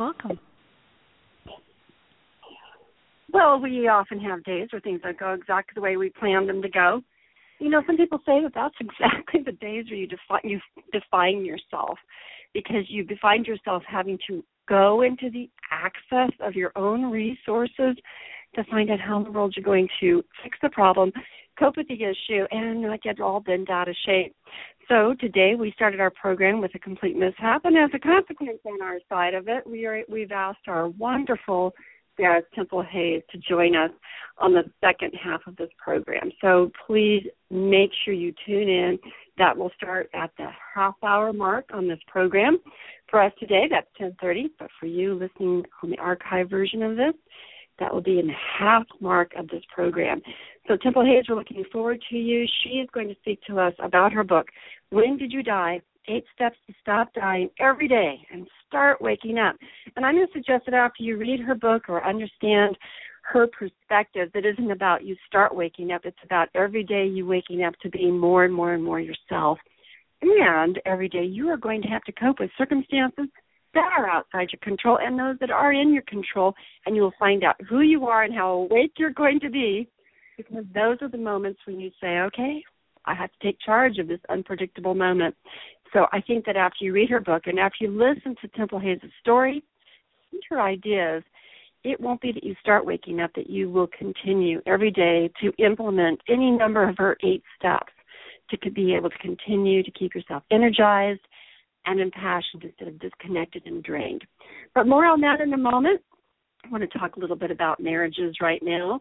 Welcome. 0.00 0.40
Well, 3.30 3.60
we 3.60 3.86
often 3.86 4.18
have 4.20 4.42
days 4.44 4.68
where 4.72 4.80
things 4.80 5.02
don't 5.02 5.18
go 5.18 5.34
exactly 5.34 5.72
the 5.74 5.82
way 5.82 5.98
we 5.98 6.08
planned 6.08 6.48
them 6.48 6.62
to 6.62 6.70
go. 6.70 7.02
You 7.58 7.68
know, 7.68 7.82
some 7.86 7.98
people 7.98 8.18
say 8.24 8.42
that 8.42 8.52
that's 8.54 8.74
exactly 8.80 9.42
the 9.44 9.52
days 9.52 9.84
where 9.90 10.00
you 10.00 10.06
define 10.06 10.40
you 10.42 10.58
define 10.90 11.44
yourself 11.44 11.98
because 12.54 12.84
you 12.88 13.06
find 13.20 13.44
yourself 13.44 13.82
having 13.86 14.18
to 14.28 14.42
go 14.70 15.02
into 15.02 15.28
the 15.30 15.50
access 15.70 16.34
of 16.40 16.54
your 16.54 16.72
own 16.76 17.10
resources 17.10 17.94
to 18.54 18.64
find 18.70 18.90
out 18.90 19.00
how 19.00 19.18
in 19.18 19.24
the 19.24 19.30
world 19.30 19.52
you're 19.54 19.62
going 19.62 19.88
to 20.00 20.24
fix 20.42 20.56
the 20.62 20.70
problem, 20.70 21.12
cope 21.60 21.76
with 21.76 21.88
the 21.88 22.02
issue, 22.02 22.46
and 22.50 22.82
not 22.82 23.02
get 23.02 23.20
all 23.20 23.40
bent 23.40 23.70
out 23.70 23.88
of 23.88 23.94
shape. 24.06 24.34
So 24.88 25.14
today 25.20 25.54
we 25.56 25.70
started 25.72 26.00
our 26.00 26.10
program 26.10 26.60
with 26.60 26.74
a 26.74 26.78
complete 26.78 27.16
mishap, 27.16 27.64
and 27.64 27.76
as 27.76 27.90
a 27.94 27.98
consequence 27.98 28.58
on 28.66 28.82
our 28.82 28.98
side 29.08 29.34
of 29.34 29.46
it, 29.46 29.64
we 29.66 29.86
are 29.86 30.02
we've 30.08 30.32
asked 30.32 30.66
our 30.66 30.88
wonderful 30.88 31.72
guest 32.18 32.46
Temple 32.54 32.82
Hayes 32.82 33.22
to 33.30 33.38
join 33.38 33.76
us 33.76 33.90
on 34.38 34.52
the 34.52 34.64
second 34.80 35.12
half 35.14 35.40
of 35.46 35.56
this 35.56 35.70
program. 35.78 36.30
So 36.40 36.70
please 36.86 37.26
make 37.50 37.90
sure 38.04 38.14
you 38.14 38.32
tune 38.46 38.68
in. 38.68 38.98
That 39.38 39.56
will 39.56 39.70
start 39.76 40.10
at 40.12 40.30
the 40.36 40.48
half 40.74 40.96
hour 41.02 41.32
mark 41.32 41.66
on 41.72 41.88
this 41.88 42.00
program. 42.08 42.58
For 43.08 43.22
us 43.22 43.32
today, 43.38 43.68
that's 43.70 43.86
10:30, 43.98 44.50
but 44.58 44.68
for 44.78 44.86
you 44.86 45.14
listening 45.14 45.64
on 45.82 45.90
the 45.90 45.98
archive 45.98 46.50
version 46.50 46.82
of 46.82 46.96
this, 46.96 47.14
that 47.80 47.92
will 47.92 48.02
be 48.02 48.18
in 48.18 48.28
the 48.28 48.32
half 48.58 48.84
mark 49.00 49.32
of 49.36 49.48
this 49.48 49.62
program. 49.74 50.22
So 50.68 50.76
Temple 50.76 51.04
Hayes, 51.04 51.24
we're 51.28 51.34
looking 51.34 51.64
forward 51.72 52.00
to 52.10 52.16
you. 52.16 52.46
She 52.62 52.74
is 52.74 52.88
going 52.92 53.08
to 53.08 53.16
speak 53.16 53.40
to 53.48 53.58
us 53.58 53.74
about 53.82 54.12
her 54.12 54.22
book, 54.22 54.46
When 54.90 55.16
Did 55.16 55.32
You 55.32 55.42
Die? 55.42 55.80
Eight 56.08 56.24
Steps 56.34 56.56
to 56.66 56.74
Stop 56.80 57.12
Dying 57.14 57.50
Every 57.60 57.86
Day 57.86 58.20
and 58.32 58.46
Start 58.66 59.00
Waking 59.00 59.38
Up. 59.38 59.56
And 59.96 60.04
I'm 60.04 60.14
going 60.14 60.26
to 60.26 60.32
suggest 60.32 60.64
that 60.66 60.74
after 60.74 61.02
you 61.02 61.16
read 61.16 61.40
her 61.40 61.54
book 61.54 61.88
or 61.88 62.04
understand 62.04 62.76
her 63.22 63.46
perspective, 63.46 64.30
that 64.34 64.46
isn't 64.46 64.70
about 64.70 65.04
you 65.04 65.14
start 65.26 65.54
waking 65.54 65.92
up, 65.92 66.02
it's 66.04 66.16
about 66.24 66.48
every 66.54 66.82
day 66.82 67.06
you 67.06 67.26
waking 67.26 67.62
up 67.62 67.74
to 67.82 67.90
being 67.90 68.18
more 68.18 68.44
and 68.44 68.54
more 68.54 68.72
and 68.74 68.82
more 68.82 68.98
yourself. 68.98 69.58
And 70.22 70.80
every 70.84 71.08
day 71.08 71.24
you 71.24 71.48
are 71.48 71.56
going 71.56 71.82
to 71.82 71.88
have 71.88 72.02
to 72.04 72.12
cope 72.12 72.40
with 72.40 72.50
circumstances 72.58 73.26
that 73.74 73.90
are 73.96 74.08
outside 74.08 74.48
your 74.52 74.60
control 74.62 74.98
and 75.00 75.18
those 75.18 75.38
that 75.40 75.50
are 75.50 75.72
in 75.72 75.92
your 75.92 76.02
control, 76.02 76.54
and 76.86 76.96
you 76.96 77.02
will 77.02 77.14
find 77.18 77.44
out 77.44 77.56
who 77.68 77.80
you 77.80 78.06
are 78.06 78.24
and 78.24 78.34
how 78.34 78.50
awake 78.50 78.92
you're 78.98 79.10
going 79.10 79.40
to 79.40 79.50
be 79.50 79.88
because 80.36 80.64
those 80.74 80.98
are 81.02 81.08
the 81.08 81.18
moments 81.18 81.60
when 81.66 81.78
you 81.78 81.90
say, 82.00 82.18
okay, 82.20 82.62
I 83.04 83.14
have 83.14 83.30
to 83.30 83.38
take 83.42 83.58
charge 83.64 83.98
of 83.98 84.08
this 84.08 84.20
unpredictable 84.28 84.94
moment. 84.94 85.34
So 85.92 86.06
I 86.12 86.20
think 86.20 86.44
that 86.46 86.56
after 86.56 86.84
you 86.84 86.92
read 86.92 87.10
her 87.10 87.20
book 87.20 87.42
and 87.46 87.58
after 87.58 87.84
you 87.84 87.90
listen 87.90 88.36
to 88.40 88.48
Temple 88.48 88.78
Hayes' 88.78 89.00
story 89.20 89.62
her 90.48 90.60
ideas, 90.60 91.22
it 91.82 92.00
won't 92.00 92.20
be 92.20 92.32
that 92.32 92.44
you 92.44 92.54
start 92.60 92.84
waking 92.84 93.20
up, 93.20 93.30
that 93.34 93.48
you 93.48 93.70
will 93.70 93.88
continue 93.98 94.60
every 94.66 94.90
day 94.90 95.30
to 95.40 95.52
implement 95.64 96.20
any 96.28 96.50
number 96.50 96.88
of 96.88 96.96
her 96.98 97.16
eight 97.24 97.42
steps 97.58 97.92
to 98.50 98.70
be 98.70 98.94
able 98.94 99.08
to 99.08 99.18
continue 99.18 99.82
to 99.82 99.90
keep 99.92 100.14
yourself 100.14 100.42
energized 100.50 101.20
and 101.86 102.00
impassioned 102.00 102.64
instead 102.64 102.88
of 102.88 102.98
disconnected 102.98 103.62
and 103.66 103.82
drained. 103.82 104.24
But 104.74 104.86
more 104.86 105.06
on 105.06 105.20
that 105.22 105.40
in 105.40 105.52
a 105.52 105.58
moment. 105.58 106.00
I 106.64 106.68
want 106.68 106.82
to 106.88 106.98
talk 106.98 107.16
a 107.16 107.20
little 107.20 107.36
bit 107.36 107.50
about 107.50 107.80
marriages 107.80 108.36
right 108.40 108.62
now. 108.62 109.00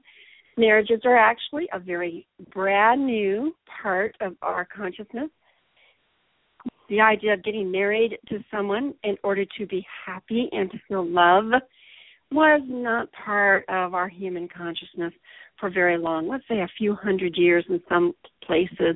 Marriages 0.57 1.01
are 1.03 1.17
actually 1.17 1.67
a 1.73 1.79
very 1.79 2.27
brand 2.53 3.05
new 3.05 3.53
part 3.81 4.15
of 4.21 4.35
our 4.41 4.65
consciousness. 4.65 5.29
The 6.89 7.01
idea 7.01 7.33
of 7.33 7.43
getting 7.43 7.71
married 7.71 8.17
to 8.29 8.43
someone 8.49 8.93
in 9.03 9.15
order 9.23 9.45
to 9.57 9.67
be 9.67 9.85
happy 10.05 10.49
and 10.51 10.71
to 10.71 10.77
feel 10.87 11.05
love 11.05 11.51
was 12.31 12.61
not 12.67 13.09
part 13.11 13.65
of 13.69 13.93
our 13.93 14.07
human 14.07 14.47
consciousness 14.47 15.13
for 15.59 15.69
very 15.69 15.97
long. 15.97 16.27
Let's 16.27 16.43
say 16.47 16.59
a 16.59 16.69
few 16.77 16.95
hundred 16.95 17.35
years 17.35 17.65
in 17.69 17.81
some 17.89 18.13
places, 18.43 18.95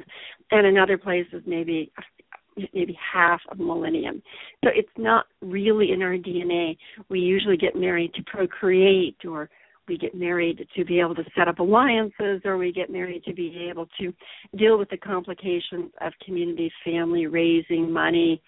and 0.51 0.67
in 0.67 0.77
other 0.77 0.97
places 0.97 1.43
maybe 1.45 1.91
maybe 2.73 2.97
half 3.13 3.41
a 3.51 3.55
millennium. 3.55 4.21
So 4.63 4.71
it's 4.73 4.89
not 4.97 5.25
really 5.41 5.91
in 5.91 6.01
our 6.01 6.15
DNA. 6.15 6.77
We 7.09 7.19
usually 7.19 7.57
get 7.57 7.75
married 7.75 8.13
to 8.15 8.23
procreate 8.23 9.17
or 9.25 9.49
we 9.87 9.97
get 9.97 10.15
married 10.15 10.65
to 10.75 10.85
be 10.85 10.99
able 10.99 11.15
to 11.15 11.23
set 11.35 11.47
up 11.47 11.59
alliances 11.59 12.41
or 12.45 12.57
we 12.57 12.71
get 12.71 12.89
married 12.89 13.23
to 13.25 13.33
be 13.33 13.67
able 13.69 13.87
to 13.99 14.13
deal 14.55 14.77
with 14.77 14.89
the 14.89 14.97
complications 14.97 15.91
of 16.01 16.13
community, 16.25 16.71
family, 16.85 17.27
raising 17.27 17.91
money, 17.91 18.41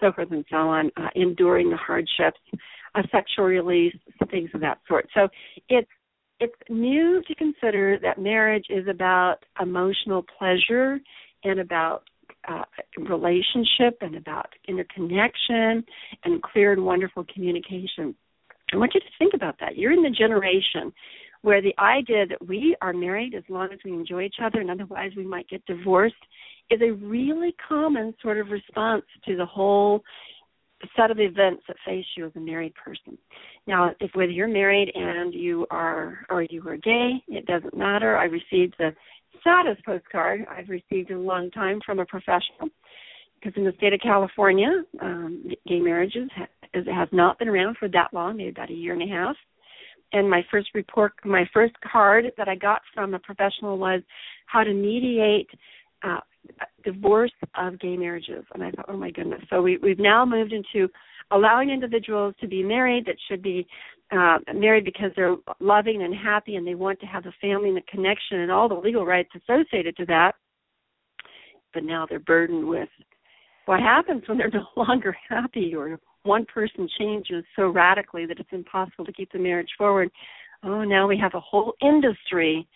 so 0.00 0.12
forth 0.12 0.30
and 0.32 0.44
so 0.50 0.56
on, 0.56 0.90
uh, 0.96 1.08
enduring 1.14 1.70
the 1.70 1.76
hardships, 1.76 2.40
a 2.96 3.02
sexual 3.12 3.44
release, 3.44 3.94
things 4.30 4.50
of 4.54 4.60
that 4.60 4.78
sort. 4.88 5.08
So 5.14 5.28
it's 5.68 5.88
it's 6.40 6.54
new 6.70 7.22
to 7.28 7.34
consider 7.34 7.98
that 8.02 8.18
marriage 8.18 8.64
is 8.70 8.88
about 8.88 9.36
emotional 9.60 10.24
pleasure 10.38 10.98
and 11.44 11.60
about 11.60 12.04
uh, 12.48 12.64
relationship 12.98 13.98
and 14.00 14.16
about 14.16 14.48
interconnection 14.68 15.84
and 16.24 16.42
clear 16.42 16.72
and 16.72 16.84
wonderful 16.84 17.24
communication. 17.32 18.14
I 18.72 18.76
want 18.76 18.92
you 18.94 19.00
to 19.00 19.06
think 19.18 19.34
about 19.34 19.56
that. 19.60 19.76
You're 19.76 19.92
in 19.92 20.02
the 20.02 20.10
generation 20.10 20.92
where 21.42 21.62
the 21.62 21.74
idea 21.78 22.26
that 22.26 22.46
we 22.46 22.76
are 22.82 22.92
married 22.92 23.34
as 23.34 23.42
long 23.48 23.70
as 23.72 23.78
we 23.84 23.92
enjoy 23.92 24.24
each 24.24 24.36
other 24.42 24.60
and 24.60 24.70
otherwise 24.70 25.12
we 25.16 25.24
might 25.24 25.48
get 25.48 25.64
divorced 25.66 26.14
is 26.70 26.80
a 26.82 26.92
really 26.92 27.54
common 27.66 28.14
sort 28.22 28.38
of 28.38 28.48
response 28.48 29.04
to 29.26 29.36
the 29.36 29.46
whole 29.46 30.02
set 30.96 31.10
of 31.10 31.18
events 31.20 31.62
that 31.68 31.76
face 31.84 32.04
you 32.16 32.26
as 32.26 32.32
a 32.36 32.40
married 32.40 32.74
person. 32.74 33.18
Now, 33.66 33.92
if 34.00 34.10
whether 34.14 34.30
you're 34.30 34.48
married 34.48 34.90
and 34.94 35.34
you 35.34 35.66
are 35.70 36.26
or 36.30 36.42
you 36.42 36.66
are 36.66 36.76
gay, 36.76 37.22
it 37.28 37.46
doesn't 37.46 37.76
matter. 37.76 38.16
I 38.16 38.24
received 38.24 38.74
the 38.78 38.92
saddest 39.44 39.84
postcard 39.84 40.46
I've 40.50 40.68
received 40.68 41.10
in 41.10 41.16
a 41.16 41.20
long 41.20 41.50
time 41.50 41.80
from 41.84 41.98
a 41.98 42.06
professional 42.06 42.68
because 43.40 43.56
in 43.56 43.64
the 43.64 43.72
state 43.78 43.92
of 43.92 44.00
California, 44.00 44.82
um, 45.00 45.44
gay 45.66 45.80
marriages 45.80 46.28
ha- 46.34 46.46
has 46.74 47.08
not 47.12 47.38
been 47.38 47.48
around 47.48 47.76
for 47.78 47.88
that 47.88 48.12
long, 48.12 48.36
maybe 48.36 48.50
about 48.50 48.70
a 48.70 48.74
year 48.74 48.92
and 48.92 49.02
a 49.02 49.14
half. 49.14 49.36
And 50.12 50.28
my 50.28 50.44
first 50.50 50.68
report, 50.74 51.12
my 51.24 51.48
first 51.52 51.74
card 51.80 52.26
that 52.36 52.48
I 52.48 52.56
got 52.56 52.82
from 52.94 53.14
a 53.14 53.18
professional 53.18 53.78
was 53.78 54.02
how 54.46 54.64
to 54.64 54.72
mediate 54.72 55.48
uh, 56.02 56.20
divorce 56.84 57.32
of 57.56 57.78
gay 57.80 57.96
marriages. 57.96 58.44
And 58.54 58.62
I 58.62 58.70
thought, 58.70 58.86
oh 58.88 58.96
my 58.96 59.10
goodness. 59.10 59.40
So 59.50 59.62
we, 59.62 59.78
we've 59.78 59.98
now 59.98 60.24
moved 60.24 60.52
into 60.52 60.88
allowing 61.30 61.70
individuals 61.70 62.34
to 62.40 62.48
be 62.48 62.62
married 62.62 63.06
that 63.06 63.16
should 63.28 63.42
be 63.42 63.66
uh, 64.12 64.38
married 64.54 64.84
because 64.84 65.12
they're 65.14 65.36
loving 65.60 66.02
and 66.02 66.14
happy 66.14 66.56
and 66.56 66.66
they 66.66 66.74
want 66.74 66.98
to 67.00 67.06
have 67.06 67.22
the 67.22 67.32
family 67.40 67.68
and 67.68 67.76
the 67.76 67.82
connection 67.82 68.40
and 68.40 68.50
all 68.50 68.68
the 68.68 68.74
legal 68.74 69.06
rights 69.06 69.30
associated 69.36 69.96
to 69.96 70.06
that. 70.06 70.32
But 71.72 71.84
now 71.84 72.06
they're 72.08 72.18
burdened 72.18 72.66
with 72.66 72.88
what 73.66 73.80
happens 73.80 74.22
when 74.26 74.38
they're 74.38 74.50
no 74.52 74.66
longer 74.76 75.16
happy 75.28 75.74
or 75.74 75.98
one 76.24 76.44
person 76.52 76.88
changes 76.98 77.44
so 77.56 77.68
radically 77.68 78.26
that 78.26 78.40
it's 78.40 78.48
impossible 78.52 79.04
to 79.04 79.12
keep 79.12 79.30
the 79.32 79.38
marriage 79.38 79.70
forward. 79.78 80.10
Oh, 80.62 80.84
now 80.84 81.06
we 81.06 81.16
have 81.16 81.34
a 81.34 81.40
whole 81.40 81.74
industry 81.80 82.66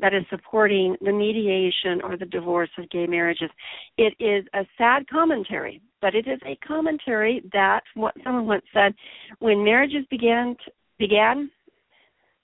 that 0.00 0.14
is 0.14 0.24
supporting 0.30 0.96
the 1.00 1.12
mediation 1.12 2.00
or 2.02 2.16
the 2.16 2.26
divorce 2.26 2.70
of 2.78 2.88
gay 2.90 3.06
marriages. 3.06 3.50
It 3.96 4.14
is 4.18 4.44
a 4.54 4.64
sad 4.78 5.08
commentary, 5.08 5.80
but 6.00 6.14
it 6.14 6.26
is 6.26 6.40
a 6.46 6.56
commentary 6.66 7.42
that 7.52 7.82
what 7.94 8.14
someone 8.24 8.46
once 8.46 8.64
said 8.72 8.94
when 9.38 9.64
marriages 9.64 10.04
began 10.10 10.56
to, 10.64 10.72
began 10.98 11.50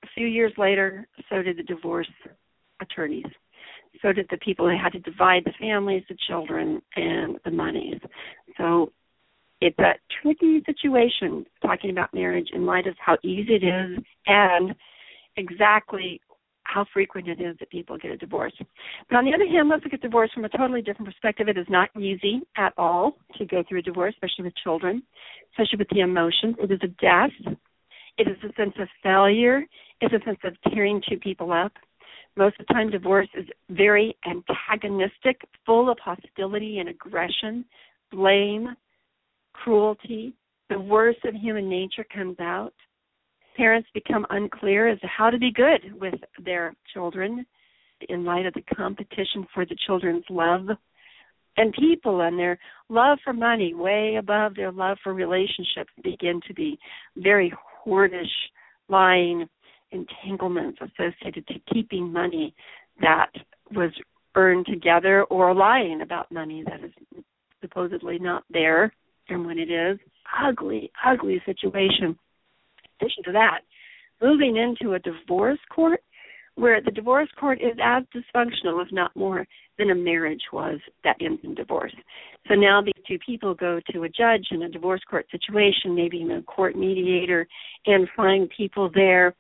a 0.02 0.06
few 0.14 0.26
years 0.26 0.52
later, 0.56 1.06
so 1.28 1.42
did 1.42 1.58
the 1.58 1.62
divorce 1.62 2.08
attorneys. 2.80 3.26
So 4.02 4.12
did 4.12 4.26
the 4.30 4.38
people 4.38 4.68
who 4.68 4.76
had 4.76 4.92
to 4.92 4.98
divide 4.98 5.44
the 5.44 5.52
families, 5.58 6.04
the 6.08 6.16
children, 6.28 6.82
and 6.96 7.38
the 7.44 7.50
monies. 7.50 8.00
So 8.58 8.92
it's 9.60 9.78
a 9.78 9.94
tricky 10.20 10.62
situation 10.66 11.46
talking 11.62 11.90
about 11.90 12.12
marriage 12.12 12.48
in 12.52 12.66
light 12.66 12.86
of 12.86 12.94
how 12.98 13.16
easy 13.22 13.54
it 13.54 13.64
is 13.64 14.04
and 14.26 14.74
exactly 15.36 16.20
how 16.66 16.84
frequent 16.92 17.28
it 17.28 17.40
is 17.40 17.56
that 17.58 17.70
people 17.70 17.96
get 17.98 18.10
a 18.10 18.16
divorce. 18.16 18.52
But 19.08 19.16
on 19.16 19.24
the 19.24 19.34
other 19.34 19.46
hand, 19.46 19.68
let's 19.68 19.84
look 19.84 19.94
at 19.94 20.00
divorce 20.00 20.30
from 20.34 20.44
a 20.44 20.48
totally 20.48 20.82
different 20.82 21.10
perspective. 21.10 21.48
It 21.48 21.58
is 21.58 21.66
not 21.68 21.90
easy 21.96 22.42
at 22.56 22.72
all 22.76 23.16
to 23.38 23.46
go 23.46 23.62
through 23.68 23.80
a 23.80 23.82
divorce, 23.82 24.14
especially 24.14 24.44
with 24.44 24.54
children, 24.62 25.02
especially 25.52 25.78
with 25.78 25.88
the 25.90 26.00
emotions. 26.00 26.56
It 26.58 26.70
is 26.70 26.80
a 26.82 26.88
death. 27.00 27.56
It 28.18 28.28
is 28.28 28.36
a 28.42 28.52
sense 28.54 28.74
of 28.78 28.88
failure. 29.02 29.64
It's 30.00 30.14
a 30.14 30.24
sense 30.24 30.38
of 30.44 30.54
tearing 30.72 31.02
two 31.08 31.18
people 31.18 31.52
up. 31.52 31.72
Most 32.36 32.60
of 32.60 32.66
the 32.66 32.74
time, 32.74 32.90
divorce 32.90 33.28
is 33.34 33.46
very 33.70 34.16
antagonistic, 34.28 35.40
full 35.64 35.90
of 35.90 35.98
hostility 35.98 36.78
and 36.78 36.88
aggression, 36.88 37.64
blame, 38.10 38.76
cruelty. 39.54 40.34
The 40.68 40.78
worst 40.78 41.24
of 41.24 41.34
human 41.34 41.68
nature 41.68 42.04
comes 42.12 42.38
out 42.40 42.74
parents 43.56 43.88
become 43.94 44.26
unclear 44.30 44.88
as 44.88 45.00
to 45.00 45.06
how 45.06 45.30
to 45.30 45.38
be 45.38 45.52
good 45.52 45.98
with 46.00 46.14
their 46.44 46.74
children 46.92 47.46
in 48.08 48.24
light 48.24 48.46
of 48.46 48.54
the 48.54 48.62
competition 48.76 49.46
for 49.54 49.64
the 49.64 49.76
children's 49.86 50.24
love. 50.28 50.68
And 51.56 51.72
people 51.72 52.20
and 52.20 52.38
their 52.38 52.58
love 52.90 53.18
for 53.24 53.32
money 53.32 53.72
way 53.72 54.16
above 54.18 54.54
their 54.54 54.70
love 54.70 54.98
for 55.02 55.14
relationships 55.14 55.90
begin 56.04 56.40
to 56.46 56.54
be 56.54 56.78
very 57.16 57.52
hoardish 57.86 58.24
lying 58.88 59.46
entanglements 59.90 60.78
associated 60.80 61.46
to 61.46 61.54
keeping 61.72 62.12
money 62.12 62.54
that 63.00 63.30
was 63.74 63.90
earned 64.34 64.66
together 64.66 65.24
or 65.24 65.54
lying 65.54 66.02
about 66.02 66.30
money 66.30 66.62
that 66.66 66.84
is 66.84 67.24
supposedly 67.62 68.18
not 68.18 68.44
there 68.50 68.92
and 69.28 69.46
when 69.46 69.58
it 69.58 69.70
is. 69.70 69.98
Ugly 70.44 70.90
ugly 71.06 71.40
situation 71.46 72.18
addition 73.00 73.24
to 73.24 73.32
that, 73.32 73.60
moving 74.20 74.56
into 74.56 74.94
a 74.94 74.98
divorce 74.98 75.58
court 75.74 76.00
where 76.56 76.80
the 76.80 76.90
divorce 76.90 77.28
court 77.38 77.60
is 77.60 77.76
as 77.82 78.02
dysfunctional, 78.14 78.82
if 78.82 78.90
not 78.90 79.14
more, 79.14 79.46
than 79.78 79.90
a 79.90 79.94
marriage 79.94 80.42
was 80.52 80.78
that 81.04 81.16
ends 81.20 81.40
in 81.44 81.54
divorce. 81.54 81.92
So 82.48 82.54
now 82.54 82.80
these 82.80 82.94
two 83.06 83.18
people 83.18 83.54
go 83.54 83.78
to 83.92 84.04
a 84.04 84.08
judge 84.08 84.46
in 84.50 84.62
a 84.62 84.68
divorce 84.68 85.02
court 85.08 85.26
situation, 85.30 85.94
maybe 85.94 86.16
even 86.16 86.38
a 86.38 86.42
court 86.42 86.74
mediator, 86.74 87.46
and 87.84 88.08
find 88.16 88.50
people 88.56 88.90
there 88.94 89.34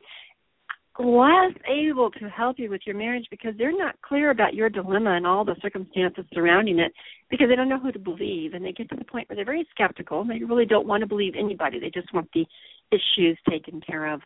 less 0.98 1.52
able 1.68 2.10
to 2.10 2.28
help 2.28 2.58
you 2.58 2.70
with 2.70 2.80
your 2.86 2.96
marriage 2.96 3.26
because 3.30 3.52
they're 3.58 3.76
not 3.76 4.00
clear 4.00 4.30
about 4.30 4.54
your 4.54 4.70
dilemma 4.70 5.10
and 5.12 5.26
all 5.26 5.44
the 5.44 5.56
circumstances 5.60 6.24
surrounding 6.32 6.78
it 6.78 6.92
because 7.30 7.48
they 7.48 7.56
don't 7.56 7.68
know 7.68 7.78
who 7.78 7.92
to 7.92 7.98
believe. 7.98 8.54
And 8.54 8.64
they 8.64 8.72
get 8.72 8.88
to 8.90 8.96
the 8.96 9.04
point 9.04 9.28
where 9.28 9.36
they're 9.36 9.44
very 9.44 9.66
skeptical. 9.70 10.22
And 10.22 10.30
they 10.30 10.42
really 10.44 10.64
don't 10.64 10.86
want 10.86 11.02
to 11.02 11.06
believe 11.06 11.34
anybody. 11.38 11.78
They 11.78 11.90
just 11.90 12.12
want 12.14 12.28
the 12.32 12.46
issues 12.90 13.38
taken 13.48 13.80
care 13.80 14.12
of. 14.12 14.20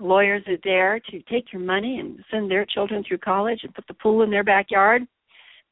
Lawyers 0.00 0.42
are 0.48 0.58
there 0.64 1.00
to 1.10 1.22
take 1.30 1.52
your 1.52 1.62
money 1.62 1.98
and 2.00 2.18
send 2.30 2.50
their 2.50 2.64
children 2.64 3.04
through 3.06 3.18
college 3.18 3.60
and 3.62 3.74
put 3.74 3.86
the 3.86 3.94
pool 3.94 4.22
in 4.22 4.30
their 4.30 4.44
backyard. 4.44 5.02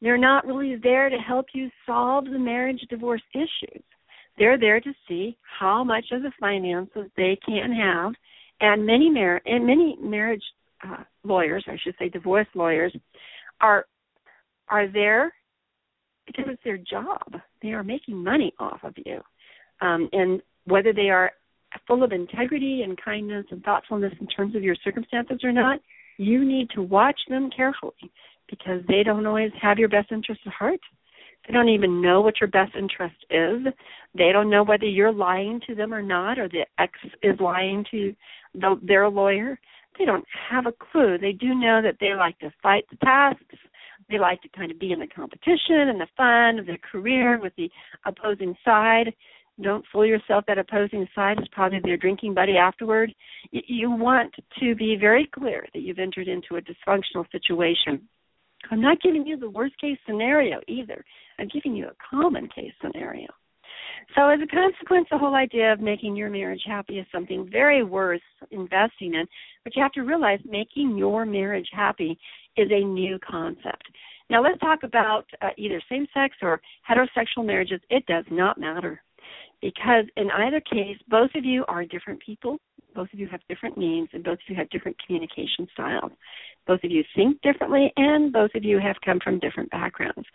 They're 0.00 0.18
not 0.18 0.46
really 0.46 0.76
there 0.76 1.08
to 1.08 1.16
help 1.16 1.46
you 1.54 1.70
solve 1.86 2.24
the 2.24 2.38
marriage 2.38 2.80
divorce 2.88 3.22
issues. 3.34 3.82
They're 4.38 4.58
there 4.58 4.80
to 4.80 4.92
see 5.08 5.36
how 5.42 5.84
much 5.84 6.06
of 6.12 6.22
the 6.22 6.32
finances 6.40 7.10
they 7.16 7.38
can 7.44 7.72
have. 7.72 8.12
And 8.60 8.86
many 8.86 9.10
mar- 9.10 9.42
and 9.44 9.66
many 9.66 9.96
marriage 10.00 10.42
uh, 10.86 11.02
lawyers, 11.24 11.64
I 11.68 11.76
should 11.82 11.94
say, 11.98 12.08
divorce 12.08 12.46
lawyers, 12.54 12.94
are 13.60 13.86
are 14.68 14.88
there 14.88 15.34
because 16.26 16.44
it's 16.48 16.62
their 16.64 16.78
job. 16.78 17.40
They 17.62 17.72
are 17.72 17.84
making 17.84 18.22
money 18.22 18.52
off 18.58 18.80
of 18.84 18.94
you, 19.04 19.20
um, 19.80 20.08
and 20.12 20.40
whether 20.64 20.92
they 20.92 21.10
are 21.10 21.32
full 21.86 22.02
of 22.02 22.12
integrity 22.12 22.82
and 22.82 23.00
kindness 23.02 23.46
and 23.50 23.62
thoughtfulness 23.62 24.12
in 24.20 24.26
terms 24.26 24.54
of 24.54 24.62
your 24.62 24.76
circumstances 24.84 25.40
or 25.42 25.52
not, 25.52 25.80
you 26.18 26.44
need 26.44 26.68
to 26.70 26.82
watch 26.82 27.18
them 27.28 27.50
carefully 27.54 28.10
because 28.48 28.82
they 28.88 29.02
don't 29.02 29.26
always 29.26 29.50
have 29.60 29.78
your 29.78 29.88
best 29.88 30.12
interest 30.12 30.40
at 30.46 30.52
heart. 30.52 30.80
They 31.46 31.52
don't 31.52 31.68
even 31.68 32.00
know 32.00 32.20
what 32.20 32.40
your 32.40 32.48
best 32.48 32.72
interest 32.76 33.16
is. 33.30 33.72
They 34.14 34.30
don't 34.32 34.50
know 34.50 34.62
whether 34.62 34.84
you're 34.84 35.12
lying 35.12 35.60
to 35.66 35.74
them 35.74 35.92
or 35.92 36.02
not, 36.02 36.38
or 36.38 36.48
the 36.48 36.66
ex 36.78 36.92
is 37.22 37.38
lying 37.40 37.84
to 37.90 38.14
the, 38.54 38.78
their 38.82 39.08
lawyer. 39.08 39.58
They 39.98 40.04
don't 40.04 40.24
have 40.50 40.66
a 40.66 40.72
clue. 40.72 41.18
They 41.18 41.32
do 41.32 41.54
know 41.54 41.82
that 41.82 41.96
they 42.00 42.14
like 42.14 42.38
to 42.40 42.52
fight 42.62 42.84
the 42.90 42.96
tasks. 42.96 43.56
They 44.08 44.18
like 44.18 44.42
to 44.42 44.48
kind 44.50 44.70
of 44.70 44.78
be 44.78 44.92
in 44.92 45.00
the 45.00 45.06
competition 45.06 45.88
and 45.88 46.00
the 46.00 46.06
fun 46.16 46.58
of 46.58 46.66
their 46.66 46.78
career 46.78 47.40
with 47.40 47.54
the 47.56 47.70
opposing 48.06 48.54
side. 48.64 49.12
Don't 49.60 49.84
fool 49.92 50.06
yourself. 50.06 50.44
That 50.46 50.58
opposing 50.58 51.06
side 51.14 51.38
is 51.40 51.48
probably 51.52 51.80
their 51.84 51.96
drinking 51.96 52.34
buddy 52.34 52.56
afterward. 52.56 53.12
You 53.50 53.90
want 53.90 54.34
to 54.60 54.74
be 54.74 54.96
very 54.98 55.28
clear 55.32 55.66
that 55.74 55.82
you've 55.82 55.98
entered 55.98 56.28
into 56.28 56.56
a 56.56 56.62
dysfunctional 56.62 57.30
situation. 57.30 58.08
I'm 58.70 58.80
not 58.80 59.02
giving 59.02 59.26
you 59.26 59.36
the 59.36 59.50
worst 59.50 59.78
case 59.78 59.98
scenario 60.06 60.60
either. 60.68 61.04
I'm 61.38 61.48
giving 61.48 61.76
you 61.76 61.88
a 61.88 61.96
common 62.10 62.48
case 62.48 62.72
scenario. 62.80 63.26
So, 64.16 64.28
as 64.28 64.40
a 64.42 64.46
consequence, 64.46 65.06
the 65.10 65.18
whole 65.18 65.34
idea 65.34 65.72
of 65.72 65.80
making 65.80 66.16
your 66.16 66.30
marriage 66.30 66.62
happy 66.66 66.98
is 66.98 67.06
something 67.12 67.48
very 67.50 67.84
worth 67.84 68.20
investing 68.50 69.14
in. 69.14 69.26
But 69.64 69.76
you 69.76 69.82
have 69.82 69.92
to 69.92 70.02
realize 70.02 70.40
making 70.44 70.96
your 70.96 71.24
marriage 71.24 71.68
happy 71.72 72.18
is 72.56 72.68
a 72.70 72.84
new 72.84 73.18
concept. 73.18 73.84
Now, 74.30 74.42
let's 74.42 74.58
talk 74.60 74.82
about 74.82 75.24
uh, 75.40 75.50
either 75.56 75.80
same 75.88 76.06
sex 76.14 76.36
or 76.42 76.60
heterosexual 76.88 77.44
marriages. 77.44 77.80
It 77.90 78.04
does 78.06 78.24
not 78.30 78.58
matter 78.58 79.02
because 79.62 80.04
in 80.16 80.30
either 80.30 80.60
case, 80.60 80.98
both 81.08 81.30
of 81.34 81.44
you 81.44 81.64
are 81.68 81.84
different 81.84 82.20
people, 82.20 82.58
both 82.94 83.08
of 83.12 83.18
you 83.18 83.26
have 83.28 83.40
different 83.48 83.78
needs, 83.78 84.08
and 84.12 84.22
both 84.22 84.34
of 84.34 84.48
you 84.48 84.56
have 84.56 84.68
different 84.68 84.96
communication 85.06 85.66
styles. 85.72 86.12
Both 86.66 86.84
of 86.84 86.90
you 86.90 87.02
think 87.16 87.40
differently, 87.40 87.92
and 87.96 88.32
both 88.32 88.50
of 88.54 88.64
you 88.64 88.78
have 88.78 88.96
come 89.04 89.18
from 89.22 89.38
different 89.38 89.70
backgrounds. 89.70 90.26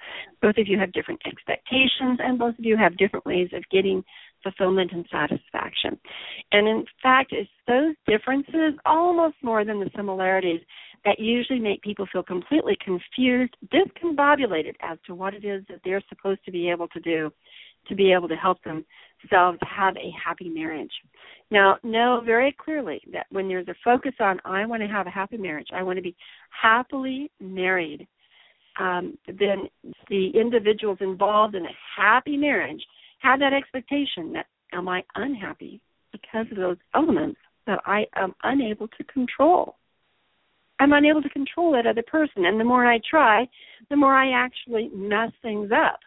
Both 0.42 0.58
of 0.58 0.68
you 0.68 0.80
have 0.80 0.92
different 0.94 1.22
expectations, 1.26 2.20
and 2.20 2.40
both 2.40 2.58
of 2.58 2.66
you 2.66 2.76
have 2.78 2.98
different 2.98 3.26
ways 3.26 3.50
of 3.54 3.64
getting 3.70 4.04
fulfillment 4.44 4.92
and 4.92 5.06
satisfaction. 5.12 6.00
And 6.52 6.68
in 6.68 6.86
fact, 7.04 7.32
it's 7.32 7.50
those 7.68 7.96
differences, 8.08 8.74
almost 8.86 9.36
more 9.44 9.64
than 9.64 9.80
the 9.80 9.92
similarities, 9.96 10.62
that 11.06 11.20
usually 11.20 11.60
make 11.60 11.82
people 11.82 12.08
feel 12.12 12.24
completely 12.24 12.78
confused, 12.84 13.56
discombobulated 13.68 14.74
as 14.82 14.98
to 15.06 15.14
what 15.14 15.34
it 15.34 15.46
is 15.46 15.64
that 15.70 15.80
they're 15.86 16.04
supposed 16.10 16.44
to 16.46 16.52
be 16.52 16.70
able 16.70 16.88
to 16.90 17.00
do 17.00 17.32
to 17.88 17.96
be 17.96 18.12
able 18.12 18.28
to 18.28 18.36
help 18.36 18.62
themselves 19.22 19.60
have 19.62 19.96
a 19.98 20.12
happy 20.24 20.50
marriage. 20.50 20.92
Now, 21.50 21.78
know 21.84 22.22
very 22.26 22.56
clearly 22.58 23.02
that 23.14 23.28
when 23.30 23.48
there's 23.48 23.68
a 23.68 23.76
focus 23.84 24.14
on, 24.20 24.40
I 24.44 24.66
want 24.66 24.82
to 24.82 24.88
have 24.88 25.08
a 25.08 25.12
happy 25.12 25.38
marriage, 25.38 25.70
I 25.74 25.84
want 25.84 25.98
to 25.98 26.04
be 26.04 26.16
happily 26.50 27.32
married, 27.40 28.08
um, 28.80 29.18
then 29.28 29.70
the 30.10 30.30
individuals 30.36 30.98
involved 31.02 31.56
in 31.56 31.66
a 31.66 31.76
happy 31.96 32.38
marriage 32.38 32.82
have 33.20 33.40
that 33.40 33.54
expectation 33.54 34.34
that, 34.34 34.46
am 34.74 34.88
I 34.88 35.04
unhappy 35.16 35.82
because 36.12 36.46
of 36.52 36.58
those 36.58 36.78
elements 36.94 37.40
that 37.66 37.80
I 37.86 38.06
am 38.16 38.36
unable 38.44 38.88
to 38.90 39.04
control? 39.06 39.76
I'm 40.80 40.94
unable 40.94 41.24
to 41.24 41.30
control 41.30 41.72
that 41.72 41.88
other 41.88 42.04
person. 42.04 42.46
And 42.46 42.60
the 42.60 42.64
more 42.64 42.86
I 42.86 43.00
try, 43.10 43.48
the 43.90 43.96
more 43.96 44.14
I 44.14 44.32
actually 44.32 44.90
mess 44.94 45.32
things 45.42 45.72
up. 45.72 46.00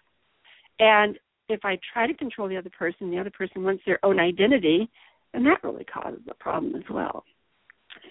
And 0.78 1.18
if 1.50 1.64
I 1.64 1.78
try 1.92 2.07
to 2.07 2.14
control 2.14 2.49
the 2.49 2.57
other 2.57 2.71
person, 2.71 3.11
the 3.11 3.19
other 3.19 3.30
person 3.30 3.64
wants 3.64 3.83
their 3.87 4.04
own 4.04 4.19
identity, 4.19 4.90
and 5.35 5.45
that 5.47 5.62
really 5.62 5.85
causes 5.85 6.21
a 6.28 6.35
problem 6.35 6.75
as 6.75 6.88
well. 6.90 7.25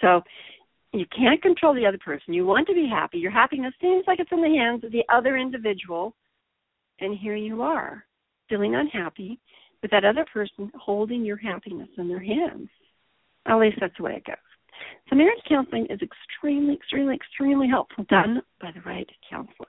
So 0.02 0.22
you 0.94 1.06
can't 1.16 1.42
control 1.42 1.74
the 1.74 1.86
other 1.86 2.00
person. 2.00 2.34
You 2.34 2.46
want 2.46 2.68
to 2.68 2.74
be 2.74 2.88
happy. 2.88 3.18
Your 3.18 3.32
happiness 3.32 3.74
seems 3.82 4.04
like 4.08 4.20
it's 4.20 4.32
in 4.32 4.42
the 4.42 4.58
hands 4.58 4.84
of 4.84 4.92
the 4.92 5.04
other 5.14 5.38
individual, 5.38 6.16
and 7.00 7.18
here 7.18 7.36
you 7.36 7.62
are, 7.62 8.06
feeling 8.48 8.76
unhappy 8.76 9.40
with 9.82 9.92
that 9.92 10.06
other 10.06 10.26
person 10.32 10.72
holding 10.80 11.24
your 11.24 11.38
happiness 11.38 11.90
in 11.98 12.08
their 12.08 12.24
hands. 12.24 12.70
At 13.46 13.58
least 13.58 13.78
that's 13.80 13.96
the 13.98 14.04
way 14.04 14.16
it 14.16 14.26
goes. 14.26 14.36
So 15.10 15.16
marriage 15.16 15.40
counseling 15.48 15.88
is 15.90 16.00
extremely, 16.02 16.74
extremely, 16.74 17.16
extremely 17.16 17.68
helpful 17.68 18.06
done 18.10 18.42
by 18.62 18.72
the 18.72 18.82
right 18.82 19.10
counselor 19.30 19.68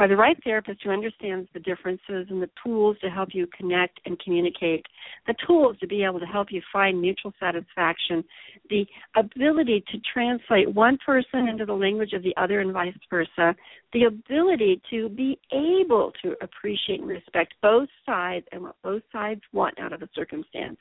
by 0.00 0.06
the 0.06 0.16
right 0.16 0.38
therapist 0.42 0.80
who 0.82 0.88
understands 0.88 1.46
the 1.52 1.60
differences 1.60 2.26
and 2.30 2.40
the 2.40 2.48
tools 2.64 2.96
to 3.02 3.10
help 3.10 3.28
you 3.34 3.46
connect 3.54 4.00
and 4.06 4.18
communicate, 4.18 4.86
the 5.26 5.34
tools 5.46 5.76
to 5.78 5.86
be 5.86 6.02
able 6.02 6.18
to 6.18 6.24
help 6.24 6.48
you 6.50 6.62
find 6.72 6.98
mutual 6.98 7.34
satisfaction, 7.38 8.24
the 8.70 8.86
ability 9.14 9.84
to 9.92 9.98
translate 10.10 10.74
one 10.74 10.96
person 11.04 11.48
into 11.48 11.66
the 11.66 11.72
language 11.74 12.14
of 12.14 12.22
the 12.22 12.34
other 12.38 12.60
and 12.60 12.72
vice 12.72 12.94
versa, 13.10 13.54
the 13.92 14.04
ability 14.04 14.80
to 14.88 15.10
be 15.10 15.38
able 15.52 16.12
to 16.22 16.34
appreciate 16.40 17.00
and 17.00 17.08
respect 17.10 17.52
both 17.60 17.88
sides 18.06 18.46
and 18.52 18.62
what 18.62 18.76
both 18.82 19.02
sides 19.12 19.42
want 19.52 19.78
out 19.78 19.92
of 19.92 20.00
a 20.00 20.08
circumstance 20.14 20.78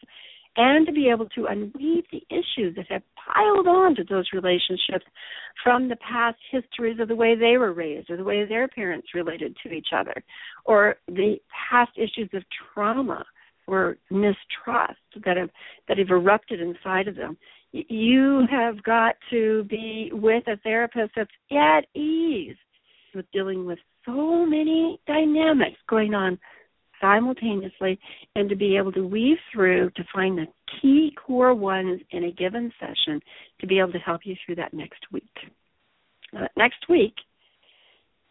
and 0.58 0.86
to 0.88 0.94
be 0.94 1.10
able 1.10 1.28
to 1.30 1.46
unweave 1.46 2.06
the 2.12 2.24
issues 2.30 2.76
that 2.76 2.88
have 2.90 3.04
piled 3.34 3.68
on 3.68 3.96
to 3.96 4.04
those 4.04 4.26
relationships 4.34 5.06
from 5.64 5.88
the 5.88 5.96
past 5.98 6.38
histories 6.52 7.00
of 7.00 7.08
the 7.08 7.16
way 7.16 7.36
they 7.36 7.58
were 7.58 7.74
raised 7.74 8.10
or 8.10 8.18
the 8.18 8.24
way 8.24 8.46
their 8.46 8.68
parents 8.68 9.08
related 9.14 9.56
to 9.64 9.72
each 9.72 9.90
other 9.96 10.14
or 10.66 10.96
the 11.08 11.36
past 11.70 11.92
issues 11.98 12.30
of 12.34 12.44
trauma 12.74 13.24
or 13.68 13.98
mistrust 14.10 15.00
that 15.24 15.38
have 15.38 15.50
that 15.88 15.98
have 15.98 16.10
erupted 16.10 16.60
inside 16.60 17.08
of 17.08 17.16
them. 17.16 17.38
You 17.72 18.46
have 18.50 18.82
got 18.84 19.16
to 19.30 19.64
be 19.66 20.10
with 20.12 20.48
a 20.48 20.58
therapist 20.58 21.12
that's 21.16 21.30
at 21.52 21.82
ease 21.96 22.56
with 23.14 23.26
dealing 23.32 23.66
with 23.66 23.80
so 24.06 24.46
many 24.46 25.00
dynamics 25.06 25.78
going 25.88 26.16
on 26.16 26.40
simultaneously 27.02 28.00
and 28.36 28.50
to 28.50 28.56
be 28.56 28.78
able 28.78 28.92
to 28.92 29.06
weave 29.06 29.38
through 29.54 29.90
to 29.92 30.04
find 30.14 30.38
the 30.38 30.48
key 30.82 31.12
core 31.26 31.54
ones 31.54 32.02
in 32.12 32.26
a 32.26 32.32
given 32.32 32.72
session 32.80 33.20
to 33.60 33.68
be 33.68 33.80
able 33.80 33.92
to 33.92 34.00
help 34.00 34.22
you 34.24 34.36
through 34.46 34.56
that 34.56 34.74
next 34.74 35.00
week. 35.12 35.24
Uh, 36.38 36.48
next 36.58 36.88
week 36.90 37.14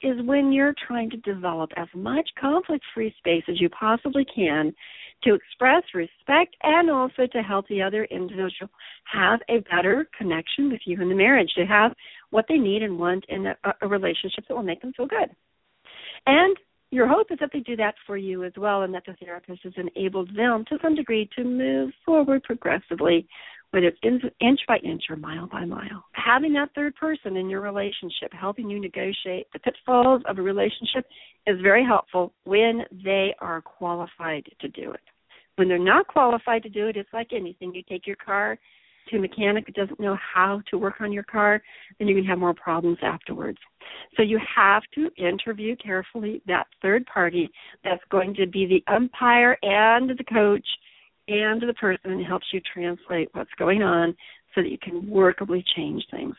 is 0.03 0.17
when 0.25 0.53
you're 0.53 0.75
trying 0.87 1.11
to 1.11 1.17
develop 1.19 1.71
as 1.77 1.89
much 1.95 2.29
conflict 2.41 2.85
free 2.95 3.13
space 3.19 3.43
as 3.49 3.61
you 3.61 3.69
possibly 3.71 4.25
can 4.33 4.73
to 5.25 5.35
express 5.35 5.83
respect 5.95 6.55
and 6.63 6.91
also 6.91 7.27
to 7.33 7.43
help 7.43 7.67
the 7.69 7.83
other 7.83 8.05
individual 8.05 8.71
have 9.05 9.41
a 9.49 9.59
better 9.71 10.09
connection 10.17 10.71
with 10.71 10.81
you 10.85 11.01
in 11.03 11.09
the 11.09 11.15
marriage, 11.15 11.51
to 11.57 11.67
have 11.67 11.93
what 12.31 12.45
they 12.49 12.57
need 12.57 12.83
and 12.83 12.99
want 12.99 13.25
in 13.29 13.47
a, 13.47 13.57
a 13.83 13.89
relationship 13.89 14.45
that 14.47 14.55
will 14.55 14.63
make 14.63 14.81
them 14.81 14.93
feel 14.97 15.07
good. 15.07 15.29
And 16.27 16.57
your 16.91 17.07
hope 17.07 17.31
is 17.31 17.39
that 17.41 17.51
they 17.53 17.61
do 17.61 17.77
that 17.77 17.95
for 18.07 18.17
you 18.17 18.45
as 18.45 18.53
well 18.57 18.83
and 18.83 18.95
that 18.95 19.05
the 19.07 19.15
therapist 19.15 19.61
has 19.63 19.75
enabled 19.77 20.35
them 20.35 20.65
to 20.69 20.79
some 20.83 20.95
degree 20.95 21.29
to 21.37 21.45
move 21.45 21.91
forward 22.05 22.43
progressively 22.43 23.29
whether 23.71 23.89
it's 24.03 24.25
inch 24.41 24.61
by 24.67 24.79
inch 24.79 25.05
or 25.11 25.17
mile 25.17 25.47
by 25.47 25.65
mile. 25.65 26.05
Having 26.13 26.55
that 26.55 26.71
third 26.75 26.95
person 26.97 27.37
in 27.37 27.51
your 27.51 27.61
relationship 27.61 28.33
helping 28.33 28.71
you 28.71 28.81
negotiate 28.81 29.47
the 29.53 29.59
pitfalls 29.59 30.23
of 30.27 30.39
a 30.39 30.43
relationship 30.43 31.05
is 31.47 31.61
very 31.63 31.85
helpful 31.85 32.33
when 32.45 32.85
they 33.05 33.35
are 33.41 33.61
qualified 33.61 34.45
to 34.61 34.69
do 34.69 34.93
it. 34.93 35.01
When 35.57 35.69
they're 35.69 35.79
not 35.79 36.07
qualified 36.07 36.63
to 36.63 36.69
do 36.69 36.89
it, 36.89 36.97
it's 36.97 37.13
like 37.13 37.29
anything. 37.33 37.75
You 37.75 37.83
take 37.89 38.07
your 38.07 38.17
car 38.17 38.59
to 39.09 39.17
a 39.17 39.21
mechanic 39.21 39.67
that 39.67 39.75
doesn't 39.75 40.01
know 40.01 40.17
how 40.35 40.63
to 40.71 40.79
work 40.79 41.01
on 41.01 41.13
your 41.13 41.23
car, 41.23 41.63
then 41.99 42.09
going 42.09 42.23
to 42.23 42.29
have 42.29 42.39
more 42.39 42.55
problems 42.55 42.99
afterwards. 43.03 43.59
So 44.17 44.23
you 44.23 44.39
have 44.55 44.83
to 44.95 45.11
interview 45.17 45.77
carefully 45.77 46.43
that 46.47 46.67
third 46.83 47.07
party 47.07 47.49
that's 47.85 48.03
going 48.11 48.35
to 48.35 48.47
be 48.47 48.67
the 48.67 48.93
umpire 48.93 49.57
and 49.63 50.11
the 50.11 50.25
coach 50.25 50.67
and 51.29 51.61
the 51.61 51.75
person 51.75 52.19
who 52.19 52.25
helps 52.25 52.47
you 52.53 52.61
translate 52.73 53.29
what's 53.33 53.51
going 53.59 53.83
on 53.83 54.17
so 54.55 54.63
that 54.63 54.71
you 54.71 54.79
can 54.79 55.03
workably 55.03 55.63
change 55.77 56.05
things. 56.11 56.35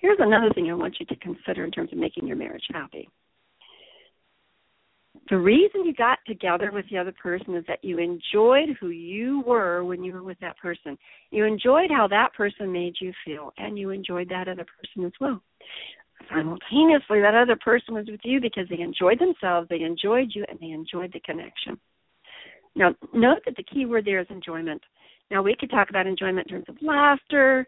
Here's 0.00 0.18
another 0.20 0.50
thing 0.54 0.70
I 0.70 0.74
want 0.74 0.96
you 0.98 1.06
to 1.06 1.16
consider 1.16 1.64
in 1.64 1.70
terms 1.70 1.92
of 1.92 1.98
making 1.98 2.26
your 2.26 2.36
marriage 2.36 2.64
happy 2.72 3.08
the 5.30 5.38
reason 5.38 5.84
you 5.84 5.94
got 5.94 6.18
together 6.26 6.70
with 6.72 6.84
the 6.90 6.98
other 6.98 7.12
person 7.12 7.54
is 7.54 7.64
that 7.68 7.84
you 7.84 7.98
enjoyed 7.98 8.76
who 8.80 8.88
you 8.88 9.42
were 9.46 9.84
when 9.84 10.02
you 10.02 10.12
were 10.12 10.24
with 10.24 10.38
that 10.40 10.58
person. 10.58 10.98
You 11.30 11.44
enjoyed 11.44 11.90
how 11.90 12.08
that 12.08 12.34
person 12.34 12.72
made 12.72 12.94
you 13.00 13.12
feel, 13.24 13.52
and 13.56 13.78
you 13.78 13.90
enjoyed 13.90 14.28
that 14.30 14.48
other 14.48 14.66
person 14.66 15.06
as 15.06 15.12
well. 15.20 15.40
Simultaneously, 16.28 17.20
that 17.20 17.34
other 17.34 17.56
person 17.56 17.94
was 17.94 18.06
with 18.10 18.20
you 18.24 18.40
because 18.40 18.66
they 18.68 18.80
enjoyed 18.80 19.20
themselves, 19.20 19.68
they 19.68 19.82
enjoyed 19.82 20.30
you, 20.34 20.44
and 20.48 20.58
they 20.60 20.70
enjoyed 20.70 21.12
the 21.12 21.20
connection. 21.20 21.78
Now, 22.74 22.94
note 23.14 23.38
that 23.46 23.56
the 23.56 23.62
key 23.62 23.86
word 23.86 24.04
there 24.04 24.20
is 24.20 24.26
enjoyment. 24.30 24.82
Now, 25.30 25.42
we 25.42 25.56
could 25.58 25.70
talk 25.70 25.90
about 25.90 26.06
enjoyment 26.06 26.48
in 26.48 26.54
terms 26.54 26.66
of 26.68 26.76
laughter, 26.82 27.66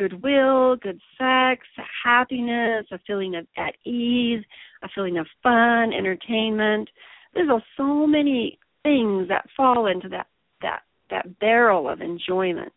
goodwill, 0.00 0.76
good 0.76 0.98
sex, 1.18 1.66
happiness, 2.02 2.86
a 2.90 2.98
feeling 3.06 3.36
of 3.36 3.46
at 3.58 3.74
ease, 3.84 4.42
a 4.82 4.88
feeling 4.94 5.18
of 5.18 5.26
fun, 5.42 5.92
entertainment. 5.92 6.88
There's 7.34 7.50
so 7.76 8.06
many 8.06 8.58
things 8.82 9.28
that 9.28 9.44
fall 9.54 9.86
into 9.86 10.08
that 10.08 10.26
that 10.62 10.80
that 11.10 11.38
barrel 11.38 11.86
of 11.86 12.00
enjoyment. 12.00 12.72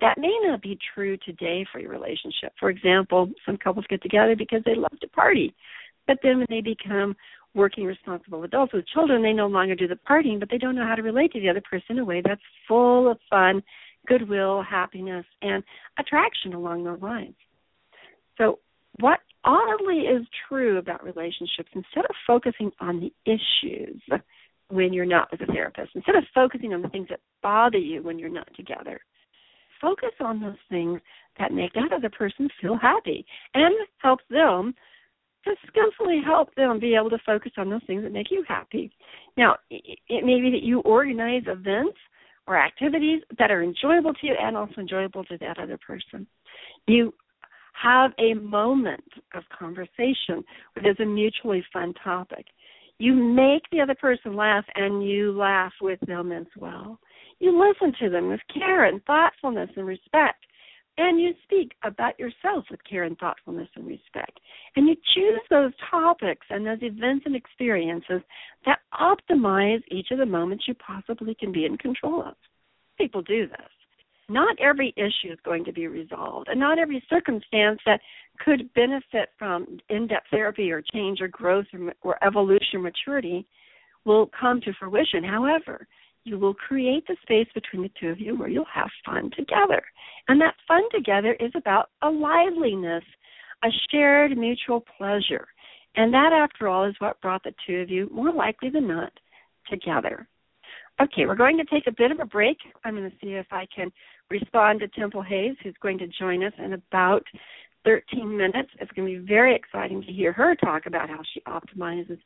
That 0.00 0.16
may 0.16 0.34
not 0.44 0.62
be 0.62 0.78
true 0.94 1.16
today 1.18 1.66
for 1.72 1.80
your 1.80 1.90
relationship. 1.90 2.52
For 2.60 2.70
example, 2.70 3.28
some 3.44 3.56
couples 3.56 3.84
get 3.90 4.00
together 4.00 4.36
because 4.36 4.62
they 4.64 4.76
love 4.76 4.98
to 5.00 5.08
party. 5.08 5.52
But 6.06 6.18
then 6.22 6.38
when 6.38 6.46
they 6.48 6.60
become 6.60 7.16
working 7.52 7.84
responsible 7.84 8.44
adults 8.44 8.72
with 8.72 8.86
children, 8.86 9.22
they 9.22 9.32
no 9.32 9.48
longer 9.48 9.74
do 9.74 9.88
the 9.88 9.98
partying, 10.08 10.38
but 10.38 10.48
they 10.50 10.56
don't 10.56 10.76
know 10.76 10.86
how 10.86 10.94
to 10.94 11.02
relate 11.02 11.32
to 11.32 11.40
the 11.40 11.50
other 11.50 11.62
person 11.68 11.96
in 11.96 11.98
a 11.98 12.04
way 12.04 12.22
that's 12.24 12.40
full 12.68 13.10
of 13.10 13.18
fun 13.28 13.60
goodwill, 14.06 14.62
happiness, 14.62 15.24
and 15.42 15.62
attraction 15.98 16.54
along 16.54 16.84
those 16.84 17.00
lines. 17.00 17.34
So, 18.38 18.58
what 18.98 19.20
oddly 19.44 20.00
is 20.00 20.26
true 20.48 20.78
about 20.78 21.04
relationships, 21.04 21.70
instead 21.74 22.04
of 22.04 22.14
focusing 22.26 22.70
on 22.80 23.00
the 23.00 23.12
issues 23.24 24.02
when 24.68 24.92
you're 24.92 25.06
not 25.06 25.30
with 25.30 25.40
a 25.42 25.46
therapist, 25.46 25.90
instead 25.94 26.16
of 26.16 26.24
focusing 26.34 26.74
on 26.74 26.82
the 26.82 26.88
things 26.88 27.08
that 27.08 27.20
bother 27.42 27.78
you 27.78 28.02
when 28.02 28.18
you're 28.18 28.28
not 28.28 28.48
together, 28.56 29.00
focus 29.80 30.10
on 30.20 30.40
those 30.40 30.58
things 30.68 31.00
that 31.38 31.52
make 31.52 31.72
that 31.74 31.92
other 31.92 32.10
person 32.10 32.48
feel 32.60 32.76
happy 32.76 33.24
and 33.54 33.74
help 33.98 34.20
them 34.28 34.74
to 35.44 35.52
skillfully 35.66 36.20
help 36.24 36.54
them 36.54 36.78
be 36.78 36.94
able 36.94 37.10
to 37.10 37.18
focus 37.24 37.52
on 37.56 37.70
those 37.70 37.80
things 37.86 38.02
that 38.02 38.12
make 38.12 38.30
you 38.30 38.44
happy. 38.46 38.92
Now, 39.36 39.56
it 39.70 40.24
may 40.24 40.40
be 40.40 40.50
that 40.50 40.62
you 40.62 40.80
organize 40.80 41.44
events 41.46 41.96
or 42.46 42.56
activities 42.56 43.22
that 43.38 43.50
are 43.50 43.62
enjoyable 43.62 44.14
to 44.14 44.26
you 44.26 44.34
and 44.40 44.56
also 44.56 44.74
enjoyable 44.78 45.24
to 45.24 45.38
that 45.38 45.58
other 45.58 45.78
person. 45.78 46.26
You 46.86 47.12
have 47.80 48.12
a 48.18 48.34
moment 48.34 49.04
of 49.34 49.44
conversation 49.56 50.44
where 50.72 50.82
there's 50.82 51.00
a 51.00 51.04
mutually 51.04 51.64
fun 51.72 51.94
topic. 52.02 52.46
You 52.98 53.14
make 53.14 53.62
the 53.72 53.80
other 53.80 53.94
person 53.94 54.36
laugh 54.36 54.64
and 54.74 55.06
you 55.08 55.32
laugh 55.32 55.72
with 55.80 56.00
them 56.06 56.32
as 56.32 56.46
well. 56.58 56.98
You 57.38 57.58
listen 57.58 57.94
to 58.00 58.10
them 58.10 58.28
with 58.28 58.40
care 58.52 58.84
and 58.84 59.02
thoughtfulness 59.04 59.70
and 59.76 59.86
respect. 59.86 60.44
And 60.98 61.20
you 61.20 61.32
speak 61.44 61.72
about 61.82 62.18
yourself 62.18 62.64
with 62.70 62.80
care 62.88 63.04
and 63.04 63.16
thoughtfulness 63.18 63.68
and 63.74 63.86
respect. 63.86 64.38
And 64.76 64.86
you 64.86 64.96
choose 65.14 65.40
those 65.48 65.72
topics 65.90 66.46
and 66.50 66.66
those 66.66 66.82
events 66.82 67.24
and 67.26 67.34
experiences 67.34 68.20
that 68.66 68.80
optimize 69.00 69.80
each 69.90 70.08
of 70.10 70.18
the 70.18 70.26
moments 70.26 70.64
you 70.68 70.74
possibly 70.74 71.34
can 71.34 71.52
be 71.52 71.64
in 71.64 71.78
control 71.78 72.22
of. 72.22 72.34
People 72.98 73.22
do 73.22 73.46
this. 73.46 73.70
Not 74.28 74.56
every 74.60 74.94
issue 74.96 75.32
is 75.32 75.38
going 75.44 75.64
to 75.64 75.72
be 75.72 75.88
resolved, 75.88 76.48
and 76.48 76.60
not 76.60 76.78
every 76.78 77.02
circumstance 77.10 77.80
that 77.84 78.00
could 78.38 78.72
benefit 78.74 79.30
from 79.38 79.78
in 79.88 80.06
depth 80.06 80.26
therapy 80.30 80.70
or 80.70 80.82
change 80.92 81.20
or 81.20 81.26
growth 81.26 81.66
or, 81.72 81.94
or 82.02 82.24
evolution 82.24 82.76
or 82.76 82.78
maturity 82.80 83.44
will 84.04 84.30
come 84.38 84.60
to 84.60 84.72
fruition. 84.78 85.24
However, 85.24 85.86
you 86.24 86.38
will 86.38 86.54
create 86.54 87.06
the 87.06 87.16
space 87.22 87.48
between 87.54 87.82
the 87.82 87.90
two 88.00 88.08
of 88.08 88.20
you 88.20 88.36
where 88.36 88.48
you'll 88.48 88.64
have 88.72 88.88
fun 89.04 89.30
together. 89.36 89.82
And 90.28 90.40
that 90.40 90.54
fun 90.68 90.82
together 90.92 91.34
is 91.40 91.52
about 91.54 91.90
a 92.02 92.08
liveliness, 92.08 93.04
a 93.64 93.68
shared 93.90 94.36
mutual 94.36 94.84
pleasure. 94.98 95.46
And 95.96 96.12
that, 96.14 96.32
after 96.32 96.68
all, 96.68 96.84
is 96.84 96.94
what 96.98 97.20
brought 97.20 97.42
the 97.42 97.54
two 97.66 97.78
of 97.78 97.90
you, 97.90 98.08
more 98.12 98.32
likely 98.32 98.70
than 98.70 98.86
not, 98.86 99.12
together. 99.68 100.28
Okay, 101.00 101.26
we're 101.26 101.34
going 101.34 101.56
to 101.56 101.64
take 101.64 101.86
a 101.86 101.94
bit 101.96 102.10
of 102.10 102.20
a 102.20 102.26
break. 102.26 102.58
I'm 102.84 102.94
going 102.94 103.10
to 103.10 103.16
see 103.20 103.32
if 103.32 103.46
I 103.50 103.66
can 103.74 103.90
respond 104.30 104.80
to 104.80 104.88
Temple 104.88 105.22
Hayes, 105.22 105.56
who's 105.62 105.74
going 105.82 105.98
to 105.98 106.06
join 106.06 106.44
us 106.44 106.52
in 106.58 106.74
about 106.74 107.24
13 107.84 108.36
minutes. 108.36 108.68
It's 108.78 108.90
going 108.92 109.12
to 109.12 109.20
be 109.20 109.26
very 109.26 109.56
exciting 109.56 110.02
to 110.02 110.12
hear 110.12 110.32
her 110.32 110.54
talk 110.54 110.86
about 110.86 111.08
how 111.08 111.20
she 111.32 111.40
optimizes 111.48 112.18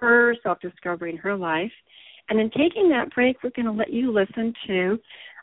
her 0.00 0.36
self 0.42 0.60
discovery 0.60 1.10
in 1.10 1.16
her 1.18 1.36
life. 1.36 1.72
And 2.30 2.40
in 2.40 2.48
taking 2.50 2.88
that 2.90 3.12
break, 3.14 3.42
we're 3.42 3.50
going 3.50 3.66
to 3.66 3.72
let 3.72 3.92
you 3.92 4.12
listen 4.12 4.54
to 4.68 4.98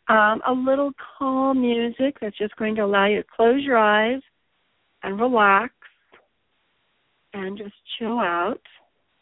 um, 0.08 0.42
a 0.48 0.54
little 0.54 0.92
calm 1.18 1.62
music 1.62 2.18
that's 2.22 2.38
just 2.38 2.56
going 2.56 2.76
to 2.76 2.86
allow 2.86 3.06
you 3.08 3.22
to 3.22 3.28
close 3.36 3.62
your 3.62 3.78
eyes 3.78 4.22
and 5.04 5.20
relax 5.20 5.74
and 7.34 7.58
just 7.58 7.76
chill 8.00 8.20
out. 8.20 8.62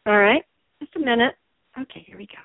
All 0.05 0.17
right? 0.17 0.43
Just 0.79 0.95
a 0.95 0.99
minute. 0.99 1.33
Okay, 1.79 2.05
here 2.07 2.17
we 2.17 2.27
go. 2.27 2.35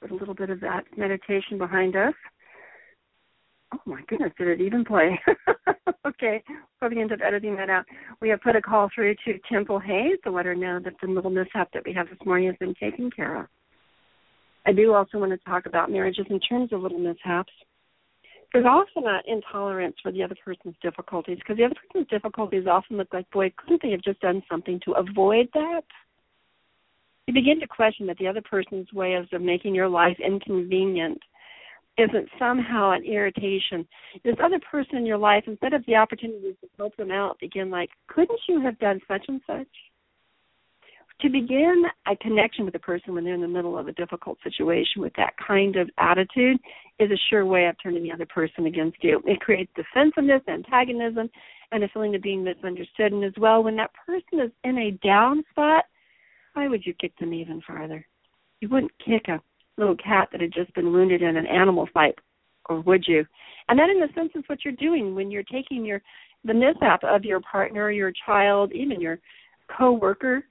With 0.00 0.10
a 0.10 0.14
little 0.14 0.34
bit 0.34 0.50
of 0.50 0.60
that 0.60 0.84
meditation 0.96 1.58
behind 1.58 1.96
us. 1.96 2.14
Oh 3.74 3.80
my 3.84 4.00
goodness, 4.08 4.32
did 4.38 4.48
it 4.48 4.64
even 4.64 4.84
play? 4.84 5.20
okay, 6.06 6.42
probably 6.78 7.00
end 7.00 7.12
up 7.12 7.20
editing 7.24 7.54
that 7.56 7.68
out. 7.68 7.84
We 8.20 8.30
have 8.30 8.40
put 8.40 8.56
a 8.56 8.62
call 8.62 8.88
through 8.94 9.14
to 9.26 9.38
Temple 9.50 9.78
Hayes 9.78 10.18
to 10.24 10.30
let 10.30 10.46
her 10.46 10.54
know 10.54 10.80
that 10.82 10.94
the 11.02 11.08
little 11.08 11.30
mishap 11.30 11.68
that 11.74 11.84
we 11.84 11.92
have 11.92 12.08
this 12.08 12.18
morning 12.24 12.48
has 12.48 12.56
been 12.58 12.74
taken 12.74 13.10
care 13.10 13.42
of. 13.42 13.46
I 14.66 14.72
do 14.72 14.94
also 14.94 15.18
want 15.18 15.32
to 15.32 15.38
talk 15.38 15.66
about 15.66 15.90
marriages 15.90 16.26
in 16.30 16.40
terms 16.40 16.72
of 16.72 16.80
little 16.80 16.98
mishaps. 16.98 17.52
There's 18.52 18.64
often 18.64 19.04
an 19.06 19.20
intolerance 19.26 19.96
for 20.02 20.10
the 20.10 20.22
other 20.22 20.36
person's 20.42 20.74
difficulties 20.82 21.38
because 21.38 21.58
the 21.58 21.64
other 21.64 21.74
person's 21.74 22.08
difficulties 22.08 22.66
often 22.66 22.96
look 22.96 23.12
like, 23.12 23.30
boy, 23.30 23.52
couldn't 23.56 23.82
they 23.82 23.90
have 23.90 24.02
just 24.02 24.20
done 24.20 24.42
something 24.50 24.80
to 24.86 24.92
avoid 24.92 25.48
that? 25.52 25.82
You 27.28 27.34
begin 27.34 27.60
to 27.60 27.66
question 27.66 28.06
that 28.06 28.16
the 28.16 28.26
other 28.26 28.40
person's 28.40 28.90
way 28.94 29.12
of 29.12 29.26
making 29.38 29.74
your 29.74 29.86
life 29.86 30.16
inconvenient 30.18 31.20
isn't 31.98 32.26
somehow 32.38 32.92
an 32.92 33.04
irritation. 33.04 33.86
This 34.24 34.36
other 34.42 34.58
person 34.60 34.96
in 34.96 35.04
your 35.04 35.18
life, 35.18 35.44
instead 35.46 35.74
of 35.74 35.84
the 35.84 35.94
opportunity 35.94 36.56
to 36.58 36.68
help 36.78 36.96
them 36.96 37.10
out, 37.10 37.38
begin 37.38 37.68
like, 37.68 37.90
couldn't 38.06 38.40
you 38.48 38.62
have 38.62 38.78
done 38.78 38.98
such 39.06 39.26
and 39.28 39.42
such? 39.46 39.68
To 41.20 41.28
begin 41.28 41.82
a 42.10 42.16
connection 42.16 42.64
with 42.64 42.74
a 42.76 42.78
person 42.78 43.12
when 43.12 43.24
they're 43.24 43.34
in 43.34 43.42
the 43.42 43.46
middle 43.46 43.76
of 43.76 43.88
a 43.88 43.92
difficult 43.92 44.38
situation 44.42 45.02
with 45.02 45.12
that 45.18 45.34
kind 45.46 45.76
of 45.76 45.90
attitude 45.98 46.56
is 46.98 47.10
a 47.10 47.20
sure 47.28 47.44
way 47.44 47.66
of 47.66 47.76
turning 47.82 48.04
the 48.04 48.12
other 48.12 48.24
person 48.24 48.64
against 48.64 49.04
you. 49.04 49.20
It 49.26 49.40
creates 49.40 49.70
defensiveness, 49.76 50.40
antagonism, 50.48 51.28
and 51.72 51.84
a 51.84 51.88
feeling 51.88 52.14
of 52.14 52.22
being 52.22 52.42
misunderstood. 52.42 53.12
And 53.12 53.22
as 53.22 53.34
well, 53.36 53.62
when 53.62 53.76
that 53.76 53.90
person 54.06 54.40
is 54.40 54.50
in 54.64 54.78
a 54.78 54.92
down 55.06 55.44
spot, 55.50 55.84
why 56.58 56.66
would 56.66 56.84
you 56.84 56.92
kick 56.94 57.16
them 57.20 57.32
even 57.32 57.62
farther? 57.64 58.04
You 58.60 58.68
wouldn't 58.68 58.90
kick 58.98 59.28
a 59.28 59.40
little 59.76 59.94
cat 59.94 60.28
that 60.32 60.40
had 60.40 60.52
just 60.52 60.74
been 60.74 60.92
wounded 60.92 61.22
in 61.22 61.36
an 61.36 61.46
animal 61.46 61.88
fight, 61.94 62.16
or 62.68 62.80
would 62.80 63.04
you? 63.06 63.24
And 63.68 63.78
that, 63.78 63.90
in 63.90 64.02
a 64.02 64.12
sense, 64.12 64.32
is 64.34 64.42
what 64.48 64.64
you're 64.64 64.74
doing 64.74 65.14
when 65.14 65.30
you're 65.30 65.44
taking 65.44 65.84
your 65.84 66.02
the 66.44 66.54
mishap 66.54 67.04
of 67.04 67.24
your 67.24 67.40
partner, 67.40 67.92
your 67.92 68.12
child, 68.26 68.72
even 68.72 69.00
your 69.00 69.20
coworker, 69.76 70.44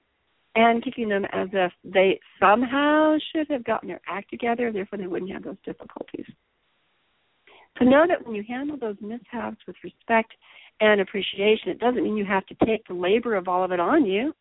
and 0.54 0.82
kicking 0.82 1.10
them 1.10 1.26
as 1.26 1.48
if 1.52 1.72
they 1.84 2.18
somehow 2.40 3.18
should 3.30 3.50
have 3.50 3.64
gotten 3.64 3.88
their 3.88 4.00
act 4.08 4.30
together, 4.30 4.72
therefore 4.72 4.98
they 4.98 5.06
wouldn't 5.06 5.30
have 5.30 5.44
those 5.44 5.56
difficulties. 5.62 6.26
So 7.78 7.84
know 7.84 8.06
that 8.08 8.26
when 8.26 8.34
you 8.34 8.44
handle 8.48 8.78
those 8.78 8.96
mishaps 9.02 9.58
with 9.66 9.76
respect 9.84 10.32
and 10.80 11.02
appreciation, 11.02 11.68
it 11.68 11.80
doesn't 11.80 12.02
mean 12.02 12.16
you 12.16 12.24
have 12.24 12.46
to 12.46 12.56
take 12.64 12.86
the 12.86 12.94
labor 12.94 13.34
of 13.34 13.46
all 13.46 13.62
of 13.62 13.72
it 13.72 13.80
on 13.80 14.06
you. 14.06 14.32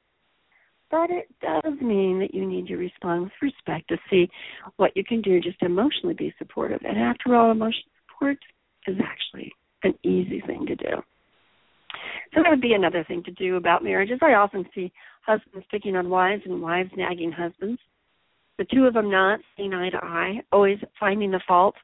But 0.89 1.09
it 1.09 1.27
does 1.41 1.73
mean 1.81 2.19
that 2.19 2.33
you 2.33 2.45
need 2.45 2.67
to 2.67 2.77
respond 2.77 3.23
with 3.23 3.33
respect 3.41 3.89
to 3.89 3.97
see 4.09 4.29
what 4.77 4.95
you 4.95 5.03
can 5.03 5.21
do 5.21 5.41
just 5.41 5.61
emotionally 5.61 6.13
be 6.13 6.33
supportive. 6.37 6.79
And 6.87 6.97
after 6.97 7.35
all, 7.35 7.51
emotional 7.51 7.91
support 8.07 8.37
is 8.87 8.95
actually 9.03 9.51
an 9.83 9.93
easy 10.03 10.41
thing 10.45 10.65
to 10.65 10.75
do. 10.75 11.03
So 12.33 12.43
that 12.43 12.49
would 12.49 12.61
be 12.61 12.73
another 12.73 13.03
thing 13.05 13.23
to 13.23 13.31
do 13.31 13.57
about 13.57 13.83
marriages. 13.83 14.19
I 14.21 14.33
often 14.33 14.65
see 14.73 14.91
husbands 15.25 15.65
picking 15.69 15.95
on 15.95 16.09
wives 16.09 16.43
and 16.45 16.61
wives 16.61 16.91
nagging 16.95 17.31
husbands. 17.31 17.81
The 18.57 18.65
two 18.73 18.85
of 18.85 18.93
them 18.93 19.11
not 19.11 19.39
seeing 19.55 19.73
eye 19.73 19.89
to 19.89 19.97
eye, 19.97 20.41
always 20.51 20.79
finding 20.99 21.31
the 21.31 21.41
fault. 21.47 21.75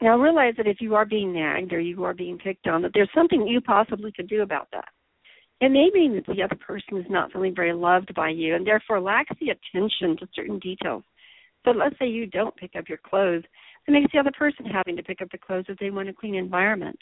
Now 0.00 0.18
realize 0.18 0.54
that 0.56 0.66
if 0.66 0.80
you 0.80 0.94
are 0.94 1.04
being 1.04 1.32
nagged 1.32 1.72
or 1.72 1.80
you 1.80 2.02
are 2.04 2.14
being 2.14 2.38
picked 2.38 2.66
on, 2.66 2.82
that 2.82 2.92
there's 2.94 3.10
something 3.14 3.46
you 3.46 3.60
possibly 3.60 4.10
could 4.12 4.28
do 4.28 4.42
about 4.42 4.68
that. 4.72 4.88
It 5.62 5.70
may 5.70 5.90
mean 5.94 6.16
that 6.16 6.26
the 6.26 6.42
other 6.42 6.56
person 6.56 6.98
is 6.98 7.06
not 7.08 7.30
feeling 7.30 7.54
very 7.54 7.72
loved 7.72 8.12
by 8.16 8.30
you 8.30 8.56
and 8.56 8.66
therefore 8.66 9.00
lacks 9.00 9.30
the 9.40 9.50
attention 9.50 10.16
to 10.16 10.26
certain 10.34 10.58
details. 10.58 11.04
So 11.64 11.70
let's 11.70 11.96
say 12.00 12.08
you 12.08 12.26
don't 12.26 12.56
pick 12.56 12.72
up 12.76 12.88
your 12.88 12.98
clothes. 12.98 13.44
It 13.86 13.92
makes 13.92 14.10
the 14.12 14.18
other 14.18 14.32
person 14.36 14.66
having 14.66 14.96
to 14.96 15.04
pick 15.04 15.22
up 15.22 15.30
the 15.30 15.38
clothes 15.38 15.66
if 15.68 15.78
they 15.78 15.90
want 15.90 16.08
a 16.08 16.12
clean 16.12 16.34
environment. 16.34 16.98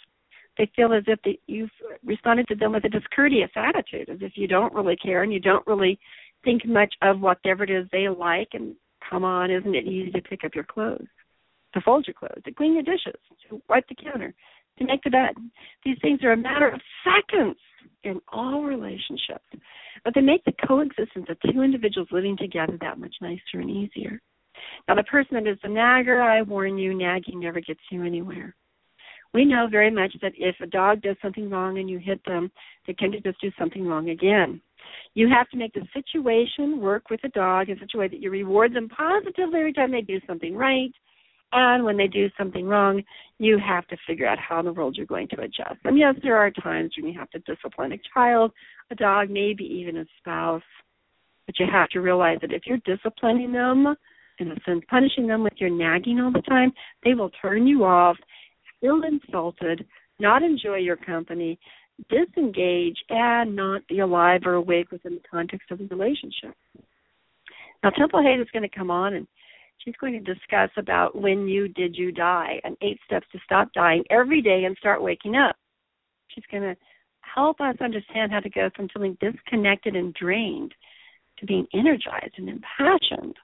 They 0.58 0.70
feel 0.76 0.92
as 0.92 1.04
if 1.06 1.18
they, 1.24 1.38
you've 1.46 1.70
responded 2.04 2.48
to 2.48 2.54
them 2.54 2.72
with 2.72 2.84
a 2.84 2.90
discourteous 2.90 3.50
attitude, 3.56 4.10
as 4.10 4.18
if 4.20 4.32
you 4.34 4.46
don't 4.46 4.74
really 4.74 4.96
care 4.96 5.22
and 5.22 5.32
you 5.32 5.40
don't 5.40 5.66
really 5.66 5.98
think 6.44 6.66
much 6.66 6.92
of 7.00 7.18
whatever 7.18 7.64
it 7.64 7.70
is 7.70 7.86
they 7.90 8.10
like. 8.10 8.48
And 8.52 8.74
come 9.08 9.24
on, 9.24 9.50
isn't 9.50 9.74
it 9.74 9.86
easy 9.86 10.10
to 10.10 10.20
pick 10.20 10.44
up 10.44 10.54
your 10.54 10.64
clothes, 10.64 11.06
to 11.72 11.80
fold 11.80 12.06
your 12.06 12.12
clothes, 12.12 12.42
to 12.44 12.52
clean 12.52 12.74
your 12.74 12.82
dishes, 12.82 13.18
to 13.48 13.62
wipe 13.70 13.88
the 13.88 13.94
counter, 13.94 14.34
to 14.78 14.84
make 14.84 15.02
the 15.02 15.10
bed? 15.10 15.34
These 15.84 15.98
things 16.00 16.20
are 16.22 16.32
a 16.32 16.36
matter 16.36 16.68
of 16.68 16.80
seconds 17.04 17.58
in 18.04 18.20
all 18.32 18.62
relationships, 18.62 19.44
but 20.04 20.14
they 20.14 20.20
make 20.20 20.44
the 20.44 20.54
coexistence 20.66 21.26
of 21.28 21.36
two 21.52 21.62
individuals 21.62 22.08
living 22.10 22.36
together 22.36 22.76
that 22.80 22.98
much 22.98 23.14
nicer 23.20 23.60
and 23.60 23.70
easier. 23.70 24.20
Now, 24.88 24.94
the 24.94 25.04
person 25.04 25.34
that 25.34 25.50
is 25.50 25.58
the 25.62 25.68
nagger, 25.68 26.20
I 26.20 26.42
warn 26.42 26.78
you, 26.78 26.94
nagging 26.94 27.40
never 27.40 27.60
gets 27.60 27.80
you 27.90 28.04
anywhere. 28.04 28.54
We 29.32 29.44
know 29.44 29.68
very 29.70 29.90
much 29.90 30.14
that 30.22 30.32
if 30.36 30.56
a 30.60 30.66
dog 30.66 31.02
does 31.02 31.16
something 31.22 31.48
wrong 31.48 31.78
and 31.78 31.88
you 31.88 31.98
hit 31.98 32.20
them, 32.24 32.50
they 32.86 32.94
tend 32.94 33.12
to 33.12 33.20
just 33.20 33.40
do 33.40 33.50
something 33.58 33.86
wrong 33.86 34.10
again. 34.10 34.60
You 35.14 35.28
have 35.28 35.48
to 35.50 35.56
make 35.56 35.72
the 35.72 35.86
situation 35.94 36.80
work 36.80 37.10
with 37.10 37.20
the 37.22 37.28
dog 37.28 37.68
in 37.68 37.78
such 37.78 37.92
a 37.94 37.98
way 37.98 38.08
that 38.08 38.20
you 38.20 38.30
reward 38.30 38.74
them 38.74 38.88
positively 38.88 39.60
every 39.60 39.72
time 39.72 39.92
they 39.92 40.00
do 40.00 40.20
something 40.26 40.56
right 40.56 40.92
and 41.52 41.84
when 41.84 41.96
they 41.96 42.06
do 42.06 42.28
something 42.38 42.66
wrong, 42.66 43.02
you 43.38 43.58
have 43.58 43.86
to 43.88 43.96
figure 44.06 44.26
out 44.26 44.38
how 44.38 44.60
in 44.60 44.66
the 44.66 44.72
world 44.72 44.96
you're 44.96 45.06
going 45.06 45.28
to 45.28 45.40
adjust. 45.40 45.80
And 45.84 45.98
yes, 45.98 46.14
there 46.22 46.36
are 46.36 46.50
times 46.50 46.92
when 46.96 47.10
you 47.10 47.18
have 47.18 47.30
to 47.30 47.38
discipline 47.40 47.92
a 47.92 48.00
child, 48.14 48.52
a 48.90 48.94
dog, 48.94 49.30
maybe 49.30 49.64
even 49.64 49.98
a 49.98 50.04
spouse. 50.18 50.62
But 51.46 51.58
you 51.58 51.66
have 51.70 51.88
to 51.90 52.00
realize 52.00 52.38
that 52.42 52.52
if 52.52 52.62
you're 52.66 52.78
disciplining 52.78 53.52
them, 53.52 53.96
in 54.38 54.52
a 54.52 54.56
sense, 54.64 54.82
punishing 54.88 55.26
them 55.26 55.42
with 55.42 55.54
your 55.56 55.70
nagging 55.70 56.20
all 56.20 56.32
the 56.32 56.42
time, 56.42 56.72
they 57.04 57.14
will 57.14 57.30
turn 57.42 57.66
you 57.66 57.84
off, 57.84 58.16
feel 58.80 59.02
insulted, 59.02 59.84
not 60.18 60.42
enjoy 60.42 60.76
your 60.76 60.96
company, 60.96 61.58
disengage, 62.08 62.96
and 63.08 63.54
not 63.54 63.86
be 63.88 63.98
alive 63.98 64.42
or 64.44 64.54
awake 64.54 64.90
within 64.90 65.14
the 65.14 65.28
context 65.30 65.70
of 65.70 65.78
the 65.78 65.86
relationship. 65.86 66.54
Now, 67.82 67.90
Temple 67.90 68.22
Hayes 68.22 68.40
is 68.40 68.50
going 68.52 68.68
to 68.68 68.76
come 68.76 68.90
on 68.90 69.14
and 69.14 69.26
she's 69.84 69.96
going 70.00 70.12
to 70.12 70.34
discuss 70.34 70.70
about 70.76 71.20
when 71.20 71.48
you 71.48 71.68
did 71.68 71.96
you 71.96 72.12
die 72.12 72.60
and 72.64 72.76
eight 72.82 72.98
steps 73.04 73.26
to 73.32 73.38
stop 73.44 73.72
dying 73.72 74.04
every 74.10 74.42
day 74.42 74.64
and 74.64 74.76
start 74.78 75.02
waking 75.02 75.36
up. 75.36 75.56
She's 76.28 76.44
going 76.50 76.62
to 76.62 76.76
help 77.20 77.60
us 77.60 77.76
understand 77.80 78.32
how 78.32 78.40
to 78.40 78.50
go 78.50 78.70
from 78.74 78.88
feeling 78.88 79.16
disconnected 79.20 79.96
and 79.96 80.14
drained 80.14 80.74
to 81.38 81.46
being 81.46 81.66
energized 81.74 82.34
and 82.36 82.48
impassioned. 82.48 83.36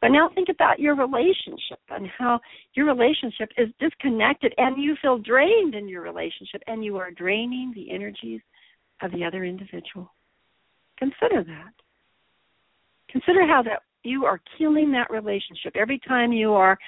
But 0.00 0.08
now 0.08 0.30
think 0.34 0.48
about 0.48 0.80
your 0.80 0.94
relationship 0.94 1.78
and 1.90 2.06
how 2.06 2.40
your 2.74 2.86
relationship 2.86 3.50
is 3.58 3.68
disconnected 3.78 4.54
and 4.56 4.82
you 4.82 4.96
feel 5.02 5.18
drained 5.18 5.74
in 5.74 5.88
your 5.88 6.02
relationship 6.02 6.62
and 6.66 6.84
you 6.84 6.96
are 6.96 7.10
draining 7.10 7.72
the 7.74 7.90
energies 7.90 8.40
of 9.02 9.12
the 9.12 9.24
other 9.24 9.44
individual. 9.44 10.12
Consider 10.98 11.44
that. 11.44 11.72
Consider 13.10 13.46
how 13.46 13.62
that 13.62 13.82
you 14.02 14.24
are 14.24 14.40
killing 14.58 14.92
that 14.92 15.10
relationship 15.10 15.74
every 15.74 16.00
time 16.06 16.32
you 16.32 16.52
are 16.52 16.78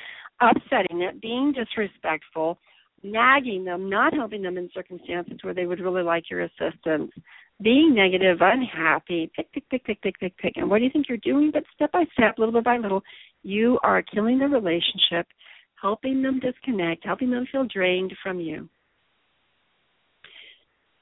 upsetting 0.41 1.03
it, 1.03 1.21
being 1.21 1.53
disrespectful, 1.53 2.59
nagging 3.03 3.65
them, 3.65 3.89
not 3.91 4.15
helping 4.15 4.43
them 4.43 4.57
in 4.57 4.69
circumstances 4.75 5.39
where 5.43 5.55
they 5.55 5.67
would 5.67 5.81
really 5.81 6.03
like 6.03 6.31
your 6.31 6.43
assistance, 6.43 7.11
being 7.63 7.95
negative, 7.95 8.39
unhappy, 8.41 9.31
pick, 9.37 9.53
pick, 9.53 9.69
pick, 9.71 9.85
pick, 9.85 10.03
pick, 10.03 10.19
pick, 10.19 10.37
pick. 10.39 10.53
And 10.57 10.69
what 10.69 10.79
do 10.79 10.85
you 10.85 10.91
think 10.91 11.09
you're 11.09 11.19
doing? 11.19 11.51
But 11.53 11.65
step 11.75 11.93
by 11.93 12.05
step, 12.13 12.39
little 12.39 12.55
bit 12.55 12.65
by 12.65 12.79
little, 12.79 13.03
you 13.43 13.79
are 13.83 14.03
killing 14.03 14.39
the 14.39 14.47
relationship, 14.47 15.27
helping 15.81 16.23
them 16.23 16.41
disconnect, 16.41 17.05
helping 17.05 17.31
them 17.31 17.47
feel 17.51 17.67
drained 17.73 18.13
from 18.23 18.41
you 18.41 18.69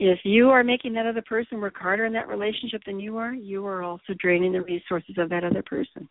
if 0.00 0.20
you 0.24 0.48
are 0.48 0.64
making 0.64 0.94
that 0.94 1.06
other 1.06 1.20
person 1.20 1.60
work 1.60 1.76
harder 1.76 2.06
in 2.06 2.12
that 2.14 2.26
relationship 2.26 2.82
than 2.86 2.98
you 2.98 3.18
are, 3.18 3.34
you 3.34 3.66
are 3.66 3.82
also 3.82 4.14
draining 4.18 4.52
the 4.52 4.62
resources 4.62 5.16
of 5.18 5.28
that 5.28 5.44
other 5.44 5.62
person. 5.62 6.08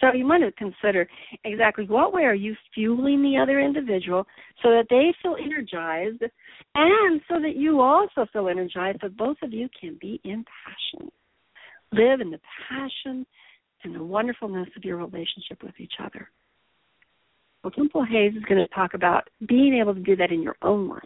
So 0.00 0.12
you 0.12 0.24
want 0.24 0.44
to 0.44 0.52
consider 0.52 1.08
exactly 1.42 1.86
what 1.86 2.12
way 2.12 2.22
are 2.22 2.34
you 2.34 2.54
fueling 2.72 3.22
the 3.22 3.38
other 3.38 3.58
individual 3.58 4.24
so 4.62 4.70
that 4.70 4.86
they 4.88 5.12
feel 5.20 5.36
energized 5.42 6.22
and 6.76 7.20
so 7.28 7.40
that 7.40 7.56
you 7.56 7.80
also 7.80 8.26
feel 8.32 8.48
energized 8.48 8.98
so 9.00 9.08
both 9.08 9.38
of 9.42 9.52
you 9.52 9.68
can 9.78 9.98
be 10.00 10.20
in 10.22 10.44
passion. 10.64 11.10
Live 11.92 12.20
in 12.20 12.30
the 12.30 12.40
passion 12.68 13.26
and 13.82 13.94
the 13.96 14.04
wonderfulness 14.04 14.68
of 14.76 14.84
your 14.84 14.98
relationship 14.98 15.60
with 15.62 15.74
each 15.78 15.94
other. 15.98 16.30
Well, 17.64 17.72
Temple 17.72 18.04
Hayes 18.04 18.34
is 18.36 18.44
going 18.44 18.64
to 18.64 18.74
talk 18.74 18.94
about 18.94 19.28
being 19.48 19.78
able 19.80 19.94
to 19.94 20.00
do 20.00 20.14
that 20.16 20.30
in 20.30 20.42
your 20.42 20.56
own 20.62 20.88
life. 20.88 21.02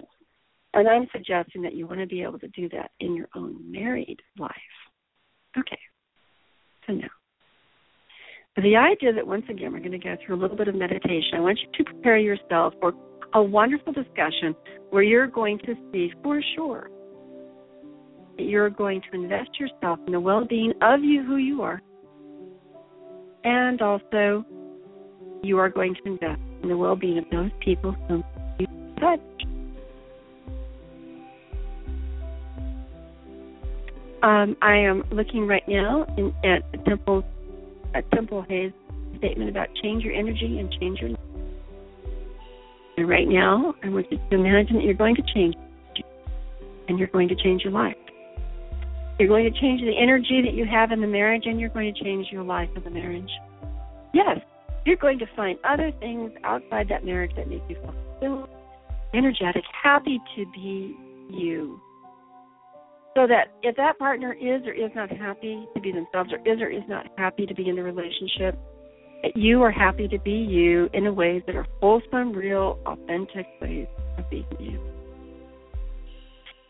And 0.75 0.89
I'm 0.89 1.09
suggesting 1.13 1.63
that 1.63 1.75
you 1.75 1.87
want 1.87 2.01
to 2.01 2.07
be 2.07 2.23
able 2.23 2.39
to 2.39 2.49
do 2.49 2.69
that 2.71 2.93
in 3.01 3.15
your 3.15 3.27
own 3.35 3.71
married 3.71 4.21
life. 4.39 4.51
Okay. 5.59 5.79
So 6.87 6.93
now, 6.93 7.09
the 8.57 8.77
idea 8.77 9.13
that 9.13 9.27
once 9.27 9.45
again 9.49 9.73
we're 9.73 9.81
going 9.81 9.93
to 9.93 9.99
go 9.99 10.17
through 10.25 10.37
a 10.37 10.41
little 10.41 10.57
bit 10.57 10.69
of 10.69 10.75
meditation. 10.75 11.33
I 11.35 11.41
want 11.41 11.59
you 11.59 11.85
to 11.85 11.85
prepare 11.85 12.19
yourself 12.19 12.75
for 12.81 12.93
a 13.35 13.43
wonderful 13.43 13.93
discussion 13.93 14.55
where 14.91 15.03
you're 15.03 15.27
going 15.27 15.59
to 15.61 15.75
see 15.93 16.13
for 16.23 16.43
sure 16.57 16.91
that 18.37 18.45
you're 18.45 18.71
going 18.71 19.03
to 19.11 19.21
invest 19.21 19.51
yourself 19.59 19.99
in 20.07 20.13
the 20.13 20.21
well 20.21 20.45
being 20.45 20.73
of 20.83 21.03
you 21.03 21.25
who 21.25 21.37
you 21.37 21.63
are 21.63 21.81
And 23.45 23.81
also, 23.83 24.45
you 25.43 25.59
are 25.59 25.69
going 25.71 25.95
to 25.95 26.03
invest 26.05 26.41
in 26.63 26.69
the 26.69 26.77
well 26.77 26.97
being 26.97 27.19
of 27.19 27.25
those 27.31 27.51
people 27.61 27.93
whom 28.09 28.25
you 28.59 28.67
touch. 29.01 29.21
Um, 34.23 34.57
I 34.61 34.77
am 34.77 35.03
looking 35.11 35.47
right 35.47 35.67
now 35.67 36.05
in, 36.19 36.35
at 36.45 36.85
Temple, 36.85 37.25
at 37.95 38.11
Temple 38.11 38.45
Hayes' 38.49 38.73
statement 39.19 39.49
about 39.49 39.69
change 39.83 40.05
your 40.05 40.15
energy 40.15 40.59
and 40.59 40.71
change 40.79 41.01
your 41.01 41.11
life. 41.11 41.19
And 42.99 43.09
right 43.09 43.27
now, 43.27 43.75
I 43.83 43.89
want 43.89 44.13
you 44.13 44.19
to 44.19 44.37
imagine 44.37 44.77
that 44.77 44.85
you're 44.85 44.95
going 44.95 45.17
to 45.17 45.23
change, 45.35 45.55
and 46.89 46.99
you're 46.99 47.09
going 47.09 47.29
to 47.29 47.35
change 47.35 47.63
your 47.63 47.73
life. 47.73 47.97
You're 49.19 49.29
going 49.29 49.51
to 49.51 49.61
change 49.61 49.81
the 49.81 49.97
energy 49.99 50.43
that 50.45 50.53
you 50.53 50.67
have 50.67 50.93
in 50.93 51.01
the 51.01 51.07
marriage, 51.07 51.45
and 51.47 51.59
you're 51.59 51.71
going 51.71 51.95
to 51.95 52.05
change 52.05 52.27
your 52.31 52.43
life 52.43 52.69
in 52.77 52.85
the 52.85 52.91
marriage. 52.91 53.31
Yes, 54.13 54.39
you're 54.85 54.97
going 54.97 55.19
to 55.21 55.27
find 55.35 55.59
other 55.65 55.93
things 55.99 56.33
outside 56.45 56.89
that 56.91 57.05
marriage 57.05 57.33
that 57.37 57.49
make 57.49 57.63
you 57.69 57.77
feel 58.21 58.49
energetic, 59.15 59.65
happy 59.83 60.21
to 60.37 60.45
be 60.53 60.95
you. 61.31 61.81
So 63.17 63.27
that 63.27 63.49
if 63.63 63.77
that 63.77 63.99
partner 63.99 64.33
is 64.33 64.63
or 64.67 64.73
is 64.73 64.91
not 64.95 65.11
happy 65.11 65.67
to 65.75 65.81
be 65.81 65.93
themselves, 65.93 66.33
or 66.33 66.39
is 66.47 66.61
or 66.61 66.69
is 66.69 66.83
not 66.89 67.07
happy 67.19 67.45
to 67.45 67.55
be 67.55 67.69
in 67.69 67.77
the 67.77 67.83
relationship, 67.83 68.57
that 69.23 69.37
you 69.37 69.63
are 69.63 69.71
happy 69.71 70.09
to 70.09 70.19
be 70.21 70.31
you 70.31 70.89
in 70.95 71.07
a 71.07 71.13
ways 71.13 71.43
that 71.47 71.57
are 71.57 71.67
wholesome, 71.81 72.33
real, 72.33 72.79
authentic 72.87 73.47
ways 73.61 73.87
of 74.17 74.31
being 74.31 74.47
you. 74.59 74.81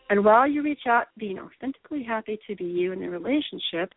And 0.09 0.25
while 0.25 0.49
you 0.49 0.61
reach 0.61 0.81
out 0.89 1.07
being 1.17 1.39
authentically 1.39 2.03
happy 2.03 2.37
to 2.47 2.55
be 2.55 2.65
you 2.65 2.91
in 2.91 2.99
the 2.99 3.09
relationship, 3.09 3.93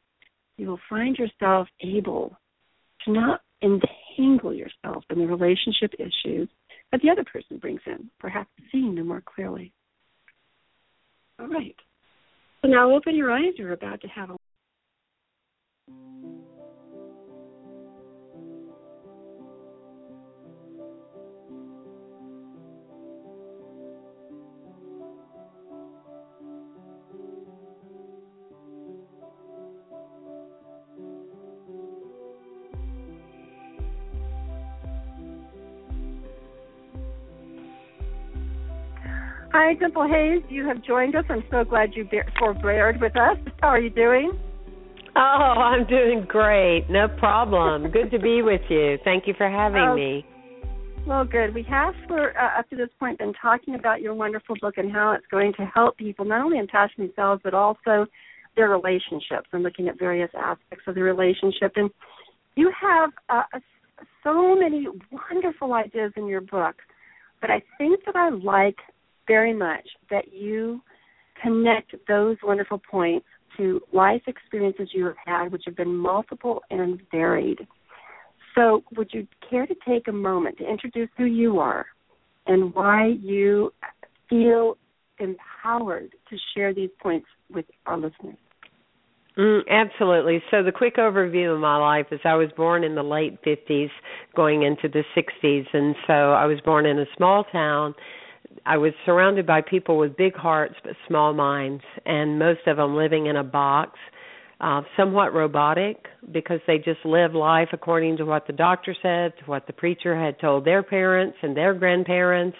you 0.57 0.69
will 0.69 0.79
find 0.89 1.17
yourself 1.17 1.67
able 1.81 2.37
to 3.05 3.13
not 3.13 3.41
entangle 3.63 4.55
yourself 4.55 5.03
in 5.11 5.19
the 5.19 5.27
relationship 5.27 5.93
issues 5.99 6.49
that 6.93 7.01
the 7.03 7.11
other 7.11 7.25
person 7.25 7.59
brings 7.59 7.81
in, 7.87 8.09
perhaps 8.21 8.51
seeing 8.71 8.95
them 8.95 9.09
more 9.09 9.23
clearly. 9.23 9.73
All 11.41 11.49
right. 11.49 11.75
So 12.64 12.68
now 12.70 12.90
open 12.96 13.14
your 13.14 13.31
eyes. 13.31 13.53
You're 13.59 13.74
about 13.74 14.00
to 14.00 14.09
have 14.09 14.31
a 14.31 14.37
Hi, 39.57 39.75
Temple 39.75 40.09
Hayes. 40.09 40.43
You 40.49 40.67
have 40.67 40.83
joined 40.83 41.14
us. 41.14 41.25
I'm 41.31 41.45
so 41.49 41.62
glad 41.62 41.90
you 41.95 42.09
forbeared 42.40 43.01
with 43.01 43.12
us. 43.14 43.38
How 43.61 43.69
are 43.69 43.79
you 43.79 43.88
doing? 43.88 44.33
Oh, 45.14 45.21
I'm 45.21 45.87
doing 45.87 46.25
great. 46.27 46.87
No 46.90 47.07
problem. 47.07 47.88
good 47.93 48.11
to 48.11 48.19
be 48.19 48.43
with 48.43 48.62
you. 48.69 48.99
Thank 49.05 49.29
you 49.29 49.35
for 49.38 49.49
having 49.49 49.81
oh, 49.81 49.95
me. 49.95 50.27
Well, 51.07 51.25
good. 51.25 51.55
We 51.55 51.62
have, 51.71 51.95
for 52.09 52.37
uh, 52.37 52.59
up 52.59 52.69
to 52.71 52.77
this 52.77 52.88
point, 52.99 53.21
been 53.21 53.33
talking 53.40 53.77
about 53.77 54.01
your 54.01 54.12
wonderful 54.12 54.57
book 54.61 54.75
and 54.77 54.90
how 54.90 55.12
it's 55.12 55.27
going 55.31 55.53
to 55.53 55.64
help 55.73 55.99
people 55.99 56.25
not 56.25 56.45
only 56.45 56.59
attach 56.59 56.90
themselves 56.99 57.40
but 57.45 57.55
also 57.55 58.07
their 58.57 58.69
relationships 58.69 59.47
and 59.53 59.62
looking 59.62 59.87
at 59.87 60.01
various 60.01 60.31
aspects 60.37 60.83
of 60.88 60.97
the 60.97 61.03
relationship. 61.03 61.75
And 61.77 61.90
you 62.57 62.73
have 62.83 63.11
uh, 63.29 63.61
so 64.25 64.57
many 64.57 64.88
wonderful 65.12 65.75
ideas 65.75 66.11
in 66.17 66.27
your 66.27 66.40
book, 66.40 66.75
but 67.40 67.53
I 67.53 67.62
think 67.79 68.01
that 68.07 68.17
I 68.17 68.31
like 68.31 68.79
very 69.27 69.55
much 69.55 69.87
that 70.11 70.33
you 70.33 70.81
connect 71.43 71.95
those 72.09 72.37
wonderful 72.43 72.81
points 72.91 73.27
to 73.57 73.81
life 73.93 74.23
experiences 74.27 74.89
you 74.93 75.05
have 75.07 75.17
had, 75.25 75.53
which 75.53 75.63
have 75.67 75.77
been 75.77 75.95
multiple 75.95 76.63
and 76.71 77.01
varied. 77.11 77.67
So, 78.55 78.83
would 78.97 79.11
you 79.13 79.27
care 79.49 79.67
to 79.67 79.75
take 79.87 80.09
a 80.09 80.13
moment 80.13 80.59
to 80.59 80.69
introduce 80.69 81.09
who 81.17 81.25
you 81.25 81.59
are 81.59 81.87
and 82.47 82.75
why 82.75 83.15
you 83.21 83.73
feel 84.29 84.77
empowered 85.19 86.15
to 86.31 86.37
share 86.55 86.75
these 86.75 86.91
points 87.01 87.27
with 87.53 87.67
our 87.87 87.97
listeners? 87.97 88.37
Mm, 89.37 89.63
absolutely. 89.69 90.41
So 90.51 90.63
the 90.63 90.71
quick 90.71 90.97
overview 90.97 91.53
of 91.53 91.61
my 91.61 91.77
life 91.77 92.07
is 92.13 92.21
I 92.25 92.35
was 92.35 92.51
born 92.57 92.85
in 92.85 92.95
the 92.95 93.03
late 93.03 93.43
50s 93.43 93.91
going 94.37 94.63
into 94.63 94.89
the 94.89 95.03
60s 95.17 95.67
and 95.73 95.97
so 96.07 96.13
I 96.13 96.47
was 96.47 96.61
born 96.61 96.87
in 96.87 97.01
a 97.01 97.07
small 97.17 97.43
town 97.45 97.95
I 98.67 98.77
was 98.77 98.93
surrounded 99.05 99.47
by 99.47 99.61
people 99.61 99.99
with 99.99 100.17
big 100.17 100.35
hearts 100.35 100.75
but 100.85 100.95
small 101.09 101.33
minds, 101.33 101.83
and 102.07 102.38
most 102.38 102.61
of 102.67 102.77
them 102.77 102.97
living 102.97 103.27
in 103.27 103.37
a 103.37 103.45
box, 103.45 103.99
uh, 104.61 104.83
somewhat 104.97 105.35
robotic 105.35 106.07
because 106.33 106.61
they 106.67 106.79
just 106.79 107.05
live 107.05 107.35
life 107.35 107.69
according 107.73 108.17
to 108.19 108.25
what 108.25 108.47
the 108.47 108.53
doctor 108.53 108.95
said, 109.03 109.33
to 109.38 109.45
what 109.51 109.67
the 109.67 109.73
preacher 109.73 110.19
had 110.19 110.38
told 110.40 110.64
their 110.64 110.83
parents 110.83 111.37
and 111.43 111.57
their 111.57 111.75
grandparents. 111.75 112.57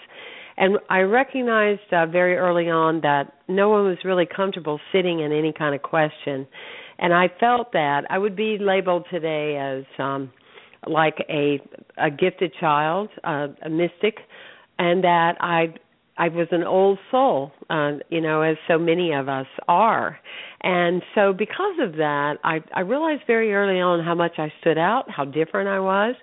And 0.57 0.77
I 0.89 0.99
recognized 0.99 1.81
uh, 1.91 2.05
very 2.05 2.35
early 2.35 2.69
on 2.69 3.01
that 3.01 3.33
no 3.47 3.69
one 3.69 3.85
was 3.85 3.97
really 4.05 4.25
comfortable 4.25 4.79
sitting 4.93 5.19
in 5.19 5.31
any 5.31 5.51
kind 5.51 5.75
of 5.75 5.81
question. 5.81 6.47
And 6.97 7.13
I 7.13 7.27
felt 7.39 7.73
that 7.73 8.03
I 8.09 8.17
would 8.17 8.35
be 8.35 8.57
labeled 8.59 9.05
today 9.11 9.57
as 9.57 9.83
um 9.99 10.31
like 10.87 11.17
a 11.29 11.59
a 11.97 12.09
gifted 12.11 12.53
child, 12.59 13.09
uh, 13.23 13.47
a 13.63 13.69
mystic, 13.69 14.17
and 14.77 15.03
that 15.03 15.35
I 15.39 15.73
I 16.17 16.29
was 16.29 16.47
an 16.51 16.63
old 16.63 16.97
soul, 17.11 17.51
uh, 17.69 17.93
you 18.09 18.21
know, 18.21 18.41
as 18.41 18.55
so 18.67 18.77
many 18.77 19.11
of 19.11 19.27
us 19.27 19.47
are. 19.67 20.17
And 20.61 21.01
so 21.13 21.33
because 21.33 21.75
of 21.81 21.93
that, 21.97 22.35
I 22.43 22.59
I 22.73 22.81
realized 22.81 23.23
very 23.27 23.53
early 23.53 23.79
on 23.79 24.03
how 24.03 24.15
much 24.15 24.33
I 24.37 24.51
stood 24.61 24.77
out, 24.77 25.09
how 25.09 25.25
different 25.25 25.67
I 25.67 25.79
was, 25.79 26.15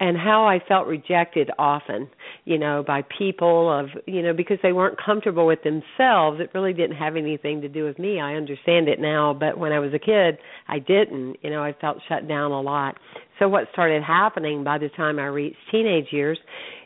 and 0.00 0.16
how 0.16 0.46
I 0.46 0.60
felt 0.66 0.86
rejected 0.86 1.50
often, 1.58 2.08
you 2.44 2.58
know, 2.58 2.82
by 2.86 3.02
people 3.16 3.70
of, 3.72 3.90
you 4.06 4.22
know, 4.22 4.32
because 4.32 4.58
they 4.62 4.72
weren't 4.72 4.98
comfortable 5.04 5.46
with 5.46 5.60
themselves. 5.62 6.40
It 6.40 6.50
really 6.54 6.72
didn't 6.72 6.96
have 6.96 7.16
anything 7.16 7.60
to 7.60 7.68
do 7.68 7.84
with 7.84 7.98
me. 7.98 8.20
I 8.20 8.34
understand 8.34 8.88
it 8.88 8.98
now, 9.00 9.34
but 9.38 9.56
when 9.56 9.72
I 9.72 9.78
was 9.78 9.92
a 9.94 9.98
kid, 9.98 10.38
I 10.68 10.78
didn't. 10.78 11.36
You 11.42 11.50
know, 11.50 11.62
I 11.62 11.74
felt 11.80 11.98
shut 12.08 12.26
down 12.26 12.50
a 12.50 12.60
lot. 12.60 12.96
So 13.38 13.48
what 13.48 13.68
started 13.72 14.02
happening 14.02 14.62
by 14.62 14.78
the 14.78 14.88
time 14.90 15.18
I 15.18 15.26
reached 15.26 15.56
teenage 15.70 16.06
years 16.10 16.38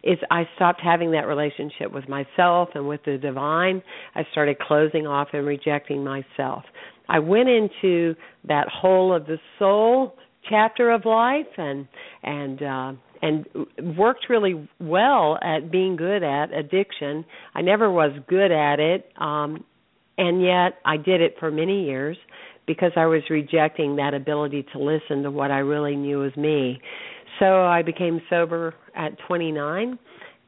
is 0.02 0.18
I 0.30 0.48
stopped 0.56 0.80
having 0.82 1.10
that 1.12 1.26
relationship 1.26 1.92
with 1.92 2.08
myself 2.08 2.70
and 2.74 2.88
with 2.88 3.00
the 3.04 3.18
divine. 3.18 3.82
I 4.14 4.22
started 4.32 4.58
closing 4.58 5.06
off 5.06 5.28
and 5.32 5.46
rejecting 5.46 6.02
myself. 6.04 6.64
I 7.08 7.18
went 7.18 7.48
into 7.48 8.14
that 8.46 8.68
whole 8.68 9.14
of 9.14 9.26
the 9.26 9.38
soul 9.58 10.14
chapter 10.48 10.90
of 10.90 11.04
life 11.04 11.46
and 11.56 11.86
and 12.22 12.62
uh 12.62 12.92
and 13.20 13.44
worked 13.98 14.26
really 14.30 14.68
well 14.80 15.36
at 15.42 15.70
being 15.70 15.96
good 15.96 16.22
at 16.22 16.52
addiction. 16.52 17.24
I 17.54 17.62
never 17.62 17.90
was 17.90 18.12
good 18.28 18.52
at 18.52 18.78
it 18.78 19.10
um 19.16 19.64
and 20.16 20.42
yet 20.42 20.78
I 20.84 20.96
did 20.96 21.20
it 21.20 21.36
for 21.38 21.50
many 21.50 21.84
years 21.84 22.16
because 22.68 22.92
I 22.94 23.06
was 23.06 23.22
rejecting 23.28 23.96
that 23.96 24.14
ability 24.14 24.64
to 24.72 24.78
listen 24.78 25.24
to 25.24 25.30
what 25.32 25.50
I 25.50 25.58
really 25.58 25.96
knew 25.96 26.20
was 26.20 26.36
me. 26.36 26.80
So 27.40 27.62
I 27.64 27.82
became 27.82 28.20
sober 28.30 28.74
at 28.94 29.18
29 29.26 29.98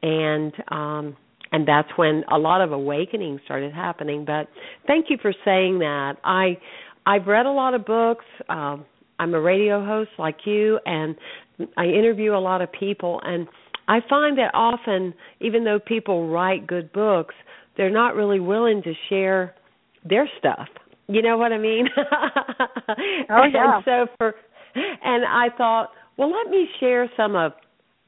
and 0.03 0.53
um 0.69 1.17
and 1.53 1.67
that's 1.67 1.89
when 1.97 2.23
a 2.31 2.37
lot 2.37 2.61
of 2.61 2.71
awakening 2.71 3.41
started 3.43 3.73
happening. 3.73 4.23
But 4.23 4.47
thank 4.87 5.07
you 5.09 5.17
for 5.21 5.33
saying 5.43 5.79
that. 5.79 6.15
I 6.23 6.57
i've 7.05 7.27
read 7.27 7.45
a 7.45 7.51
lot 7.51 7.73
of 7.73 7.85
books 7.85 8.25
um 8.49 8.85
i'm 9.19 9.33
a 9.33 9.39
radio 9.39 9.83
host 9.85 10.09
like 10.17 10.37
you 10.45 10.79
and 10.85 11.15
i 11.77 11.85
interview 11.85 12.35
a 12.35 12.39
lot 12.39 12.61
of 12.61 12.71
people 12.71 13.19
and 13.23 13.47
i 13.87 13.99
find 14.09 14.37
that 14.37 14.51
often 14.53 15.13
even 15.39 15.63
though 15.63 15.79
people 15.79 16.29
write 16.29 16.67
good 16.67 16.91
books 16.91 17.35
they're 17.77 17.89
not 17.91 18.15
really 18.15 18.39
willing 18.39 18.81
to 18.83 18.93
share 19.09 19.55
their 20.07 20.29
stuff 20.37 20.67
you 21.11 21.21
know 21.21 21.37
what 21.37 21.51
i 21.51 21.57
mean 21.57 21.87
oh 21.97 23.43
yeah 23.53 23.75
and 23.75 23.83
so 23.85 24.07
for 24.17 24.33
and 24.75 25.25
i 25.25 25.47
thought 25.57 25.89
well 26.17 26.31
let 26.31 26.49
me 26.49 26.67
share 26.79 27.09
some 27.17 27.35
of 27.35 27.53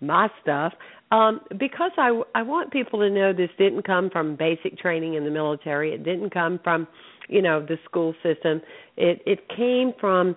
my 0.01 0.27
stuff 0.41 0.73
um, 1.13 1.41
because 1.59 1.91
I 1.97 2.21
I 2.33 2.41
want 2.41 2.71
people 2.71 2.99
to 2.99 3.09
know 3.09 3.33
this 3.33 3.51
didn't 3.59 3.85
come 3.85 4.09
from 4.09 4.35
basic 4.35 4.79
training 4.79 5.13
in 5.13 5.23
the 5.23 5.29
military. 5.29 5.93
It 5.93 6.03
didn't 6.03 6.33
come 6.33 6.59
from, 6.63 6.87
you 7.29 7.41
know, 7.41 7.63
the 7.63 7.77
school 7.85 8.15
system. 8.23 8.61
It 8.97 9.21
it 9.27 9.47
came 9.55 9.93
from 9.99 10.35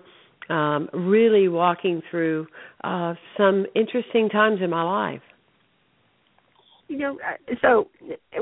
um, 0.49 0.87
really 0.93 1.47
walking 1.47 2.03
through 2.11 2.45
uh, 2.83 3.15
some 3.35 3.65
interesting 3.75 4.29
times 4.29 4.59
in 4.61 4.69
my 4.69 4.83
life. 4.83 5.21
You 6.87 6.97
know, 6.97 7.19
uh, 7.25 7.53
so 7.61 7.89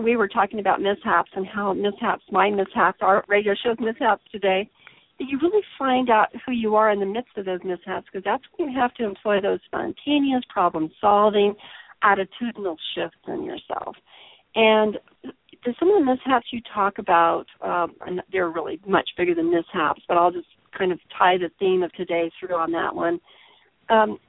we 0.02 0.16
were 0.16 0.28
talking 0.28 0.60
about 0.60 0.82
mishaps 0.82 1.32
and 1.36 1.48
how 1.48 1.74
mishaps, 1.74 2.24
my 2.32 2.50
mishaps, 2.50 3.00
our 3.02 3.24
radio 3.28 3.54
shows 3.64 3.78
mishaps 3.80 4.24
today, 4.32 4.70
you 5.18 5.40
really 5.42 5.64
find 5.80 6.10
out 6.10 6.28
who 6.46 6.52
you 6.52 6.76
are 6.76 6.92
in 6.92 7.00
the 7.00 7.06
midst 7.06 7.38
of 7.38 7.46
those 7.46 7.62
mishaps 7.64 8.06
because 8.12 8.24
that's 8.24 8.44
when 8.58 8.70
you 8.70 8.80
have 8.80 8.94
to 8.96 9.06
employ 9.06 9.42
those 9.42 9.60
spontaneous 9.66 10.44
problem 10.50 10.90
solving 11.00 11.56
attitudinal 12.04 12.76
shifts 12.94 13.18
in 13.28 13.44
yourself. 13.44 13.96
And 14.56 14.98
some 15.80 15.90
of 15.90 16.00
the 16.00 16.06
mishaps 16.06 16.48
you 16.52 16.62
talk 16.74 16.98
about 17.00 17.46
um, 17.62 17.96
they're 18.32 18.50
really 18.50 18.80
much 18.88 19.10
bigger 19.18 19.34
than 19.34 19.50
mishaps 19.50 20.02
but 20.08 20.16
i'll 20.16 20.32
just 20.32 20.48
kind 20.78 20.92
of 20.92 21.00
tie 21.18 21.38
the 21.38 21.50
theme 21.58 21.82
of 21.82 21.92
today 21.94 22.30
through 22.40 22.56
on 22.56 22.72
that 22.72 22.94
one. 22.94 23.20
Um, 23.90 24.20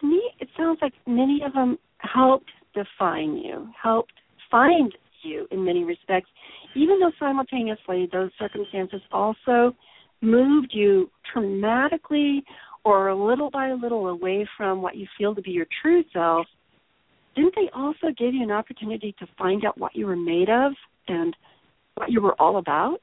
to 0.00 0.06
me 0.06 0.20
it 0.40 0.48
sounds 0.56 0.78
like 0.82 0.92
many 1.06 1.40
of 1.46 1.54
them 1.54 1.78
helped 1.98 2.50
define 2.74 3.36
you 3.36 3.68
helped 3.80 4.12
find 4.50 4.92
you 5.22 5.46
in 5.50 5.64
many 5.64 5.84
respects 5.84 6.28
even 6.74 6.98
though 6.98 7.12
simultaneously 7.18 8.08
those 8.12 8.30
circumstances 8.38 9.00
also 9.12 9.74
moved 10.20 10.70
you 10.72 11.10
dramatically 11.32 12.42
or 12.84 13.08
a 13.08 13.24
little 13.24 13.50
by 13.50 13.72
little 13.72 14.08
away 14.08 14.48
from 14.56 14.82
what 14.82 14.96
you 14.96 15.06
feel 15.18 15.34
to 15.34 15.42
be 15.42 15.50
your 15.50 15.66
true 15.82 16.02
self, 16.12 16.46
didn't 17.36 17.54
they 17.54 17.70
also 17.74 18.08
give 18.18 18.34
you 18.34 18.42
an 18.42 18.50
opportunity 18.50 19.14
to 19.18 19.26
find 19.38 19.64
out 19.64 19.78
what 19.78 19.94
you 19.94 20.06
were 20.06 20.16
made 20.16 20.48
of 20.48 20.72
and 21.08 21.36
what 21.94 22.10
you 22.10 22.20
were 22.20 22.40
all 22.40 22.58
about? 22.58 23.00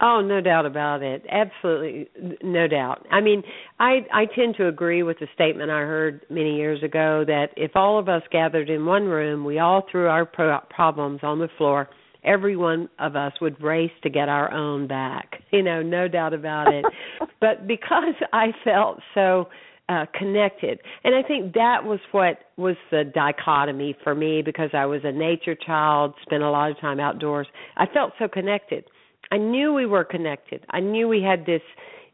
Oh, 0.00 0.20
no 0.20 0.40
doubt 0.40 0.66
about 0.66 1.02
it. 1.02 1.24
Absolutely, 1.30 2.08
no 2.42 2.68
doubt. 2.68 3.06
I 3.10 3.20
mean, 3.20 3.42
I 3.80 4.00
I 4.12 4.26
tend 4.26 4.56
to 4.56 4.68
agree 4.68 5.02
with 5.02 5.18
the 5.20 5.26
statement 5.34 5.70
I 5.70 5.80
heard 5.80 6.26
many 6.28 6.56
years 6.56 6.82
ago 6.82 7.24
that 7.26 7.48
if 7.56 7.76
all 7.76 7.98
of 7.98 8.08
us 8.08 8.22
gathered 8.30 8.68
in 8.68 8.84
one 8.84 9.04
room, 9.04 9.44
we 9.44 9.58
all 9.58 9.84
threw 9.90 10.08
our 10.08 10.26
pro- 10.26 10.60
problems 10.70 11.20
on 11.22 11.38
the 11.38 11.48
floor 11.56 11.88
every 12.26 12.56
one 12.56 12.88
of 12.98 13.14
us 13.16 13.32
would 13.40 13.62
race 13.62 13.92
to 14.02 14.10
get 14.10 14.28
our 14.28 14.52
own 14.52 14.86
back. 14.88 15.40
You 15.52 15.62
know, 15.62 15.80
no 15.80 16.08
doubt 16.08 16.34
about 16.34 16.72
it. 16.74 16.84
but 17.40 17.66
because 17.66 18.14
I 18.32 18.48
felt 18.64 18.98
so 19.14 19.48
uh 19.88 20.04
connected 20.18 20.80
and 21.04 21.14
i 21.14 21.22
think 21.22 21.54
that 21.54 21.84
was 21.84 22.00
what 22.10 22.38
was 22.56 22.74
the 22.90 23.04
dichotomy 23.14 23.96
for 24.02 24.16
me 24.16 24.42
because 24.42 24.70
i 24.72 24.84
was 24.84 25.00
a 25.04 25.12
nature 25.12 25.54
child 25.54 26.12
spent 26.22 26.42
a 26.42 26.50
lot 26.50 26.70
of 26.70 26.80
time 26.80 26.98
outdoors 26.98 27.46
i 27.76 27.86
felt 27.86 28.12
so 28.18 28.26
connected 28.26 28.84
i 29.32 29.36
knew 29.36 29.72
we 29.72 29.86
were 29.86 30.04
connected 30.04 30.64
i 30.70 30.80
knew 30.80 31.08
we 31.08 31.22
had 31.22 31.46
this 31.46 31.62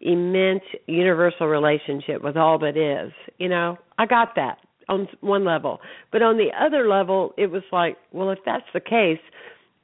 immense 0.00 0.64
universal 0.86 1.46
relationship 1.46 2.22
with 2.22 2.36
all 2.36 2.58
that 2.58 2.76
is 2.76 3.12
you 3.38 3.48
know 3.48 3.76
i 3.98 4.06
got 4.06 4.34
that 4.34 4.58
on 4.88 5.06
one 5.20 5.44
level 5.44 5.80
but 6.10 6.22
on 6.22 6.36
the 6.36 6.48
other 6.60 6.88
level 6.88 7.32
it 7.38 7.46
was 7.46 7.62
like 7.70 7.96
well 8.12 8.30
if 8.30 8.38
that's 8.44 8.64
the 8.74 8.80
case 8.80 9.20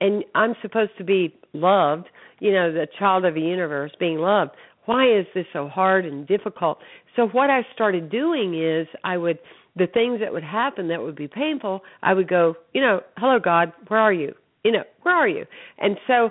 and 0.00 0.24
I'm 0.34 0.54
supposed 0.62 0.92
to 0.98 1.04
be 1.04 1.34
loved, 1.52 2.06
you 2.40 2.52
know, 2.52 2.72
the 2.72 2.86
child 2.98 3.24
of 3.24 3.34
the 3.34 3.40
universe 3.40 3.92
being 3.98 4.18
loved. 4.18 4.52
Why 4.84 5.06
is 5.06 5.26
this 5.34 5.46
so 5.52 5.68
hard 5.68 6.06
and 6.06 6.26
difficult? 6.26 6.78
So 7.16 7.26
what 7.28 7.50
I 7.50 7.66
started 7.74 8.10
doing 8.10 8.60
is 8.60 8.86
I 9.04 9.16
would 9.16 9.38
the 9.76 9.86
things 9.86 10.18
that 10.18 10.32
would 10.32 10.42
happen 10.42 10.88
that 10.88 11.00
would 11.02 11.14
be 11.14 11.28
painful, 11.28 11.82
I 12.02 12.12
would 12.12 12.28
go, 12.28 12.56
you 12.74 12.80
know, 12.80 13.00
hello 13.16 13.38
God, 13.38 13.72
where 13.86 14.00
are 14.00 14.12
you? 14.12 14.34
You 14.64 14.72
know, 14.72 14.82
where 15.02 15.14
are 15.14 15.28
you? 15.28 15.44
And 15.78 15.96
so 16.08 16.30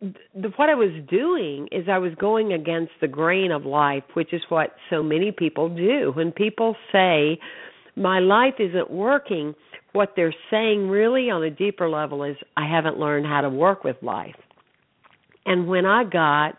the, 0.00 0.48
what 0.56 0.68
I 0.68 0.74
was 0.74 0.90
doing 1.08 1.68
is 1.70 1.88
I 1.88 1.98
was 1.98 2.12
going 2.14 2.52
against 2.52 2.92
the 3.00 3.08
grain 3.08 3.52
of 3.52 3.66
life, 3.66 4.04
which 4.14 4.32
is 4.32 4.42
what 4.48 4.74
so 4.88 5.02
many 5.02 5.30
people 5.32 5.68
do. 5.68 6.12
When 6.14 6.32
people 6.32 6.74
say, 6.90 7.38
my 7.96 8.18
life 8.20 8.54
isn't 8.58 8.90
working, 8.90 9.54
what 9.92 10.12
they're 10.16 10.34
saying 10.50 10.88
really 10.88 11.30
on 11.30 11.42
a 11.42 11.50
deeper 11.50 11.88
level 11.88 12.24
is 12.24 12.36
I 12.56 12.68
haven't 12.68 12.98
learned 12.98 13.26
how 13.26 13.42
to 13.42 13.50
work 13.50 13.84
with 13.84 13.96
life. 14.02 14.36
And 15.46 15.66
when 15.66 15.84
I 15.84 16.04
got 16.04 16.56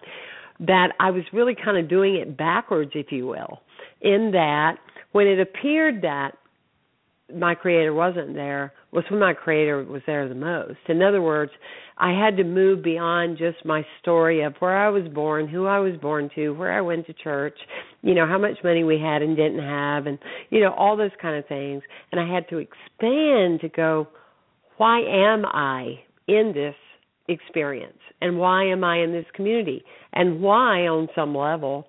that 0.60 0.90
I 1.00 1.10
was 1.10 1.24
really 1.34 1.56
kind 1.56 1.78
of 1.78 1.90
doing 1.90 2.16
it 2.16 2.38
backwards 2.38 2.92
if 2.94 3.12
you 3.12 3.26
will, 3.28 3.62
in 4.02 4.32
that 4.34 4.78
when 5.12 5.28
it 5.28 5.40
appeared 5.40 6.02
that 6.04 6.32
my 7.36 7.56
creator 7.56 7.94
wasn't 7.94 8.34
there 8.36 8.74
was 8.91 9.04
when 9.10 9.20
my 9.20 9.34
creator 9.34 9.84
was 9.84 10.02
there 10.06 10.28
the 10.28 10.36
most. 10.36 10.80
In 10.88 11.02
other 11.02 11.22
words, 11.22 11.52
I 11.98 12.12
had 12.12 12.38
to 12.38 12.44
move 12.44 12.84
beyond 12.84 13.38
just 13.38 13.63
my 13.65 13.86
story 14.02 14.41
of 14.44 14.56
where 14.60 14.76
I 14.76 14.89
was 14.89 15.08
born, 15.13 15.48
who 15.48 15.65
I 15.65 15.80
was 15.80 15.94
born 16.02 16.30
to, 16.36 16.50
where 16.52 16.72
I 16.72 16.82
went 16.82 17.08
to 17.08 17.13
church, 17.13 17.58
you 18.02 18.13
know, 18.13 18.28
how 18.28 18.38
much 18.38 18.58
money 18.63 18.84
we 18.84 19.00
had 19.00 19.22
and 19.22 19.38
didn't 19.38 19.63
have 19.63 20.08
and 20.08 20.17
you 20.50 20.60
know, 20.60 20.74
all 20.74 20.98
those 20.98 21.12
kind 21.22 21.38
of 21.38 21.48
things. 21.48 21.84
And 22.12 22.20
I 22.20 22.34
had 22.34 22.50
to 22.50 22.58
expand 22.58 23.62
to 23.62 23.70
go, 23.74 24.08
why 24.78 25.00
am 25.02 25.46
I 25.46 26.00
in 26.28 26.52
this 26.54 26.76
experience? 27.28 28.00
And 28.20 28.38
why 28.38 28.65
am 28.65 28.84
I 28.84 28.98
in 28.98 29.12
this 29.12 29.26
community? 29.36 29.84
And 30.13 30.41
why 30.41 30.88
on 30.88 31.08
some 31.15 31.36
level 31.36 31.86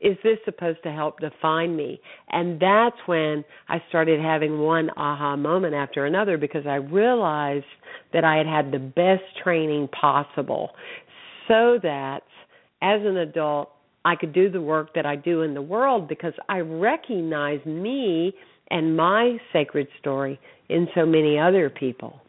is 0.00 0.16
this 0.22 0.38
supposed 0.44 0.82
to 0.82 0.92
help 0.92 1.20
define 1.20 1.76
me? 1.76 2.00
And 2.30 2.60
that's 2.60 2.96
when 3.06 3.44
I 3.68 3.82
started 3.88 4.20
having 4.20 4.58
one 4.58 4.90
aha 4.96 5.36
moment 5.36 5.74
after 5.74 6.04
another 6.06 6.36
because 6.36 6.66
I 6.66 6.76
realized 6.76 7.64
that 8.12 8.24
I 8.24 8.36
had 8.36 8.46
had 8.46 8.72
the 8.72 8.78
best 8.78 9.22
training 9.42 9.88
possible 9.88 10.70
so 11.48 11.78
that 11.82 12.22
as 12.82 13.00
an 13.02 13.16
adult 13.16 13.70
I 14.04 14.16
could 14.16 14.34
do 14.34 14.50
the 14.50 14.60
work 14.60 14.94
that 14.94 15.06
I 15.06 15.16
do 15.16 15.42
in 15.42 15.54
the 15.54 15.62
world 15.62 16.08
because 16.08 16.34
I 16.48 16.58
recognize 16.58 17.64
me 17.64 18.34
and 18.70 18.96
my 18.96 19.38
sacred 19.52 19.88
story 19.98 20.38
in 20.68 20.88
so 20.94 21.06
many 21.06 21.38
other 21.38 21.70
people. 21.70 22.20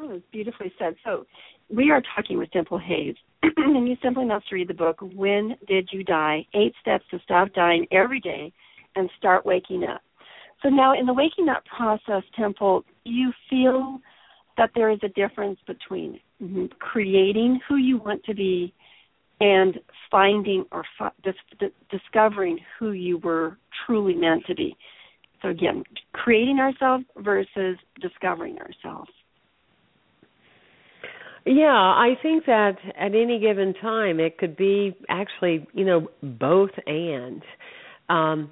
Oh, 0.00 0.10
it's 0.10 0.24
beautifully 0.32 0.72
said. 0.78 0.94
So, 1.04 1.26
we 1.70 1.90
are 1.90 2.02
talking 2.16 2.38
with 2.38 2.50
Temple 2.50 2.78
Hayes, 2.78 3.16
and 3.56 3.88
you 3.88 3.96
simply 4.02 4.24
must 4.24 4.50
read 4.50 4.68
the 4.68 4.74
book, 4.74 4.98
When 5.14 5.56
Did 5.66 5.88
You 5.92 6.04
Die? 6.04 6.46
Eight 6.54 6.74
Steps 6.80 7.04
to 7.10 7.18
Stop 7.24 7.52
Dying 7.54 7.86
Every 7.92 8.20
Day 8.20 8.52
and 8.96 9.08
Start 9.18 9.46
Waking 9.46 9.84
Up. 9.84 10.00
So, 10.62 10.68
now 10.68 10.98
in 10.98 11.06
the 11.06 11.14
waking 11.14 11.48
up 11.48 11.64
process, 11.66 12.22
Temple, 12.36 12.84
you 13.04 13.32
feel 13.48 14.00
that 14.56 14.70
there 14.74 14.90
is 14.90 14.98
a 15.04 15.08
difference 15.08 15.58
between 15.66 16.18
mm-hmm, 16.42 16.66
creating 16.80 17.60
who 17.68 17.76
you 17.76 17.98
want 17.98 18.24
to 18.24 18.34
be 18.34 18.74
and 19.40 19.78
finding 20.10 20.64
or 20.72 20.82
fi- 20.98 21.12
dis- 21.22 21.70
discovering 21.90 22.58
who 22.78 22.90
you 22.90 23.18
were 23.18 23.56
truly 23.86 24.14
meant 24.14 24.44
to 24.46 24.54
be. 24.54 24.76
So, 25.42 25.48
again, 25.48 25.84
creating 26.12 26.58
ourselves 26.58 27.04
versus 27.18 27.78
discovering 28.00 28.58
ourselves. 28.58 29.10
Yeah, 31.50 31.72
I 31.72 32.14
think 32.22 32.44
that 32.44 32.76
at 32.98 33.14
any 33.14 33.40
given 33.40 33.72
time 33.80 34.20
it 34.20 34.36
could 34.36 34.54
be 34.54 34.94
actually, 35.08 35.66
you 35.72 35.84
know, 35.84 36.08
both 36.22 36.70
and. 36.86 37.42
Um 38.08 38.50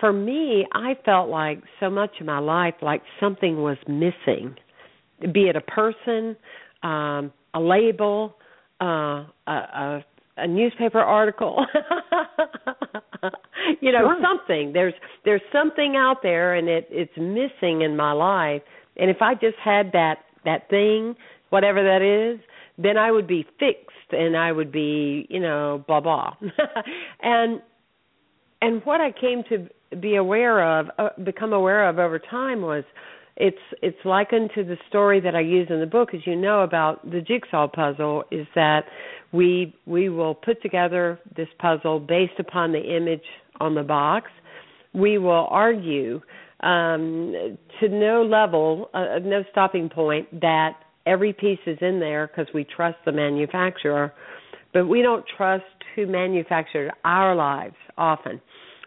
for 0.00 0.12
me, 0.12 0.66
I 0.72 0.96
felt 1.04 1.28
like 1.28 1.62
so 1.80 1.88
much 1.90 2.10
of 2.20 2.26
my 2.26 2.38
life 2.38 2.74
like 2.82 3.02
something 3.20 3.62
was 3.62 3.76
missing. 3.86 4.56
Be 5.32 5.48
it 5.48 5.56
a 5.56 5.60
person, 5.60 6.36
um, 6.82 7.32
a 7.54 7.60
label, 7.60 8.36
uh, 8.80 9.24
a, 9.46 9.52
a 9.52 10.04
a 10.38 10.46
newspaper 10.46 11.00
article 11.00 11.66
you 13.80 13.90
know 13.90 14.06
sure. 14.06 14.18
something 14.22 14.72
there's 14.72 14.94
there's 15.24 15.42
something 15.52 15.96
out 15.96 16.18
there 16.22 16.54
and 16.54 16.68
it 16.68 16.86
it's 16.90 17.10
missing 17.16 17.82
in 17.82 17.96
my 17.96 18.12
life 18.12 18.62
and 18.96 19.10
if 19.10 19.16
i 19.20 19.34
just 19.34 19.56
had 19.62 19.90
that 19.92 20.18
that 20.44 20.68
thing 20.70 21.16
whatever 21.50 21.82
that 21.82 22.02
is, 22.02 22.40
then 22.76 22.96
I 22.96 23.10
would 23.10 23.26
be 23.26 23.44
fixed 23.58 24.12
and 24.12 24.36
I 24.36 24.52
would 24.52 24.72
be, 24.72 25.26
you 25.28 25.40
know, 25.40 25.84
blah 25.86 26.00
blah. 26.00 26.34
and 27.22 27.60
and 28.60 28.82
what 28.84 29.00
I 29.00 29.12
came 29.12 29.42
to 29.50 29.68
be 29.96 30.16
aware 30.16 30.80
of, 30.80 30.86
uh, 30.98 31.08
become 31.24 31.52
aware 31.52 31.88
of 31.88 31.98
over 31.98 32.18
time 32.18 32.60
was 32.62 32.84
it's 33.36 33.56
it's 33.82 33.98
likened 34.04 34.50
to 34.56 34.64
the 34.64 34.76
story 34.88 35.20
that 35.20 35.34
I 35.34 35.40
use 35.40 35.68
in 35.70 35.80
the 35.80 35.86
book, 35.86 36.12
as 36.12 36.20
you 36.26 36.34
know 36.34 36.62
about 36.62 37.08
the 37.08 37.20
jigsaw 37.20 37.68
puzzle, 37.68 38.24
is 38.30 38.46
that 38.54 38.84
we 39.32 39.74
we 39.86 40.08
will 40.08 40.34
put 40.34 40.60
together 40.60 41.20
this 41.36 41.48
puzzle 41.58 42.00
based 42.00 42.38
upon 42.38 42.72
the 42.72 42.96
image 42.96 43.22
on 43.60 43.74
the 43.74 43.82
box. 43.82 44.30
We 44.92 45.18
will 45.18 45.46
argue 45.50 46.20
um, 46.60 47.56
to 47.80 47.88
no 47.88 48.24
level, 48.24 48.90
uh, 48.92 49.20
no 49.22 49.44
stopping 49.52 49.88
point 49.88 50.40
that 50.40 50.72
every 51.08 51.32
piece 51.32 51.58
is 51.66 51.78
in 51.80 51.98
there 51.98 52.26
because 52.28 52.52
we 52.52 52.64
trust 52.64 52.98
the 53.04 53.12
manufacturer, 53.12 54.12
but 54.72 54.86
we 54.86 55.02
don't 55.02 55.24
trust 55.36 55.64
who 55.96 56.06
manufactured 56.06 56.90
our 57.04 57.34
lives 57.34 57.76
often. 57.96 58.40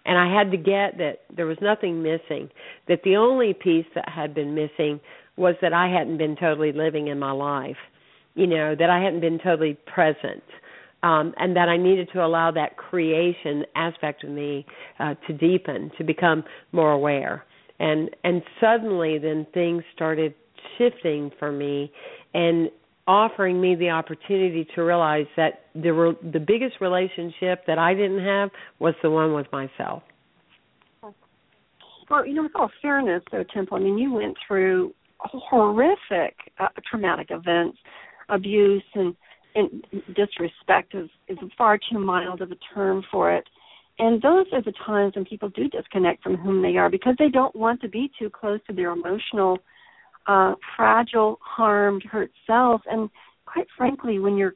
And 0.05 0.17
I 0.17 0.33
had 0.35 0.51
to 0.51 0.57
get 0.57 0.97
that 0.97 1.19
there 1.35 1.45
was 1.45 1.57
nothing 1.61 2.01
missing, 2.01 2.49
that 2.87 3.01
the 3.03 3.15
only 3.15 3.53
piece 3.53 3.85
that 3.95 4.07
had 4.09 4.33
been 4.33 4.55
missing 4.55 4.99
was 5.37 5.55
that 5.61 5.73
I 5.73 5.87
hadn't 5.89 6.17
been 6.17 6.35
totally 6.35 6.71
living 6.71 7.07
in 7.07 7.19
my 7.19 7.31
life, 7.31 7.77
you 8.35 8.47
know, 8.47 8.75
that 8.77 8.89
I 8.89 8.99
hadn't 9.03 9.21
been 9.21 9.39
totally 9.39 9.77
present. 9.93 10.43
Um, 11.03 11.33
and 11.37 11.55
that 11.55 11.67
I 11.67 11.77
needed 11.77 12.09
to 12.13 12.23
allow 12.23 12.51
that 12.51 12.77
creation 12.77 13.65
aspect 13.75 14.23
of 14.23 14.29
me 14.29 14.67
uh, 14.99 15.15
to 15.25 15.33
deepen, 15.33 15.89
to 15.97 16.03
become 16.03 16.43
more 16.73 16.91
aware, 16.91 17.43
and 17.79 18.11
and 18.23 18.43
suddenly 18.59 19.17
then 19.17 19.47
things 19.51 19.83
started 19.95 20.35
shifting 20.77 21.31
for 21.39 21.51
me 21.51 21.91
and 22.33 22.69
offering 23.07 23.59
me 23.59 23.75
the 23.75 23.89
opportunity 23.89 24.67
to 24.75 24.81
realize 24.81 25.25
that 25.35 25.65
the 25.75 25.91
re- 25.91 26.31
the 26.31 26.39
biggest 26.39 26.75
relationship 26.79 27.65
that 27.67 27.77
I 27.77 27.93
didn't 27.93 28.23
have 28.23 28.49
was 28.79 28.93
the 29.01 29.09
one 29.09 29.33
with 29.33 29.47
myself. 29.51 30.03
Well, 32.09 32.25
you 32.25 32.33
know, 32.33 32.43
with 32.43 32.55
all 32.55 32.69
fairness, 32.81 33.23
though, 33.31 33.45
Temple, 33.53 33.77
I 33.77 33.79
mean, 33.79 33.97
you 33.97 34.13
went 34.13 34.35
through 34.45 34.93
horrific 35.19 36.35
uh, 36.59 36.67
traumatic 36.89 37.27
events, 37.29 37.77
abuse, 38.29 38.83
and 38.95 39.15
and 39.53 39.83
disrespect 40.15 40.95
is 40.95 41.09
is 41.27 41.37
far 41.57 41.77
too 41.77 41.99
mild 41.99 42.41
of 42.41 42.51
a 42.51 42.57
term 42.73 43.03
for 43.11 43.33
it. 43.33 43.45
And 43.99 44.21
those 44.21 44.45
are 44.53 44.61
the 44.61 44.73
times 44.85 45.15
when 45.15 45.25
people 45.25 45.49
do 45.49 45.67
disconnect 45.67 46.23
from 46.23 46.37
whom 46.37 46.61
they 46.61 46.77
are 46.77 46.89
because 46.89 47.15
they 47.19 47.29
don't 47.29 47.55
want 47.55 47.81
to 47.81 47.89
be 47.89 48.09
too 48.17 48.29
close 48.29 48.59
to 48.67 48.73
their 48.73 48.91
emotional, 48.91 49.59
uh, 50.27 50.53
fragile, 50.75 51.39
harmed, 51.41 52.03
hurt 52.03 52.31
self. 52.47 52.81
And 52.89 53.09
quite 53.45 53.67
frankly, 53.77 54.19
when 54.19 54.37
you're 54.37 54.55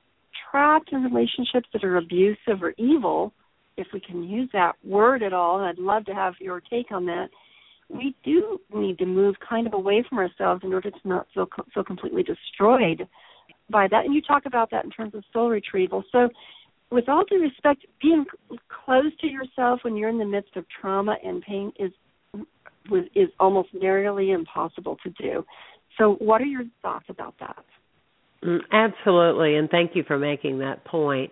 trapped 0.52 0.92
in 0.92 1.04
relationships 1.04 1.68
that 1.74 1.84
are 1.84 1.98
abusive 1.98 2.62
or 2.62 2.74
evil, 2.78 3.34
if 3.78 3.88
we 3.94 4.00
can 4.00 4.24
use 4.24 4.50
that 4.54 4.74
word 4.84 5.22
at 5.24 5.34
all, 5.34 5.58
and 5.58 5.66
I'd 5.68 5.78
love 5.78 6.06
to 6.06 6.14
have 6.14 6.34
your 6.40 6.62
take 6.62 6.92
on 6.92 7.06
that, 7.08 7.28
we 7.90 8.16
do 8.24 8.60
need 8.74 8.98
to 9.00 9.06
move 9.06 9.36
kind 9.48 9.68
of 9.68 9.74
away 9.74 10.04
from 10.08 10.18
ourselves 10.18 10.62
in 10.64 10.74
order 10.74 10.90
to 10.90 10.98
not 11.04 11.28
feel 11.34 11.48
so 11.74 11.84
completely 11.84 12.24
destroyed 12.24 13.08
by 13.70 13.88
that. 13.90 14.06
And 14.06 14.14
you 14.14 14.22
talk 14.22 14.46
about 14.46 14.72
that 14.72 14.86
in 14.86 14.92
terms 14.92 15.14
of 15.14 15.24
soul 15.32 15.50
retrieval. 15.50 16.04
So, 16.12 16.30
with 16.92 17.10
all 17.10 17.24
due 17.26 17.42
respect, 17.42 17.86
being 18.02 18.26
close 18.86 19.12
to 19.22 19.28
yourself 19.28 19.80
when 19.84 19.96
you're 19.96 20.10
in 20.10 20.20
the 20.20 20.26
midst 20.26 20.56
of 20.56 20.66
trauma 20.80 21.16
and 21.24 21.42
pain 21.42 21.72
is 21.80 21.92
is 23.16 23.30
almost 23.40 23.70
nearly 23.74 24.32
impossible 24.32 24.98
to 25.04 25.10
do. 25.12 25.46
So, 25.98 26.16
what 26.20 26.42
are 26.42 26.46
your 26.46 26.64
thoughts 26.82 27.06
about 27.10 27.36
that? 27.40 27.64
Mm, 28.44 28.60
absolutely, 28.72 29.56
and 29.56 29.70
thank 29.70 29.96
you 29.96 30.04
for 30.06 30.18
making 30.18 30.60
that 30.60 30.84
point. 30.86 31.32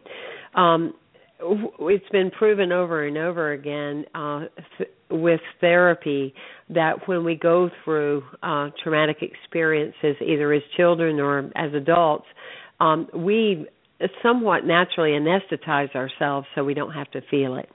Um, 0.55 0.93
it's 1.39 2.09
been 2.11 2.31
proven 2.31 2.71
over 2.71 3.05
and 3.05 3.17
over 3.17 3.51
again 3.51 4.05
uh, 4.15 4.45
th- 4.77 4.89
with 5.09 5.41
therapy 5.59 6.33
that 6.69 7.07
when 7.07 7.23
we 7.23 7.35
go 7.35 7.69
through 7.83 8.23
uh, 8.41 8.69
traumatic 8.81 9.17
experiences, 9.21 10.15
either 10.25 10.53
as 10.53 10.61
children 10.77 11.19
or 11.19 11.51
as 11.55 11.73
adults, 11.73 12.25
um, 12.79 13.07
we 13.13 13.67
somewhat 14.21 14.65
naturally 14.65 15.11
anesthetize 15.11 15.93
ourselves 15.95 16.47
so 16.55 16.63
we 16.63 16.73
don't 16.73 16.91
have 16.93 17.09
to 17.11 17.21
feel 17.29 17.55
it. 17.55 17.69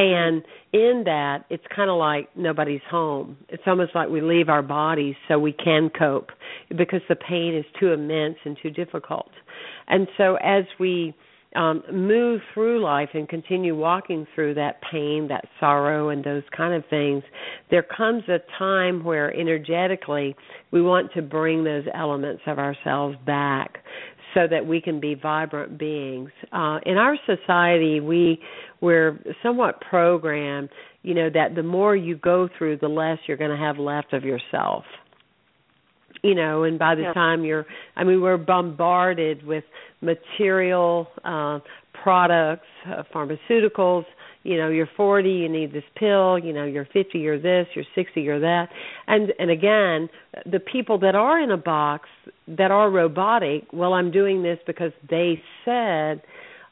And 0.00 0.42
in 0.72 1.02
that, 1.04 1.44
it's 1.50 1.64
kind 1.76 1.90
of 1.90 1.98
like 1.98 2.34
nobody's 2.34 2.80
home. 2.90 3.36
It's 3.50 3.62
almost 3.66 3.94
like 3.94 4.08
we 4.08 4.22
leave 4.22 4.48
our 4.48 4.62
bodies 4.62 5.14
so 5.28 5.38
we 5.38 5.52
can 5.52 5.90
cope 5.90 6.30
because 6.70 7.02
the 7.10 7.16
pain 7.16 7.54
is 7.54 7.66
too 7.78 7.92
immense 7.92 8.36
and 8.46 8.56
too 8.62 8.70
difficult. 8.70 9.30
And 9.88 10.08
so 10.16 10.36
as 10.36 10.64
we 10.78 11.14
um, 11.54 11.82
move 11.92 12.40
through 12.54 12.82
life 12.82 13.10
and 13.12 13.28
continue 13.28 13.76
walking 13.76 14.26
through 14.34 14.54
that 14.54 14.80
pain, 14.90 15.28
that 15.28 15.44
sorrow, 15.58 16.08
and 16.08 16.24
those 16.24 16.44
kind 16.56 16.72
of 16.72 16.82
things, 16.88 17.22
there 17.70 17.82
comes 17.82 18.22
a 18.28 18.38
time 18.58 19.04
where 19.04 19.36
energetically 19.38 20.34
we 20.70 20.80
want 20.80 21.12
to 21.12 21.20
bring 21.20 21.62
those 21.62 21.84
elements 21.92 22.40
of 22.46 22.58
ourselves 22.58 23.18
back 23.26 23.80
so 24.34 24.46
that 24.48 24.64
we 24.64 24.80
can 24.80 25.00
be 25.00 25.14
vibrant 25.14 25.78
beings. 25.78 26.30
Uh, 26.52 26.78
in 26.86 26.96
our 26.96 27.16
society, 27.26 28.00
we 28.00 28.40
we're 28.80 29.18
somewhat 29.42 29.80
programmed, 29.80 30.70
you 31.02 31.14
know, 31.14 31.30
that 31.30 31.54
the 31.54 31.62
more 31.62 31.94
you 31.94 32.16
go 32.16 32.48
through, 32.56 32.78
the 32.78 32.88
less 32.88 33.18
you're 33.26 33.36
going 33.36 33.50
to 33.50 33.56
have 33.56 33.78
left 33.78 34.12
of 34.12 34.24
yourself. 34.24 34.84
You 36.22 36.34
know 36.34 36.64
and 36.64 36.78
by 36.78 36.96
the 36.96 37.02
yeah. 37.02 37.12
time 37.14 37.44
you're 37.44 37.64
i 37.96 38.04
mean 38.04 38.20
we're 38.20 38.36
bombarded 38.36 39.42
with 39.46 39.64
material 40.02 41.08
uh 41.24 41.60
products 42.02 42.66
uh, 42.86 43.04
pharmaceuticals. 43.14 44.04
You 44.42 44.58
know 44.58 44.68
you're 44.68 44.88
40 44.96 45.30
you 45.30 45.48
need 45.48 45.72
this 45.72 45.84
pill 45.96 46.38
you 46.38 46.52
know 46.52 46.64
you're 46.64 46.86
50 46.92 47.18
you're 47.18 47.38
this 47.40 47.68
you're 47.74 47.86
60 47.94 48.20
you're 48.20 48.40
that. 48.40 48.68
And 49.06 49.32
and 49.38 49.50
again 49.50 50.10
the 50.44 50.60
people 50.60 50.98
that 50.98 51.14
are 51.14 51.40
in 51.40 51.50
a 51.50 51.56
box 51.56 52.08
that 52.48 52.70
are 52.70 52.90
robotic 52.90 53.64
well 53.72 53.94
i'm 53.94 54.10
doing 54.10 54.42
this 54.42 54.58
because 54.66 54.92
they 55.08 55.42
said 55.64 56.20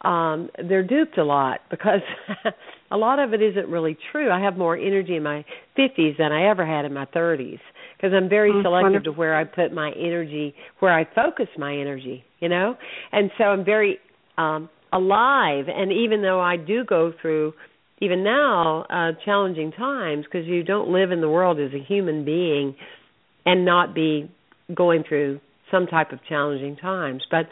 um 0.02 0.48
they're 0.68 0.86
duped 0.86 1.18
a 1.18 1.24
lot 1.24 1.60
because 1.70 2.00
a 2.90 2.96
lot 2.96 3.18
of 3.18 3.32
it 3.32 3.42
isn't 3.42 3.68
really 3.68 3.96
true 4.12 4.30
i 4.30 4.40
have 4.40 4.56
more 4.56 4.76
energy 4.76 5.16
in 5.16 5.22
my 5.22 5.44
50s 5.76 6.16
than 6.18 6.32
i 6.32 6.48
ever 6.48 6.64
had 6.64 6.84
in 6.84 6.92
my 6.94 7.04
30s 7.06 7.58
because 7.98 8.14
I'm 8.14 8.28
very 8.28 8.50
oh, 8.54 8.62
selective 8.62 8.92
wonderful. 8.92 9.12
to 9.12 9.18
where 9.18 9.36
I 9.36 9.44
put 9.44 9.72
my 9.72 9.90
energy, 9.90 10.54
where 10.78 10.96
I 10.96 11.04
focus 11.14 11.48
my 11.58 11.76
energy, 11.76 12.24
you 12.38 12.48
know? 12.48 12.76
And 13.12 13.30
so 13.36 13.44
I'm 13.44 13.64
very 13.64 13.98
um 14.36 14.68
alive 14.92 15.66
and 15.68 15.92
even 15.92 16.22
though 16.22 16.40
I 16.40 16.56
do 16.56 16.84
go 16.84 17.12
through 17.20 17.52
even 18.00 18.24
now 18.24 18.84
uh 18.88 19.12
challenging 19.24 19.72
times 19.72 20.24
because 20.24 20.46
you 20.46 20.62
don't 20.62 20.90
live 20.90 21.10
in 21.10 21.20
the 21.20 21.28
world 21.28 21.58
as 21.60 21.72
a 21.74 21.84
human 21.84 22.24
being 22.24 22.74
and 23.44 23.64
not 23.64 23.94
be 23.94 24.30
going 24.74 25.04
through 25.06 25.40
some 25.70 25.86
type 25.86 26.12
of 26.12 26.20
challenging 26.26 26.76
times 26.76 27.22
but 27.30 27.46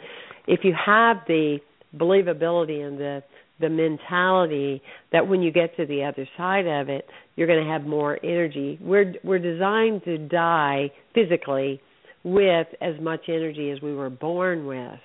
if 0.47 0.61
you 0.63 0.73
have 0.73 1.17
the 1.27 1.59
believability 1.95 2.85
and 2.85 2.99
the 2.99 3.23
the 3.59 3.69
mentality 3.69 4.83
that 5.11 5.27
when 5.27 5.41
you 5.41 5.51
get 5.51 5.75
to 5.77 5.85
the 5.87 6.03
other 6.03 6.27
side 6.37 6.67
of 6.67 6.89
it, 6.89 7.07
you're 7.35 7.47
going 7.47 7.63
to 7.63 7.71
have 7.71 7.83
more 7.85 8.19
energy. 8.23 8.77
We're 8.81 9.13
we're 9.23 9.39
designed 9.39 10.03
to 10.03 10.17
die 10.17 10.91
physically 11.15 11.81
with 12.23 12.67
as 12.81 12.99
much 13.01 13.21
energy 13.27 13.71
as 13.71 13.81
we 13.81 13.95
were 13.95 14.09
born 14.09 14.67
with. 14.67 14.99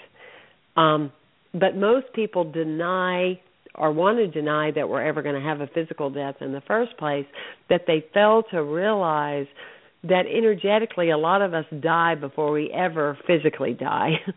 Um, 0.76 1.12
but 1.54 1.76
most 1.76 2.06
people 2.14 2.50
deny 2.50 3.40
or 3.74 3.90
want 3.92 4.18
to 4.18 4.26
deny 4.26 4.70
that 4.70 4.88
we're 4.88 5.02
ever 5.02 5.22
going 5.22 5.40
to 5.40 5.48
have 5.48 5.60
a 5.60 5.66
physical 5.66 6.10
death 6.10 6.36
in 6.40 6.52
the 6.52 6.60
first 6.66 6.96
place, 6.98 7.26
that 7.70 7.82
they 7.86 8.04
fail 8.12 8.42
to 8.50 8.62
realize 8.62 9.46
that 10.04 10.24
energetically 10.26 11.10
a 11.10 11.16
lot 11.16 11.42
of 11.42 11.54
us 11.54 11.64
die 11.80 12.14
before 12.14 12.52
we 12.52 12.70
ever 12.70 13.16
physically 13.26 13.72
die. 13.72 14.14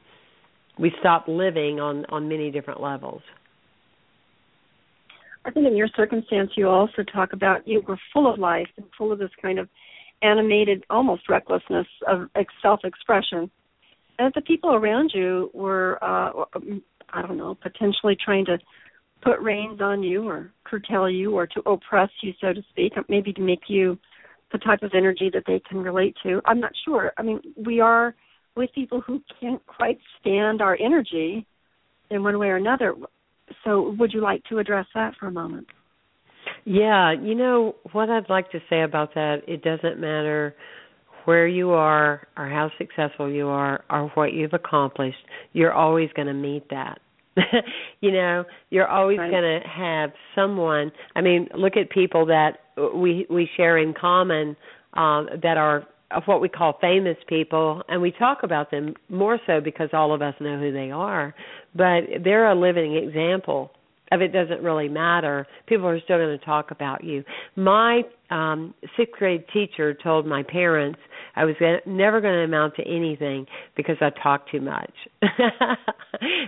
we 0.79 0.91
stop 0.99 1.25
living 1.27 1.79
on 1.79 2.05
on 2.09 2.27
many 2.27 2.51
different 2.51 2.81
levels. 2.81 3.21
I 5.45 5.51
think 5.51 5.67
in 5.67 5.75
your 5.75 5.89
circumstance, 5.95 6.51
you 6.55 6.67
also 6.67 7.03
talk 7.13 7.33
about 7.33 7.67
you 7.67 7.81
were 7.88 7.97
full 8.11 8.31
of 8.31 8.39
life 8.39 8.67
and 8.77 8.85
full 8.97 9.11
of 9.11 9.19
this 9.19 9.29
kind 9.41 9.59
of 9.59 9.69
animated, 10.23 10.83
almost 10.89 11.29
recklessness 11.29 11.85
of 12.07 12.29
self-expression, 12.61 13.51
and 14.17 14.27
that 14.27 14.33
the 14.33 14.41
people 14.41 14.73
around 14.73 15.11
you 15.13 15.51
were, 15.53 16.03
uh, 16.03 16.45
I 17.13 17.21
don't 17.21 17.38
know, 17.38 17.55
potentially 17.61 18.17
trying 18.23 18.45
to 18.45 18.57
put 19.21 19.39
reins 19.39 19.81
on 19.81 20.01
you 20.01 20.27
or 20.27 20.51
curtail 20.63 21.09
you 21.09 21.35
or 21.35 21.45
to 21.47 21.59
oppress 21.67 22.09
you, 22.23 22.33
so 22.41 22.53
to 22.53 22.61
speak, 22.69 22.93
maybe 23.07 23.31
to 23.33 23.41
make 23.41 23.63
you 23.67 23.99
the 24.51 24.57
type 24.59 24.83
of 24.83 24.91
energy 24.95 25.29
that 25.33 25.43
they 25.45 25.61
can 25.67 25.79
relate 25.79 26.15
to. 26.23 26.41
I'm 26.45 26.59
not 26.59 26.71
sure. 26.85 27.11
I 27.17 27.23
mean, 27.23 27.41
we 27.55 27.79
are 27.79 28.15
with 28.55 28.69
people 28.73 29.01
who 29.01 29.21
can't 29.39 29.65
quite 29.67 29.99
stand 30.19 30.61
our 30.61 30.77
energy 30.79 31.45
in 32.09 32.23
one 32.23 32.37
way 32.39 32.47
or 32.47 32.57
another 32.57 32.95
so 33.63 33.95
would 33.99 34.13
you 34.13 34.21
like 34.21 34.43
to 34.45 34.59
address 34.59 34.85
that 34.93 35.13
for 35.19 35.27
a 35.27 35.31
moment? 35.31 35.67
Yeah, 36.63 37.13
you 37.13 37.35
know 37.35 37.75
what 37.91 38.09
I'd 38.09 38.29
like 38.29 38.51
to 38.51 38.59
say 38.69 38.81
about 38.81 39.13
that, 39.15 39.41
it 39.47 39.63
doesn't 39.63 39.99
matter 39.99 40.55
where 41.25 41.47
you 41.47 41.71
are 41.71 42.27
or 42.37 42.47
how 42.47 42.69
successful 42.77 43.31
you 43.31 43.47
are 43.47 43.83
or 43.89 44.11
what 44.13 44.33
you've 44.33 44.53
accomplished, 44.53 45.17
you're 45.53 45.73
always 45.73 46.09
going 46.15 46.27
to 46.27 46.33
meet 46.33 46.69
that. 46.69 46.99
you 48.01 48.12
know, 48.12 48.45
you're 48.69 48.87
always 48.87 49.17
right. 49.17 49.31
going 49.31 49.43
to 49.43 49.67
have 49.67 50.12
someone. 50.35 50.91
I 51.15 51.21
mean, 51.21 51.49
look 51.58 51.73
at 51.77 51.89
people 51.89 52.27
that 52.27 52.60
we 52.95 53.25
we 53.29 53.49
share 53.58 53.77
in 53.77 53.93
common 53.99 54.56
um 54.93 55.27
that 55.41 55.58
are 55.58 55.85
of 56.15 56.23
what 56.25 56.41
we 56.41 56.49
call 56.49 56.77
famous 56.79 57.17
people 57.27 57.83
and 57.89 58.01
we 58.01 58.11
talk 58.11 58.39
about 58.43 58.71
them 58.71 58.93
more 59.09 59.39
so 59.45 59.59
because 59.61 59.89
all 59.93 60.13
of 60.13 60.21
us 60.21 60.33
know 60.39 60.59
who 60.59 60.71
they 60.71 60.91
are 60.91 61.33
but 61.75 62.01
they're 62.23 62.49
a 62.49 62.55
living 62.55 62.95
example 62.95 63.71
of 64.11 64.21
it 64.21 64.31
doesn't 64.31 64.61
really 64.61 64.87
matter. 64.87 65.47
People 65.67 65.87
are 65.87 65.99
still 66.01 66.17
going 66.17 66.37
to 66.37 66.45
talk 66.45 66.71
about 66.71 67.03
you. 67.03 67.23
My 67.55 68.03
um 68.31 68.73
sixth 68.97 69.13
grade 69.19 69.43
teacher 69.53 69.93
told 69.93 70.25
my 70.25 70.41
parents 70.41 70.97
i 71.35 71.45
was 71.45 71.53
gonna, 71.59 71.77
never 71.85 72.19
going 72.19 72.33
to 72.33 72.43
amount 72.43 72.75
to 72.75 72.81
anything 72.81 73.45
because 73.77 73.97
i 74.01 74.09
talk 74.23 74.49
too 74.49 74.61
much. 74.61 74.93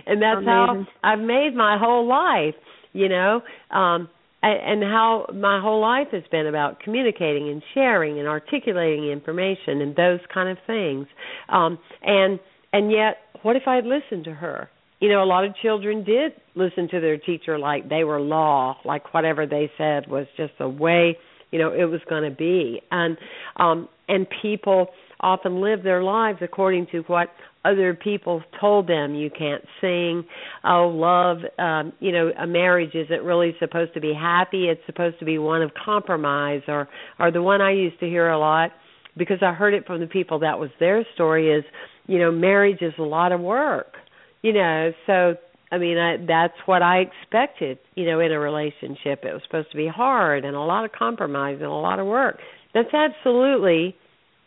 And 0.06 0.20
that's 0.20 0.38
Amazing. 0.38 0.46
how 0.46 0.86
i've 1.04 1.20
made 1.20 1.54
my 1.54 1.78
whole 1.78 2.08
life 2.08 2.56
you 2.94 3.08
know? 3.08 3.42
Um 3.70 4.08
and 4.42 4.82
how 4.82 5.26
my 5.34 5.60
whole 5.60 5.80
life 5.80 6.08
has 6.12 6.22
been 6.30 6.46
about 6.46 6.80
communicating 6.80 7.48
and 7.48 7.62
sharing 7.74 8.18
and 8.18 8.28
articulating 8.28 9.10
information 9.10 9.80
and 9.80 9.96
those 9.96 10.20
kind 10.32 10.48
of 10.48 10.58
things. 10.66 11.06
Um 11.48 11.78
and 12.02 12.38
and 12.72 12.90
yet 12.92 13.16
what 13.42 13.56
if 13.56 13.62
i 13.66 13.80
listened 13.80 14.24
to 14.24 14.34
her? 14.34 14.68
You 15.00 15.08
know 15.08 15.22
a 15.22 15.26
lot 15.26 15.44
of 15.44 15.54
children 15.62 16.04
did 16.04 16.32
listen 16.54 16.88
to 16.90 17.00
their 17.00 17.16
teacher 17.18 17.58
like 17.58 17.88
they 17.88 18.04
were 18.04 18.20
law 18.20 18.76
like 18.84 19.14
whatever 19.14 19.46
they 19.46 19.70
said 19.78 20.08
was 20.08 20.26
just 20.36 20.52
the 20.58 20.68
way 20.68 21.16
you 21.50 21.58
know 21.58 21.72
it 21.72 21.84
was 21.84 22.00
going 22.08 22.28
to 22.28 22.36
be. 22.36 22.80
And 22.90 23.16
um 23.56 23.88
and 24.08 24.26
people 24.42 24.88
often 25.20 25.60
live 25.60 25.82
their 25.82 26.02
lives 26.02 26.38
according 26.42 26.86
to 26.92 27.00
what 27.02 27.28
other 27.68 27.94
people 27.94 28.42
told 28.60 28.88
them 28.88 29.14
you 29.14 29.30
can't 29.30 29.64
sing. 29.80 30.24
Oh, 30.64 30.88
love, 30.88 31.38
um, 31.58 31.92
you 32.00 32.12
know, 32.12 32.30
a 32.38 32.46
marriage 32.46 32.94
isn't 32.94 33.22
really 33.22 33.54
supposed 33.58 33.94
to 33.94 34.00
be 34.00 34.14
happy. 34.14 34.68
It's 34.68 34.80
supposed 34.86 35.18
to 35.18 35.24
be 35.24 35.38
one 35.38 35.62
of 35.62 35.72
compromise 35.74 36.62
or 36.68 36.88
or 37.18 37.30
the 37.30 37.42
one 37.42 37.60
I 37.60 37.72
used 37.72 38.00
to 38.00 38.06
hear 38.06 38.28
a 38.28 38.38
lot 38.38 38.70
because 39.16 39.38
I 39.42 39.52
heard 39.52 39.74
it 39.74 39.86
from 39.86 40.00
the 40.00 40.06
people 40.06 40.38
that 40.40 40.58
was 40.58 40.70
their 40.78 41.04
story 41.14 41.50
is, 41.50 41.64
you 42.06 42.18
know, 42.18 42.30
marriage 42.30 42.80
is 42.80 42.94
a 42.98 43.02
lot 43.02 43.32
of 43.32 43.40
work. 43.40 43.94
You 44.42 44.52
know, 44.52 44.92
so 45.06 45.34
I 45.70 45.78
mean, 45.78 45.98
I, 45.98 46.16
that's 46.26 46.58
what 46.66 46.82
I 46.82 47.00
expected, 47.00 47.78
you 47.94 48.06
know, 48.06 48.20
in 48.20 48.32
a 48.32 48.38
relationship. 48.38 49.24
It 49.24 49.32
was 49.32 49.42
supposed 49.44 49.70
to 49.72 49.76
be 49.76 49.88
hard 49.88 50.44
and 50.44 50.56
a 50.56 50.60
lot 50.60 50.84
of 50.84 50.92
compromise 50.92 51.56
and 51.56 51.66
a 51.66 51.70
lot 51.70 51.98
of 51.98 52.06
work. 52.06 52.38
That's 52.72 52.92
absolutely 52.94 53.96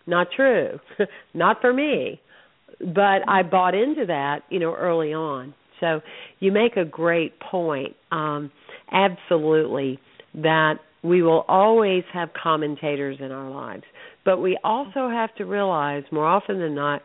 not 0.08 0.28
true. 0.36 0.80
not 1.34 1.62
for 1.62 1.74
me. 1.74 2.20
But 2.82 3.28
I 3.28 3.44
bought 3.44 3.76
into 3.76 4.06
that, 4.08 4.42
you 4.50 4.60
know, 4.60 4.74
early 4.76 5.14
on. 5.14 5.54
So 5.80 6.02
you 6.40 6.52
make 6.52 6.78
a 6.78 6.86
great 6.86 7.40
point. 7.40 7.96
Um 8.12 8.52
absolutely 8.92 10.00
that 10.36 10.76
we 11.04 11.24
will 11.24 11.46
always 11.48 12.04
have 12.14 12.30
commentators 12.34 13.18
in 13.20 13.32
our 13.32 13.50
lives. 13.50 13.84
But 14.24 14.40
we 14.40 14.58
also 14.64 15.10
have 15.10 15.34
to 15.36 15.46
realize 15.46 16.04
more 16.12 16.28
often 16.28 16.60
than 16.60 16.76
not 16.76 17.02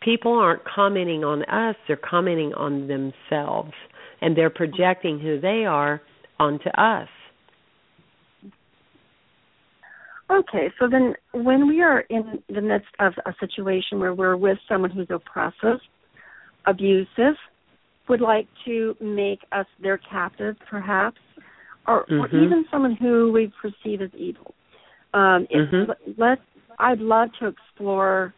people 0.00 0.32
aren't 0.32 0.62
commenting 0.64 1.24
on 1.24 1.42
us, 1.44 1.76
they're 1.86 1.96
commenting 1.96 2.54
on 2.54 2.88
themselves 2.88 3.72
and 4.20 4.36
they're 4.36 4.50
projecting 4.50 5.18
who 5.18 5.40
they 5.40 5.64
are 5.66 6.00
onto 6.38 6.68
us. 6.70 7.08
Okay, 10.30 10.72
so 10.78 10.88
then 10.90 11.14
when 11.32 11.68
we 11.68 11.82
are 11.82 12.00
in 12.00 12.42
the 12.48 12.60
midst 12.60 12.88
of 12.98 13.12
a 13.26 13.34
situation 13.38 14.00
where 14.00 14.12
we're 14.12 14.36
with 14.36 14.58
someone 14.68 14.90
who's 14.90 15.06
oppressive, 15.10 15.78
abusive, 16.66 17.34
would 18.08 18.20
like 18.20 18.48
to 18.64 18.96
make 19.00 19.40
us 19.52 19.66
their 19.80 19.98
captive, 19.98 20.56
perhaps, 20.68 21.18
or, 21.86 22.04
mm-hmm. 22.06 22.36
or 22.36 22.44
even 22.44 22.64
someone 22.70 22.96
who 22.96 23.30
we 23.32 23.52
perceive 23.60 24.02
as 24.02 24.10
evil. 24.16 24.54
Um, 25.14 25.46
mm-hmm. 25.54 25.90
let 26.18 26.38
I'd 26.78 26.98
love 26.98 27.28
to 27.40 27.46
explore 27.46 28.34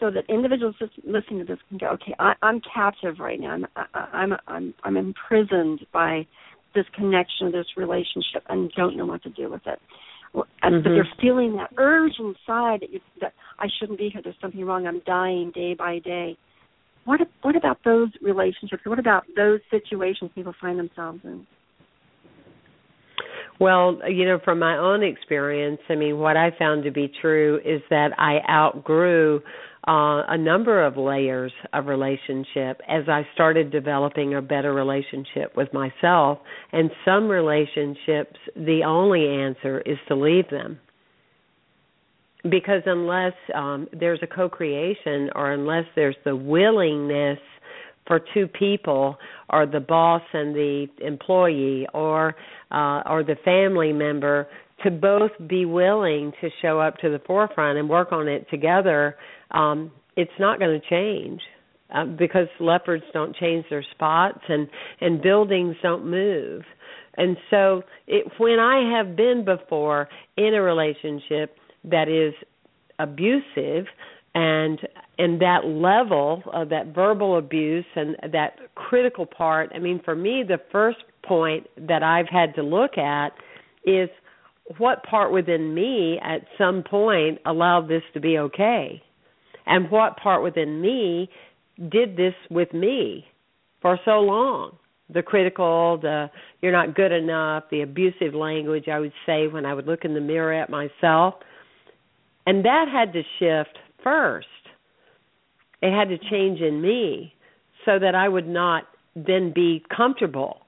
so 0.00 0.10
that 0.10 0.24
individuals 0.28 0.76
just 0.78 0.92
listening 1.04 1.40
to 1.40 1.44
this 1.44 1.58
can 1.68 1.78
go, 1.78 1.88
okay, 1.88 2.14
I, 2.18 2.34
I'm 2.42 2.60
captive 2.72 3.16
right 3.18 3.40
now. 3.40 3.58
I'm 3.74 3.92
I'm 3.94 4.32
I'm 4.46 4.74
I'm 4.84 4.96
imprisoned 4.96 5.86
by 5.92 6.26
this 6.74 6.84
connection, 6.94 7.52
this 7.52 7.66
relationship, 7.76 8.44
and 8.48 8.70
don't 8.72 8.96
know 8.96 9.06
what 9.06 9.22
to 9.24 9.30
do 9.30 9.50
with 9.50 9.62
it. 9.66 9.80
Mm-hmm. 10.36 10.76
But 10.82 10.90
they're 10.90 11.08
feeling 11.20 11.56
that 11.56 11.70
urge 11.78 12.12
inside 12.18 12.80
that, 12.80 12.90
you, 12.92 13.00
that 13.20 13.32
I 13.58 13.66
shouldn't 13.78 13.98
be 13.98 14.10
here. 14.12 14.20
There's 14.22 14.36
something 14.40 14.64
wrong. 14.64 14.86
I'm 14.86 15.00
dying 15.06 15.52
day 15.54 15.74
by 15.74 15.98
day. 16.00 16.36
What 17.04 17.20
what 17.42 17.56
about 17.56 17.78
those 17.84 18.08
relationships? 18.20 18.82
What 18.84 18.98
about 18.98 19.24
those 19.36 19.60
situations 19.70 20.30
people 20.34 20.54
find 20.60 20.78
themselves 20.78 21.20
in? 21.24 21.46
Well, 23.58 24.00
you 24.08 24.26
know, 24.26 24.38
from 24.44 24.58
my 24.58 24.76
own 24.76 25.02
experience, 25.02 25.80
I 25.88 25.94
mean, 25.94 26.18
what 26.18 26.36
I 26.36 26.50
found 26.58 26.84
to 26.84 26.90
be 26.90 27.10
true 27.20 27.58
is 27.64 27.80
that 27.90 28.10
I 28.18 28.38
outgrew 28.50 29.40
uh, 29.88 30.24
a 30.28 30.36
number 30.36 30.84
of 30.84 30.96
layers 30.96 31.52
of 31.72 31.86
relationship 31.86 32.80
as 32.88 33.08
I 33.08 33.22
started 33.34 33.70
developing 33.70 34.34
a 34.34 34.42
better 34.42 34.74
relationship 34.74 35.56
with 35.56 35.72
myself. 35.72 36.38
And 36.72 36.90
some 37.04 37.28
relationships, 37.28 38.36
the 38.56 38.82
only 38.84 39.26
answer 39.26 39.80
is 39.80 39.96
to 40.08 40.16
leave 40.16 40.50
them. 40.50 40.80
Because 42.42 42.82
unless 42.84 43.32
um, 43.54 43.88
there's 43.92 44.20
a 44.22 44.26
co 44.26 44.48
creation 44.48 45.30
or 45.34 45.52
unless 45.52 45.84
there's 45.94 46.16
the 46.24 46.36
willingness 46.36 47.38
for 48.06 48.20
two 48.34 48.46
people 48.46 49.16
or 49.50 49.66
the 49.66 49.80
boss 49.80 50.22
and 50.32 50.54
the 50.54 50.86
employee 51.00 51.86
or 51.92 52.34
uh, 52.70 53.02
or 53.06 53.22
the 53.22 53.36
family 53.44 53.92
member 53.92 54.46
to 54.84 54.90
both 54.90 55.30
be 55.48 55.64
willing 55.64 56.32
to 56.40 56.48
show 56.60 56.78
up 56.80 56.98
to 56.98 57.10
the 57.10 57.20
forefront 57.26 57.78
and 57.78 57.88
work 57.88 58.12
on 58.12 58.28
it 58.28 58.46
together 58.50 59.16
um, 59.52 59.90
it's 60.16 60.30
not 60.38 60.58
going 60.58 60.80
to 60.80 60.88
change 60.88 61.40
uh, 61.94 62.04
because 62.04 62.48
leopards 62.58 63.04
don't 63.12 63.36
change 63.36 63.64
their 63.70 63.84
spots 63.92 64.40
and 64.48 64.68
and 65.00 65.22
buildings 65.22 65.76
don't 65.82 66.04
move. 66.04 66.62
And 67.18 67.36
so, 67.48 67.82
it, 68.06 68.26
when 68.38 68.58
I 68.58 68.96
have 68.96 69.16
been 69.16 69.44
before 69.44 70.08
in 70.36 70.52
a 70.54 70.60
relationship 70.60 71.56
that 71.84 72.08
is 72.08 72.34
abusive, 72.98 73.86
and 74.34 74.80
and 75.18 75.40
that 75.40 75.64
level 75.64 76.42
of 76.52 76.68
that 76.68 76.94
verbal 76.94 77.38
abuse 77.38 77.86
and 77.94 78.16
that 78.32 78.56
critical 78.74 79.26
part 79.26 79.70
i 79.74 79.78
mean 79.78 80.00
for 80.04 80.14
me 80.14 80.44
the 80.46 80.58
first 80.70 80.98
point 81.22 81.66
that 81.76 82.02
i've 82.02 82.28
had 82.28 82.54
to 82.54 82.62
look 82.62 82.98
at 82.98 83.30
is 83.84 84.08
what 84.78 85.02
part 85.04 85.32
within 85.32 85.74
me 85.74 86.18
at 86.22 86.42
some 86.58 86.82
point 86.82 87.38
allowed 87.46 87.88
this 87.88 88.02
to 88.14 88.20
be 88.20 88.38
okay? 88.38 89.02
And 89.66 89.90
what 89.90 90.16
part 90.16 90.42
within 90.42 90.80
me 90.80 91.30
did 91.90 92.16
this 92.16 92.34
with 92.50 92.72
me 92.72 93.24
for 93.80 93.98
so 94.04 94.20
long? 94.20 94.76
The 95.12 95.22
critical 95.22 95.98
the 96.02 96.30
you're 96.60 96.72
not 96.72 96.96
good 96.96 97.12
enough 97.12 97.64
the 97.70 97.82
abusive 97.82 98.34
language 98.34 98.88
i 98.88 98.98
would 98.98 99.12
say 99.24 99.46
when 99.46 99.64
i 99.64 99.72
would 99.72 99.86
look 99.86 100.04
in 100.04 100.14
the 100.14 100.20
mirror 100.20 100.52
at 100.52 100.68
myself. 100.68 101.34
And 102.44 102.64
that 102.64 102.86
had 102.92 103.12
to 103.12 103.22
shift 103.38 103.78
first 104.02 104.48
it 105.82 105.92
had 105.92 106.08
to 106.08 106.18
change 106.30 106.60
in 106.60 106.80
me 106.80 107.34
so 107.84 107.98
that 107.98 108.14
i 108.14 108.28
would 108.28 108.48
not 108.48 108.84
then 109.14 109.52
be 109.54 109.84
comfortable 109.94 110.60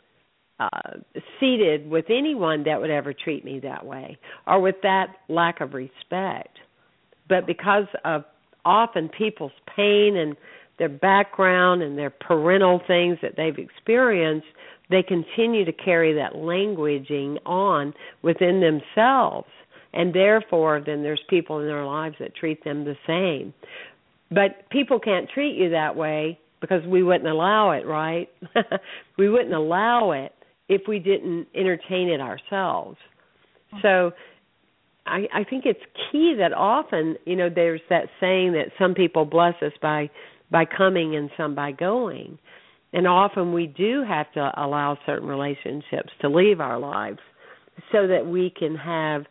uh 0.60 0.68
seated 1.38 1.88
with 1.88 2.06
anyone 2.08 2.64
that 2.64 2.80
would 2.80 2.90
ever 2.90 3.12
treat 3.12 3.44
me 3.44 3.60
that 3.60 3.84
way 3.84 4.16
or 4.46 4.60
with 4.60 4.76
that 4.82 5.16
lack 5.28 5.60
of 5.60 5.74
respect 5.74 6.58
but 7.28 7.46
because 7.46 7.86
of 8.04 8.24
often 8.64 9.08
people's 9.08 9.52
pain 9.76 10.16
and 10.16 10.36
their 10.78 10.88
background 10.88 11.82
and 11.82 11.98
their 11.98 12.10
parental 12.10 12.80
things 12.86 13.18
that 13.22 13.34
they've 13.36 13.58
experienced, 13.58 14.46
they 14.90 15.02
continue 15.02 15.64
to 15.64 15.72
carry 15.72 16.14
that 16.14 16.34
languaging 16.34 17.38
on 17.44 17.92
within 18.22 18.60
themselves. 18.60 19.48
And 19.92 20.14
therefore, 20.14 20.82
then 20.84 21.02
there's 21.02 21.22
people 21.28 21.60
in 21.60 21.66
their 21.66 21.84
lives 21.84 22.16
that 22.20 22.36
treat 22.36 22.62
them 22.62 22.84
the 22.84 22.96
same. 23.06 23.52
But 24.30 24.68
people 24.70 25.00
can't 25.00 25.28
treat 25.28 25.56
you 25.56 25.70
that 25.70 25.96
way 25.96 26.38
because 26.60 26.84
we 26.86 27.02
wouldn't 27.02 27.28
allow 27.28 27.70
it, 27.70 27.86
right? 27.86 28.28
we 29.18 29.28
wouldn't 29.28 29.54
allow 29.54 30.12
it 30.12 30.32
if 30.68 30.82
we 30.86 30.98
didn't 30.98 31.46
entertain 31.54 32.08
it 32.08 32.20
ourselves. 32.20 32.98
Hmm. 33.70 33.78
So 33.82 34.12
I, 35.06 35.26
I 35.32 35.44
think 35.44 35.64
it's 35.64 35.80
key 36.10 36.34
that 36.38 36.52
often, 36.52 37.16
you 37.24 37.36
know, 37.36 37.48
there's 37.52 37.80
that 37.88 38.08
saying 38.20 38.52
that 38.52 38.66
some 38.78 38.94
people 38.94 39.24
bless 39.24 39.54
us 39.62 39.72
by 39.80 40.10
by 40.50 40.64
coming 40.64 41.14
and 41.14 41.30
some 41.36 41.54
by 41.54 41.72
going. 41.72 42.38
And 42.94 43.06
often 43.06 43.52
we 43.52 43.66
do 43.66 44.02
have 44.02 44.32
to 44.32 44.50
allow 44.56 44.96
certain 45.04 45.28
relationships 45.28 46.10
to 46.22 46.28
leave 46.30 46.60
our 46.60 46.78
lives 46.78 47.18
so 47.92 48.06
that 48.06 48.26
we 48.26 48.50
can 48.50 48.74
have 48.74 49.26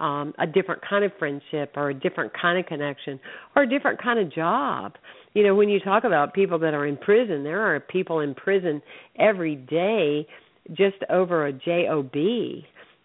um 0.00 0.34
a 0.38 0.46
different 0.46 0.82
kind 0.88 1.04
of 1.04 1.12
friendship 1.18 1.72
or 1.76 1.90
a 1.90 1.94
different 1.94 2.32
kind 2.40 2.58
of 2.58 2.66
connection 2.66 3.20
or 3.54 3.62
a 3.62 3.68
different 3.68 4.02
kind 4.02 4.18
of 4.18 4.32
job. 4.32 4.94
You 5.34 5.44
know, 5.44 5.54
when 5.54 5.68
you 5.68 5.78
talk 5.78 6.04
about 6.04 6.34
people 6.34 6.58
that 6.60 6.74
are 6.74 6.86
in 6.86 6.96
prison, 6.96 7.44
there 7.44 7.60
are 7.74 7.78
people 7.78 8.20
in 8.20 8.34
prison 8.34 8.82
every 9.18 9.54
day 9.54 10.26
just 10.72 10.96
over 11.08 11.46
a 11.46 11.52
job 11.52 12.12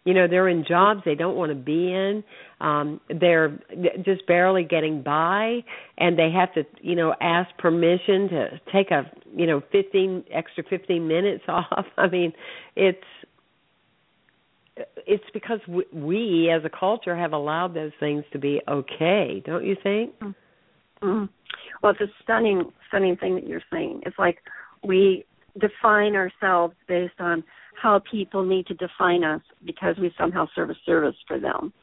you 0.05 0.13
know 0.13 0.27
they're 0.27 0.47
in 0.47 0.63
jobs 0.67 1.01
they 1.03 1.15
don't 1.15 1.35
want 1.35 1.49
to 1.49 1.55
be 1.55 1.91
in. 1.91 2.23
Um 2.61 3.01
they're 3.09 3.59
just 4.05 4.25
barely 4.27 4.63
getting 4.63 5.01
by 5.01 5.63
and 5.97 6.17
they 6.17 6.31
have 6.31 6.53
to 6.53 6.63
you 6.81 6.95
know 6.95 7.13
ask 7.19 7.49
permission 7.57 8.29
to 8.29 8.61
take 8.71 8.91
a 8.91 9.11
you 9.35 9.47
know 9.47 9.61
15 9.71 10.25
extra 10.31 10.63
15 10.69 11.07
minutes 11.07 11.43
off. 11.47 11.85
I 11.97 12.07
mean 12.07 12.33
it's 12.75 12.99
it's 15.07 15.23
because 15.33 15.59
we, 15.67 15.85
we 15.93 16.51
as 16.51 16.63
a 16.65 16.69
culture 16.69 17.15
have 17.15 17.33
allowed 17.33 17.73
those 17.73 17.91
things 17.99 18.23
to 18.31 18.39
be 18.39 18.61
okay 18.67 19.41
don't 19.45 19.65
you 19.65 19.75
think 19.83 20.13
mm-hmm. 20.19 21.25
well 21.81 21.91
it's 21.91 22.01
a 22.01 22.11
stunning 22.23 22.63
stunning 22.87 23.15
thing 23.17 23.35
that 23.35 23.47
you're 23.47 23.61
saying 23.71 24.01
it's 24.05 24.19
like 24.19 24.39
we 24.83 25.25
define 25.59 26.15
ourselves 26.15 26.75
based 26.87 27.19
on 27.19 27.43
how 27.81 28.01
people 28.09 28.43
need 28.43 28.65
to 28.67 28.73
define 28.75 29.23
us 29.23 29.41
because 29.65 29.95
we 29.99 30.11
somehow 30.17 30.47
serve 30.55 30.69
a 30.69 30.75
service 30.85 31.15
for 31.27 31.39
them. 31.39 31.73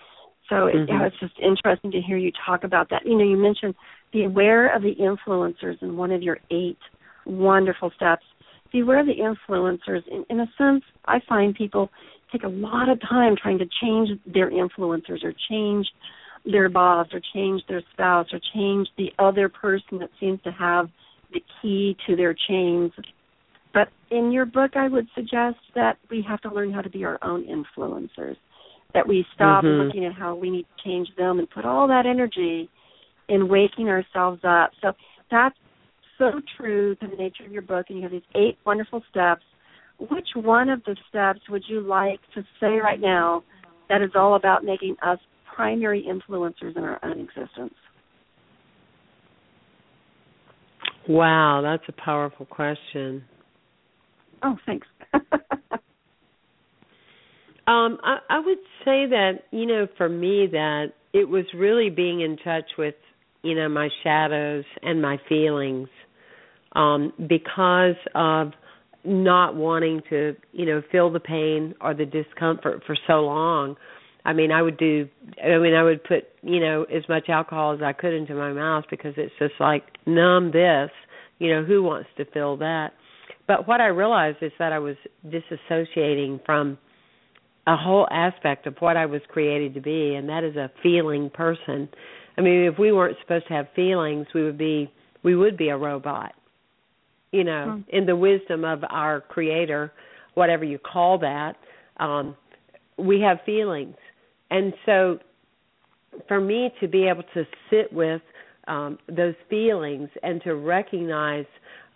So 0.49 0.57
mm-hmm. 0.57 0.78
it, 0.78 0.88
yeah, 0.88 1.07
it's 1.07 1.18
just 1.20 1.34
interesting 1.38 1.90
to 1.93 2.01
hear 2.01 2.16
you 2.16 2.32
talk 2.45 2.64
about 2.64 2.90
that. 2.90 3.03
You 3.05 3.16
know, 3.16 3.24
you 3.24 3.36
mentioned 3.36 3.74
be 4.12 4.24
aware 4.24 4.74
of 4.74 4.82
the 4.82 4.95
influencers 4.95 5.82
in 5.82 5.97
one 5.97 6.11
of 6.11 6.22
your 6.22 6.38
eight 6.51 6.78
wonderful 7.26 7.90
steps. 7.97 8.24
Be 8.72 8.80
aware 8.80 9.01
of 9.01 9.07
the 9.07 9.12
influencers. 9.12 10.01
In, 10.11 10.24
in 10.30 10.40
a 10.40 10.47
sense, 10.59 10.82
I 11.07 11.20
find 11.28 11.55
people 11.55 11.90
take 12.33 12.45
a 12.45 12.49
lot 12.49 12.89
of 12.89 12.99
time 13.01 13.37
trying 13.41 13.59
to 13.59 13.66
change 13.83 14.09
their 14.26 14.51
influencers 14.51 15.22
or 15.22 15.33
change 15.51 15.87
their 16.45 16.68
boss 16.68 17.07
or 17.12 17.20
change 17.35 17.62
their 17.68 17.83
spouse 17.93 18.26
or 18.33 18.41
change 18.55 18.89
the 18.97 19.11
other 19.18 19.49
person 19.49 19.99
that 19.99 20.11
seems 20.18 20.41
to 20.43 20.51
have 20.51 20.89
the 21.33 21.43
key 21.61 21.97
to 22.07 22.16
their 22.16 22.35
chains. 22.49 22.91
But 23.72 23.89
in 24.11 24.33
your 24.33 24.45
book, 24.45 24.72
I 24.76 24.89
would 24.89 25.07
suggest 25.14 25.59
that 25.74 25.99
we 26.11 26.24
have 26.28 26.41
to 26.43 26.53
learn 26.53 26.72
how 26.72 26.80
to 26.83 26.91
be 26.91 27.05
our 27.05 27.18
own 27.22 27.45
influencers. 27.45 28.37
That 28.93 29.07
we 29.09 29.24
stop 29.35 29.64
mm-hmm. 29.64 29.87
looking 29.87 30.05
at 30.05 30.12
how 30.12 30.35
we 30.35 30.51
need 30.51 30.66
to 30.76 30.85
change 30.85 31.09
them 31.16 31.39
and 31.39 31.49
put 31.49 31.64
all 31.64 31.89
that 31.89 32.05
energy 32.07 32.68
in 33.28 33.49
waking 33.49 33.89
ourselves 33.89 34.41
up. 34.45 34.72
So 34.83 34.93
that's 35.30 35.57
so 36.18 36.43
true 36.59 36.95
to 36.97 37.07
the 37.07 37.16
nature 37.16 37.45
of 37.47 37.53
your 37.53 37.62
book, 37.62 37.87
and 37.89 37.99
you 37.99 38.03
have 38.03 38.12
these 38.12 38.20
eight 38.35 38.59
wonderful 38.66 39.03
steps. 39.11 39.43
Which 40.11 40.28
one 40.34 40.68
of 40.68 40.82
the 40.84 40.96
steps 41.09 41.40
would 41.48 41.62
you 41.68 41.80
like 41.80 42.20
to 42.34 42.42
say 42.61 42.78
right 42.82 43.00
now 43.00 43.44
that 43.88 44.03
is 44.03 44.11
all 44.14 44.34
about 44.34 44.64
making 44.64 44.96
us 45.03 45.18
primary 45.55 46.07
influencers 46.09 46.76
in 46.76 46.82
our 46.82 46.98
own 47.05 47.20
existence? 47.20 47.74
Wow, 51.09 51.61
that's 51.62 51.84
a 51.88 52.05
powerful 52.05 52.46
question. 52.46 53.24
Oh, 54.42 54.57
thanks. 54.66 54.86
um, 55.14 55.20
I, 58.03 58.18
I 58.28 58.40
would 58.40 58.59
say 58.84 59.07
that 59.07 59.44
you 59.50 59.66
know, 59.66 59.86
for 59.96 60.09
me, 60.09 60.48
that 60.50 60.86
it 61.12 61.28
was 61.28 61.44
really 61.55 61.90
being 61.90 62.20
in 62.20 62.36
touch 62.38 62.70
with 62.78 62.94
you 63.42 63.55
know 63.55 63.68
my 63.68 63.88
shadows 64.03 64.64
and 64.82 65.03
my 65.03 65.18
feelings, 65.28 65.88
um, 66.74 67.12
because 67.28 67.96
of 68.14 68.53
not 69.05 69.57
wanting 69.57 70.03
to 70.11 70.36
you 70.53 70.66
know 70.66 70.82
feel 70.90 71.11
the 71.11 71.20
pain 71.20 71.74
or 71.80 71.94
the 71.94 72.07
discomfort 72.07 72.82
for 72.86 72.96
so 73.07 73.20
long. 73.20 73.76
I 74.24 74.32
mean, 74.32 74.53
I 74.53 74.62
would 74.62 74.78
do. 74.78 75.09
I 75.42 75.59
mean, 75.59 75.74
I 75.74 75.82
would 75.82 76.05
put 76.05 76.24
you 76.42 76.61
know 76.61 76.84
as 76.84 77.03
much 77.09 77.28
alcohol 77.28 77.74
as 77.74 77.82
I 77.82 77.92
could 77.92 78.14
into 78.14 78.34
my 78.34 78.53
mouth 78.53 78.84
because 78.90 79.14
it's 79.16 79.32
just 79.38 79.55
like 79.59 79.84
numb 80.07 80.53
this. 80.53 80.90
You 81.38 81.55
know, 81.55 81.64
who 81.64 81.82
wants 81.82 82.09
to 82.18 82.24
feel 82.26 82.57
that? 82.59 82.92
But 83.48 83.66
what 83.66 83.80
I 83.80 83.86
realized 83.86 84.38
is 84.42 84.53
that 84.59 84.72
I 84.72 84.78
was 84.78 84.96
disassociating 85.26 86.44
from 86.46 86.78
a 87.66 87.76
whole 87.76 88.07
aspect 88.11 88.66
of 88.66 88.76
what 88.78 88.96
I 88.96 89.07
was 89.07 89.20
created 89.28 89.74
to 89.74 89.80
be, 89.80 90.14
and 90.14 90.28
that 90.28 90.44
is 90.44 90.57
a 90.57 90.70
feeling 90.82 91.30
person. 91.30 91.88
I 92.36 92.40
mean, 92.40 92.64
if 92.64 92.78
we 92.78 92.92
weren't 92.92 93.16
supposed 93.20 93.48
to 93.48 93.55
have 93.55 93.66
feelings, 93.74 94.26
we 94.34 94.44
would 94.44 94.59
be 94.59 94.90
we 95.22 95.36
would 95.36 95.57
be 95.57 95.68
a 95.68 95.76
robot. 95.76 96.32
You 97.33 97.45
know, 97.45 97.80
mm. 97.80 97.85
in 97.89 98.07
the 98.07 98.14
wisdom 98.14 98.64
of 98.64 98.85
our 98.89 99.20
creator, 99.20 99.93
whatever 100.35 100.64
you 100.64 100.78
call 100.78 101.18
that, 101.18 101.57
um, 101.99 102.37
we 102.99 103.20
have 103.20 103.39
feelings. 103.45 103.97
And 104.51 104.74
so 104.85 105.18
for 106.28 106.41
me 106.41 106.70
to 106.80 106.89
be 106.89 107.09
able 107.09 107.24
to 107.35 107.45
sit 107.70 107.93
with 107.93 108.20
um, 108.68 108.99
those 109.09 109.35
feelings 109.51 110.09
and 110.22 110.43
to 110.43 110.55
recognize 110.55 111.47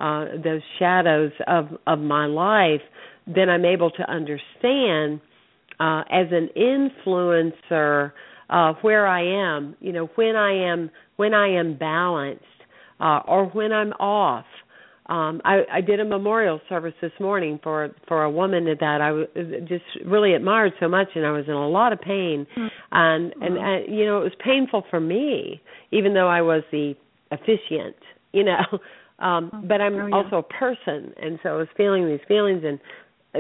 uh, 0.01 0.27
those 0.43 0.63
shadows 0.79 1.33
of 1.47 1.69
of 1.87 1.99
my 1.99 2.27
life, 2.27 2.83
then 3.27 3.49
I'm 3.49 3.65
able 3.65 3.91
to 3.91 4.11
understand 4.11 5.21
uh, 5.81 6.03
as 6.11 6.27
an 6.33 6.49
influencer 6.57 8.13
uh, 8.51 8.73
where 8.83 9.07
I 9.07 9.23
am. 9.57 9.77
You 9.81 9.93
know, 9.93 10.11
when 10.17 10.37
I 10.37 10.71
am 10.71 10.91
when 11.17 11.35
I 11.35 11.49
am 11.49 11.77
balanced 11.77 12.45
uh, 13.01 13.21
or 13.27 13.47
when 13.47 13.73
I'm 13.73 13.93
off. 13.93 14.45
Um, 15.09 15.41
I, 15.45 15.61
I 15.73 15.81
did 15.83 16.01
a 16.01 16.05
memorial 16.05 16.61
service 16.69 16.95
this 17.01 17.13
morning 17.21 17.61
for 17.63 17.95
for 18.09 18.25
a 18.25 18.31
woman 18.31 18.65
that 18.65 19.01
I 19.01 19.09
w- 19.09 19.61
just 19.69 19.85
really 20.05 20.35
admired 20.35 20.73
so 20.81 20.89
much, 20.89 21.09
and 21.15 21.25
I 21.25 21.31
was 21.31 21.45
in 21.47 21.55
a 21.55 21.69
lot 21.69 21.93
of 21.93 22.01
pain, 22.01 22.47
mm-hmm. 22.57 22.67
and 22.91 23.33
and 23.41 23.57
uh, 23.57 23.93
you 23.93 24.05
know 24.05 24.21
it 24.21 24.25
was 24.25 24.33
painful 24.45 24.85
for 24.91 24.99
me, 24.99 25.61
even 25.93 26.13
though 26.13 26.27
I 26.27 26.43
was 26.43 26.63
the 26.73 26.95
officiant, 27.31 27.97
you 28.33 28.45
know. 28.45 28.61
Um, 29.19 29.51
oh, 29.51 29.63
but 29.67 29.81
I'm 29.81 29.95
oh, 29.95 30.07
yeah. 30.09 30.15
also 30.15 30.37
a 30.37 30.43
person, 30.43 31.15
and 31.17 31.39
so 31.43 31.49
I 31.49 31.57
was 31.57 31.69
feeling 31.75 32.07
these 32.07 32.21
feelings, 32.29 32.63
and 32.67 32.79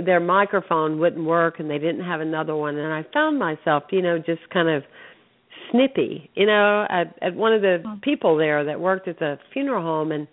their 0.06 0.20
microphone 0.20 0.98
wouldn't 0.98 1.26
work, 1.26 1.60
and 1.60 1.68
they 1.68 1.76
didn't 1.76 2.02
have 2.02 2.22
another 2.22 2.56
one, 2.56 2.78
and 2.78 2.90
I 2.90 3.04
found 3.12 3.38
myself, 3.38 3.82
you 3.90 4.00
know, 4.00 4.16
just 4.16 4.40
kind 4.50 4.70
of 4.70 4.84
snippy, 5.70 6.30
you 6.34 6.46
know, 6.46 6.86
at, 6.88 7.14
at 7.20 7.34
one 7.34 7.52
of 7.52 7.60
the 7.60 7.82
oh. 7.86 7.98
people 8.00 8.38
there 8.38 8.64
that 8.64 8.80
worked 8.80 9.06
at 9.06 9.18
the 9.18 9.38
funeral 9.52 9.82
home, 9.82 10.12
and 10.12 10.26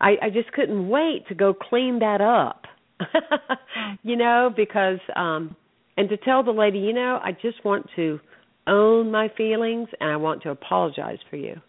I, 0.00 0.16
I 0.22 0.30
just 0.30 0.52
couldn't 0.52 0.88
wait 0.88 1.26
to 1.28 1.34
go 1.34 1.54
clean 1.54 1.98
that 2.00 2.20
up, 2.20 2.64
you 4.02 4.16
know, 4.16 4.52
because 4.54 4.98
um, 5.16 5.56
and 5.96 6.08
to 6.08 6.16
tell 6.16 6.42
the 6.42 6.52
lady, 6.52 6.78
you 6.78 6.92
know, 6.92 7.18
I 7.22 7.32
just 7.32 7.64
want 7.64 7.86
to 7.96 8.20
own 8.66 9.10
my 9.10 9.28
feelings, 9.36 9.88
and 10.00 10.10
I 10.10 10.16
want 10.16 10.42
to 10.42 10.50
apologize 10.50 11.18
for 11.30 11.36
you. 11.36 11.60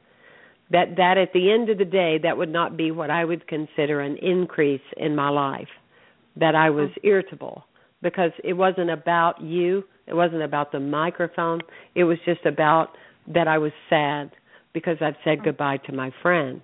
That 0.72 0.98
that 0.98 1.18
at 1.18 1.34
the 1.34 1.52
end 1.52 1.70
of 1.70 1.80
the 1.80 1.86
day 1.86 2.20
that 2.22 2.38
would 2.38 2.52
not 2.52 2.78
be 2.78 2.92
what 2.92 3.10
I 3.10 3.26
would 3.26 3.48
consider 3.48 4.02
an 4.02 4.18
increase 4.18 4.82
in 4.98 5.16
my 5.16 5.30
life 5.30 5.68
that 6.36 6.56
I 6.56 6.70
was 6.70 6.90
irritable 7.04 7.64
because 8.02 8.32
it 8.44 8.54
wasn't 8.54 8.90
about 8.90 9.42
you 9.42 9.84
it 10.08 10.14
wasn't 10.14 10.44
about 10.44 10.72
the 10.72 10.80
microphone 10.80 11.62
it 11.96 12.04
was 12.04 12.18
just 12.26 12.46
about 12.46 12.90
that 13.34 13.48
I 13.48 13.58
was 13.58 13.72
sad 13.90 14.32
because 14.74 14.98
I'd 15.02 15.18
said 15.24 15.40
oh. 15.42 15.46
goodbye 15.46 15.78
to 15.88 15.92
my 15.92 16.12
friend 16.22 16.62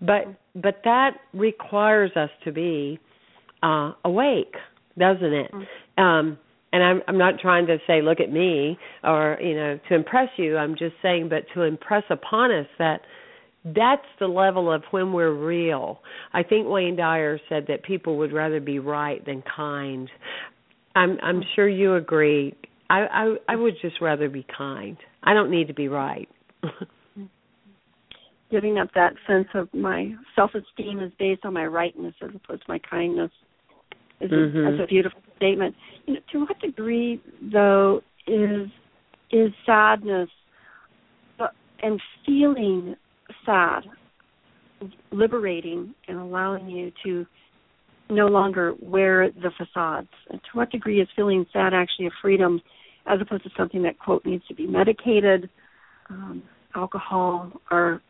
but 0.00 0.24
but 0.54 0.80
that 0.84 1.12
requires 1.32 2.10
us 2.16 2.30
to 2.44 2.52
be 2.52 2.98
uh 3.62 3.92
awake 4.04 4.54
doesn't 4.98 5.32
it 5.32 5.50
um 5.98 6.38
and 6.72 6.82
I'm 6.82 7.02
I'm 7.08 7.18
not 7.18 7.38
trying 7.40 7.66
to 7.66 7.78
say 7.86 8.02
look 8.02 8.20
at 8.20 8.30
me 8.30 8.78
or 9.04 9.38
you 9.40 9.54
know 9.54 9.78
to 9.88 9.94
impress 9.94 10.28
you 10.36 10.56
I'm 10.56 10.76
just 10.76 10.94
saying 11.02 11.28
but 11.28 11.44
to 11.54 11.62
impress 11.62 12.04
upon 12.10 12.50
us 12.50 12.66
that 12.78 13.00
that's 13.74 14.06
the 14.20 14.28
level 14.28 14.72
of 14.72 14.84
when 14.92 15.12
we're 15.12 15.32
real. 15.32 16.00
I 16.32 16.44
think 16.44 16.68
Wayne 16.68 16.96
Dyer 16.96 17.40
said 17.48 17.64
that 17.68 17.82
people 17.82 18.16
would 18.18 18.32
rather 18.32 18.60
be 18.60 18.78
right 18.78 19.24
than 19.26 19.42
kind. 19.42 20.08
I'm 20.94 21.18
I'm 21.22 21.42
sure 21.54 21.68
you 21.68 21.96
agree. 21.96 22.54
I 22.88 23.00
I, 23.00 23.36
I 23.48 23.56
would 23.56 23.74
just 23.82 24.00
rather 24.00 24.28
be 24.28 24.46
kind. 24.56 24.96
I 25.22 25.34
don't 25.34 25.50
need 25.50 25.66
to 25.66 25.74
be 25.74 25.88
right. 25.88 26.28
Giving 28.50 28.78
up 28.78 28.88
that 28.94 29.14
sense 29.26 29.48
of 29.54 29.68
my 29.74 30.14
self-esteem 30.34 31.00
is 31.00 31.12
based 31.18 31.44
on 31.44 31.52
my 31.52 31.66
rightness 31.66 32.14
as 32.22 32.30
opposed 32.34 32.62
to 32.62 32.68
my 32.68 32.78
kindness 32.78 33.30
is 34.20 34.30
mm-hmm. 34.30 34.58
a, 34.58 34.70
that's 34.70 34.84
a 34.84 34.86
beautiful 34.86 35.20
statement. 35.36 35.74
You 36.06 36.14
know, 36.14 36.20
to 36.32 36.40
what 36.40 36.58
degree, 36.60 37.20
though, 37.52 38.02
is 38.26 38.68
is 39.32 39.52
sadness 39.64 40.28
and 41.82 42.00
feeling 42.24 42.94
sad, 43.44 43.80
liberating, 45.10 45.94
and 46.08 46.18
allowing 46.18 46.68
you 46.68 46.92
to 47.04 47.26
no 48.08 48.26
longer 48.26 48.74
wear 48.80 49.30
the 49.30 49.50
facades. 49.58 50.08
And 50.30 50.40
to 50.40 50.58
what 50.58 50.70
degree 50.70 51.00
is 51.00 51.08
feeling 51.16 51.44
sad 51.52 51.74
actually 51.74 52.06
a 52.06 52.10
freedom 52.22 52.60
as 53.06 53.20
opposed 53.20 53.44
to 53.44 53.50
something 53.56 53.82
that, 53.82 53.98
quote, 53.98 54.24
needs 54.24 54.46
to 54.48 54.54
be 54.54 54.66
medicated, 54.66 55.50
um, 56.08 56.42
alcohol, 56.74 57.52
or 57.70 58.00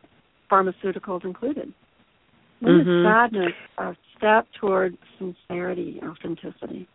pharmaceuticals 0.51 1.23
included? 1.23 1.73
When 2.59 2.73
mm-hmm. 2.73 2.89
is 2.89 3.05
sadness 3.05 3.53
a 3.77 3.95
step 4.17 4.47
toward 4.59 4.97
sincerity, 5.19 5.99
authenticity? 6.03 6.87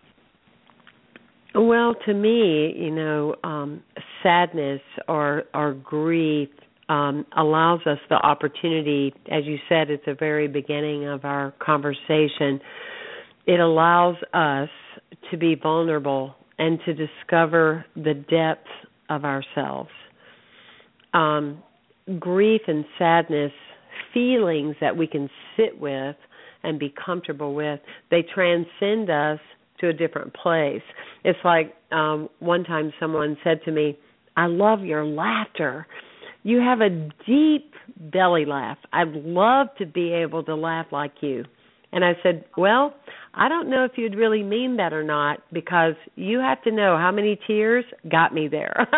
Well, 1.55 1.95
to 2.07 2.15
me, 2.15 2.75
you 2.77 2.91
know, 2.91 3.37
um, 3.45 3.83
sadness 4.23 4.81
or 5.07 5.45
or 5.55 5.75
grief 5.75 6.49
um, 6.89 7.27
allows 7.37 7.81
us 7.87 7.99
the 8.09 8.17
opportunity, 8.17 9.15
as 9.31 9.45
you 9.45 9.59
said 9.69 9.91
at 9.91 10.05
the 10.05 10.15
very 10.15 10.49
beginning 10.49 11.07
of 11.07 11.25
our 11.25 11.53
conversation, 11.59 12.61
it 13.47 13.61
allows 13.61 14.17
us 14.33 14.69
to 15.31 15.37
be 15.37 15.55
vulnerable 15.55 16.35
and 16.59 16.79
to 16.87 16.95
discover 16.95 17.85
the 17.97 18.15
depth 18.15 18.69
of 19.11 19.25
ourselves. 19.25 19.91
Um, 21.15 21.63
grief 22.19 22.63
and 22.67 22.85
sadness, 22.99 23.53
feelings 24.13 24.77
that 24.81 24.97
we 24.97 25.07
can 25.07 25.29
sit 25.57 25.79
with 25.79 26.17
and 26.63 26.79
be 26.79 26.93
comfortable 27.05 27.55
with, 27.55 27.81
they 28.11 28.23
transcend 28.23 29.11
us 29.11 29.39
to 29.81 29.89
a 29.89 29.93
different 29.93 30.33
place. 30.35 30.83
It's 31.25 31.39
like 31.45 31.75
um, 31.91 32.29
one 32.39 32.65
time 32.65 32.93
someone 33.01 33.37
said 33.43 33.61
to 33.65 33.73
me, 33.73 33.99
I 34.37 34.47
love 34.47 34.85
your 34.85 35.05
laughter 35.05 35.87
you 36.43 36.59
have 36.59 36.81
a 36.81 36.91
deep 37.27 37.73
belly 37.97 38.45
laugh. 38.45 38.79
I'd 38.93 39.13
love 39.13 39.69
to 39.79 39.87
be 39.87 40.13
able 40.13 40.43
to 40.45 40.55
laugh 40.55 40.87
like 40.91 41.15
you. 41.21 41.45
And 41.93 42.05
I 42.05 42.13
said, 42.23 42.45
Well, 42.57 42.95
I 43.35 43.49
don't 43.49 43.71
know 43.71 43.85
if 43.85 43.93
you'd 43.97 44.15
really 44.15 44.43
mean 44.43 44.77
that 44.77 44.93
or 44.93 45.03
not 45.03 45.41
because 45.53 45.95
you 46.17 46.39
have 46.39 46.63
to 46.63 46.71
know 46.71 46.99
how 46.99 47.11
many 47.13 47.39
tears 47.47 47.85
got 48.11 48.35
me 48.35 48.49
there. 48.49 48.89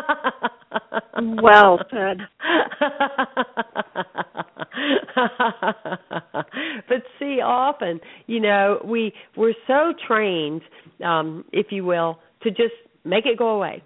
well 1.42 1.78
said. 1.90 2.18
but 6.88 7.02
see, 7.18 7.40
often, 7.40 8.00
you 8.26 8.40
know, 8.40 8.80
we 8.84 9.12
we're 9.36 9.54
so 9.66 9.92
trained, 10.06 10.62
um, 11.04 11.44
if 11.52 11.66
you 11.70 11.84
will, 11.84 12.18
to 12.42 12.50
just 12.50 12.74
make 13.04 13.26
it 13.26 13.38
go 13.38 13.48
away 13.48 13.82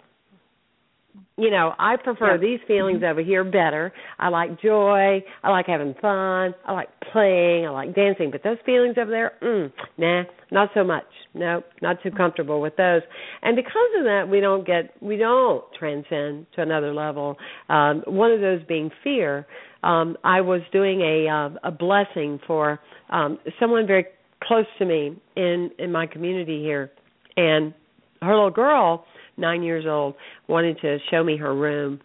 you 1.37 1.51
know, 1.51 1.73
I 1.79 1.97
prefer 1.97 2.33
Yeah. 2.33 2.37
these 2.39 2.61
feelings 2.67 3.03
over 3.03 3.21
here 3.21 3.45
better. 3.45 3.93
I 4.19 4.29
like 4.29 4.61
joy. 4.61 5.23
I 5.43 5.51
like 5.51 5.67
having 5.67 5.95
fun. 5.95 6.55
I 6.65 6.73
like 6.73 6.89
playing. 7.13 7.67
I 7.67 7.71
like 7.71 7.95
dancing. 7.95 8.31
But 8.31 8.43
those 8.43 8.59
feelings 8.67 8.97
over 8.99 9.11
there, 9.11 9.33
mm, 9.41 9.73
nah, 9.97 10.25
not 10.51 10.71
so 10.75 10.83
much. 10.83 11.05
Nope, 11.35 11.65
not 11.83 12.03
too 12.03 12.11
comfortable 12.11 12.61
with 12.61 12.75
those. 12.77 13.03
And 13.43 13.55
because 13.55 13.91
of 13.99 14.05
that, 14.05 14.29
we 14.29 14.41
don't 14.41 14.67
get, 14.67 15.01
we 15.01 15.17
don't 15.17 15.63
transcend 15.79 16.47
to 16.57 16.63
another 16.63 16.93
level. 16.93 17.37
Um, 17.69 18.03
one 18.07 18.33
of 18.33 18.41
those 18.41 18.63
being 18.65 18.91
fear. 19.05 19.47
Um, 19.85 20.17
I 20.25 20.41
was 20.41 20.63
doing 20.73 21.01
a 21.03 21.29
uh, 21.29 21.51
a 21.69 21.71
blessing 21.71 22.41
for 22.47 22.81
um, 23.11 23.39
someone 23.61 23.87
very 23.87 24.07
close 24.43 24.67
to 24.79 24.85
me 24.85 25.17
in 25.37 25.71
in 25.79 25.93
my 25.93 26.07
community 26.07 26.61
here, 26.63 26.91
and 27.37 27.73
her 28.21 28.35
little 28.35 28.51
girl 28.51 29.05
nine 29.39 29.63
years 29.63 29.87
old, 29.87 30.15
wanted 30.49 30.81
to 30.81 30.99
show 31.11 31.23
me 31.23 31.37
her 31.37 31.55
room, 31.55 32.01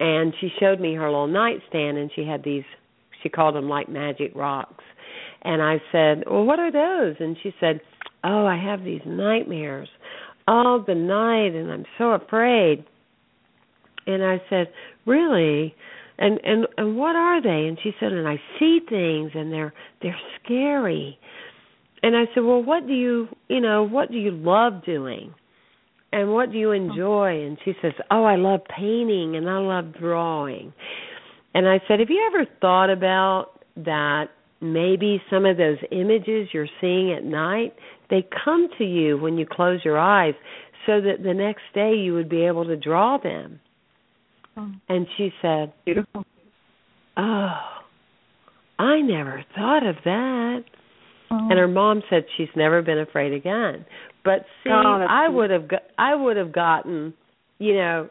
and 0.00 0.34
she 0.40 0.50
showed 0.60 0.80
me 0.80 0.94
her 0.94 1.06
little 1.06 1.26
nightstand, 1.26 1.98
and 1.98 2.10
she 2.14 2.24
had 2.24 2.42
these. 2.44 2.64
She 3.22 3.28
called 3.28 3.54
them 3.54 3.68
like 3.68 3.88
magic 3.88 4.32
rocks, 4.34 4.84
and 5.42 5.62
I 5.62 5.80
said, 5.92 6.24
"Well, 6.28 6.44
what 6.44 6.58
are 6.58 6.72
those?" 6.72 7.16
And 7.20 7.36
she 7.42 7.54
said, 7.60 7.80
"Oh, 8.24 8.46
I 8.46 8.56
have 8.56 8.84
these 8.84 9.02
nightmares 9.06 9.88
all 10.48 10.80
the 10.80 10.94
night, 10.94 11.54
and 11.54 11.70
I'm 11.70 11.86
so 11.98 12.10
afraid." 12.12 12.84
And 14.06 14.24
I 14.24 14.42
said, 14.50 14.72
"Really?" 15.06 15.74
And 16.18 16.40
and 16.44 16.66
and 16.76 16.96
what 16.96 17.16
are 17.16 17.40
they? 17.40 17.66
And 17.68 17.78
she 17.82 17.94
said, 18.00 18.12
"And 18.12 18.26
I 18.28 18.40
see 18.58 18.80
things, 18.88 19.32
and 19.34 19.52
they're 19.52 19.72
they're 20.02 20.20
scary." 20.42 21.18
And 22.02 22.16
I 22.16 22.24
said, 22.34 22.42
"Well, 22.42 22.62
what 22.62 22.86
do 22.86 22.92
you, 22.92 23.28
you 23.48 23.60
know, 23.60 23.84
what 23.84 24.10
do 24.10 24.18
you 24.18 24.32
love 24.32 24.84
doing?" 24.84 25.34
And 26.12 26.32
what 26.32 26.52
do 26.52 26.58
you 26.58 26.70
oh. 26.70 26.72
enjoy 26.72 27.44
and 27.44 27.58
she 27.64 27.72
says 27.82 27.92
oh 28.10 28.24
i 28.24 28.36
love 28.36 28.60
painting 28.76 29.36
and 29.36 29.48
i 29.48 29.58
love 29.58 29.92
drawing 29.98 30.72
and 31.54 31.68
i 31.68 31.80
said 31.88 31.98
have 32.00 32.10
you 32.10 32.30
ever 32.32 32.46
thought 32.60 32.90
about 32.90 33.60
that 33.76 34.26
maybe 34.60 35.20
some 35.30 35.44
of 35.44 35.56
those 35.56 35.78
images 35.90 36.48
you're 36.52 36.68
seeing 36.80 37.12
at 37.12 37.24
night 37.24 37.74
they 38.10 38.26
come 38.44 38.68
to 38.78 38.84
you 38.84 39.18
when 39.18 39.36
you 39.36 39.46
close 39.50 39.80
your 39.84 39.98
eyes 39.98 40.34
so 40.86 41.00
that 41.00 41.22
the 41.22 41.34
next 41.34 41.62
day 41.74 41.94
you 41.94 42.12
would 42.14 42.28
be 42.28 42.44
able 42.44 42.64
to 42.64 42.76
draw 42.76 43.18
them 43.18 43.60
Oh. 44.54 44.70
and 44.90 45.06
she 45.16 45.32
said 45.40 45.72
Beautiful. 45.86 46.24
oh 47.16 47.58
i 48.78 49.00
never 49.00 49.42
thought 49.56 49.86
of 49.86 49.96
that 50.04 50.64
Oh. 51.30 51.48
and 51.48 51.58
her 51.58 51.68
mom 51.68 52.02
said 52.10 52.26
she's 52.36 52.50
never 52.54 52.82
been 52.82 52.98
afraid 52.98 53.32
again 53.32 53.86
but 54.24 54.44
see 54.62 54.70
Oh, 54.70 55.06
i 55.08 55.28
would 55.28 55.50
have 55.50 55.68
got 55.68 55.82
i 55.98 56.14
would 56.14 56.36
have 56.36 56.52
gotten 56.52 57.14
you 57.58 57.74
know 57.74 58.08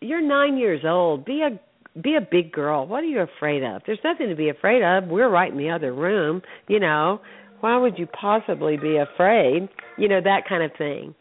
you're 0.00 0.20
9 0.20 0.58
years 0.58 0.82
old. 0.84 1.24
Be 1.24 1.42
a 1.42 1.58
be 2.00 2.16
a 2.16 2.20
big 2.20 2.52
girl. 2.52 2.86
What 2.86 3.04
are 3.04 3.06
you 3.06 3.20
afraid 3.20 3.62
of? 3.62 3.82
There's 3.86 4.00
nothing 4.02 4.28
to 4.28 4.34
be 4.34 4.48
afraid 4.48 4.82
of. 4.82 5.08
We're 5.08 5.30
right 5.30 5.50
in 5.50 5.58
the 5.58 5.70
other 5.70 5.92
room 5.92 6.42
you 6.68 6.80
know. 6.80 7.20
Why 7.60 7.78
would 7.78 7.98
you 7.98 8.06
possibly 8.06 8.76
be 8.76 8.96
afraid 8.98 9.68
you 9.96 10.08
know 10.08 10.20
that 10.22 10.42
kind 10.48 10.62
of 10.62 10.72
thing 10.76 11.14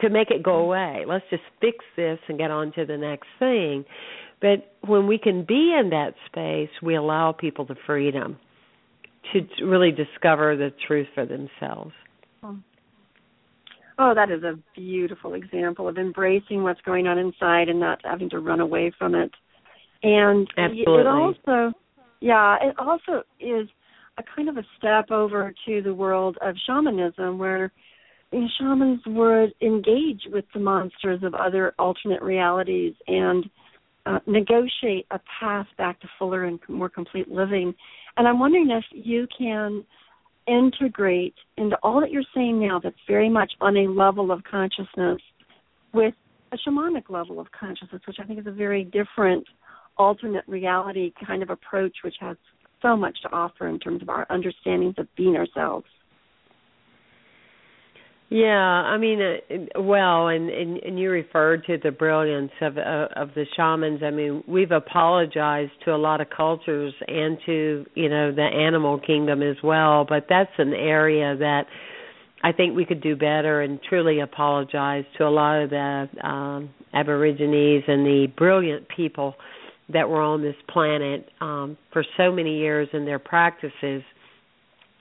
to 0.00 0.08
make 0.08 0.30
it 0.30 0.42
go 0.42 0.56
away? 0.56 1.04
Let's 1.06 1.24
just 1.30 1.42
fix 1.60 1.84
this 1.96 2.18
and 2.28 2.38
get 2.38 2.50
on 2.50 2.72
to 2.72 2.86
the 2.86 2.96
next 2.96 3.28
thing. 3.38 3.84
But 4.40 4.72
when 4.88 5.06
we 5.06 5.18
can 5.18 5.44
be 5.44 5.76
in 5.78 5.90
that 5.90 6.14
space 6.26 6.70
we 6.82 6.94
allow 6.94 7.32
people 7.32 7.66
the 7.66 7.76
freedom 7.86 8.38
to 9.32 9.64
really 9.64 9.92
discover 9.92 10.56
the 10.56 10.70
truth 10.86 11.08
for 11.14 11.26
themselves. 11.26 11.92
Oh, 14.02 14.14
that 14.14 14.30
is 14.30 14.42
a 14.42 14.58
beautiful 14.74 15.34
example 15.34 15.86
of 15.86 15.98
embracing 15.98 16.62
what's 16.62 16.80
going 16.80 17.06
on 17.06 17.18
inside 17.18 17.68
and 17.68 17.78
not 17.78 18.00
having 18.02 18.30
to 18.30 18.38
run 18.38 18.60
away 18.60 18.90
from 18.98 19.14
it. 19.14 19.30
And 20.02 20.48
Absolutely. 20.56 21.00
it 21.00 21.06
also, 21.06 21.74
yeah, 22.20 22.56
it 22.62 22.74
also 22.78 23.24
is 23.38 23.68
a 24.16 24.22
kind 24.34 24.48
of 24.48 24.56
a 24.56 24.64
step 24.78 25.10
over 25.10 25.52
to 25.66 25.82
the 25.82 25.92
world 25.92 26.38
of 26.40 26.54
shamanism 26.66 27.36
where 27.36 27.70
you 28.32 28.40
know, 28.40 28.48
shamans 28.58 29.00
would 29.06 29.52
engage 29.60 30.22
with 30.32 30.46
the 30.54 30.60
monsters 30.60 31.22
of 31.22 31.34
other 31.34 31.74
alternate 31.78 32.22
realities 32.22 32.94
and 33.06 33.50
uh, 34.06 34.18
negotiate 34.26 35.06
a 35.10 35.20
path 35.38 35.66
back 35.76 36.00
to 36.00 36.08
fuller 36.18 36.44
and 36.44 36.58
more 36.68 36.88
complete 36.88 37.30
living. 37.30 37.74
And 38.16 38.26
I'm 38.26 38.40
wondering 38.40 38.70
if 38.70 38.84
you 38.92 39.26
can 39.36 39.84
integrate 40.50 41.34
into 41.56 41.76
all 41.82 42.00
that 42.00 42.10
you're 42.10 42.22
saying 42.34 42.60
now 42.60 42.80
that's 42.82 42.96
very 43.06 43.28
much 43.28 43.52
on 43.60 43.76
a 43.76 43.88
level 43.88 44.32
of 44.32 44.42
consciousness 44.42 45.20
with 45.94 46.14
a 46.52 46.56
shamanic 46.58 47.08
level 47.08 47.38
of 47.38 47.46
consciousness, 47.52 48.02
which 48.06 48.16
I 48.20 48.24
think 48.24 48.40
is 48.40 48.46
a 48.46 48.52
very 48.52 48.84
different 48.84 49.46
alternate 49.96 50.44
reality 50.48 51.12
kind 51.24 51.42
of 51.42 51.50
approach, 51.50 51.96
which 52.02 52.16
has 52.20 52.36
so 52.82 52.96
much 52.96 53.16
to 53.22 53.32
offer 53.32 53.68
in 53.68 53.78
terms 53.78 54.02
of 54.02 54.08
our 54.08 54.26
understandings 54.30 54.94
of 54.98 55.06
being 55.16 55.36
ourselves. 55.36 55.86
Yeah, 58.32 58.46
I 58.54 58.96
mean, 58.96 59.20
uh, 59.20 59.80
well, 59.82 60.28
and, 60.28 60.48
and 60.50 60.78
and 60.78 60.98
you 61.00 61.10
referred 61.10 61.66
to 61.66 61.78
the 61.82 61.90
brilliance 61.90 62.52
of 62.60 62.78
uh, 62.78 63.08
of 63.16 63.34
the 63.34 63.44
shamans. 63.56 64.02
I 64.04 64.10
mean, 64.10 64.44
we've 64.46 64.70
apologized 64.70 65.72
to 65.84 65.92
a 65.92 65.98
lot 65.98 66.20
of 66.20 66.28
cultures 66.30 66.94
and 67.08 67.38
to 67.46 67.84
you 67.94 68.08
know 68.08 68.32
the 68.32 68.42
animal 68.42 69.00
kingdom 69.00 69.42
as 69.42 69.56
well, 69.64 70.06
but 70.08 70.26
that's 70.28 70.52
an 70.58 70.72
area 70.74 71.36
that 71.38 71.64
I 72.44 72.52
think 72.52 72.76
we 72.76 72.84
could 72.84 73.02
do 73.02 73.16
better 73.16 73.62
and 73.62 73.80
truly 73.88 74.20
apologize 74.20 75.04
to 75.18 75.26
a 75.26 75.28
lot 75.28 75.62
of 75.62 75.70
the 75.70 76.06
um, 76.24 76.70
Aborigines 76.94 77.82
and 77.88 78.06
the 78.06 78.28
brilliant 78.36 78.86
people 78.94 79.34
that 79.92 80.08
were 80.08 80.22
on 80.22 80.40
this 80.40 80.54
planet 80.68 81.28
um, 81.40 81.76
for 81.92 82.04
so 82.16 82.30
many 82.30 82.58
years 82.58 82.88
in 82.92 83.04
their 83.06 83.18
practices 83.18 84.04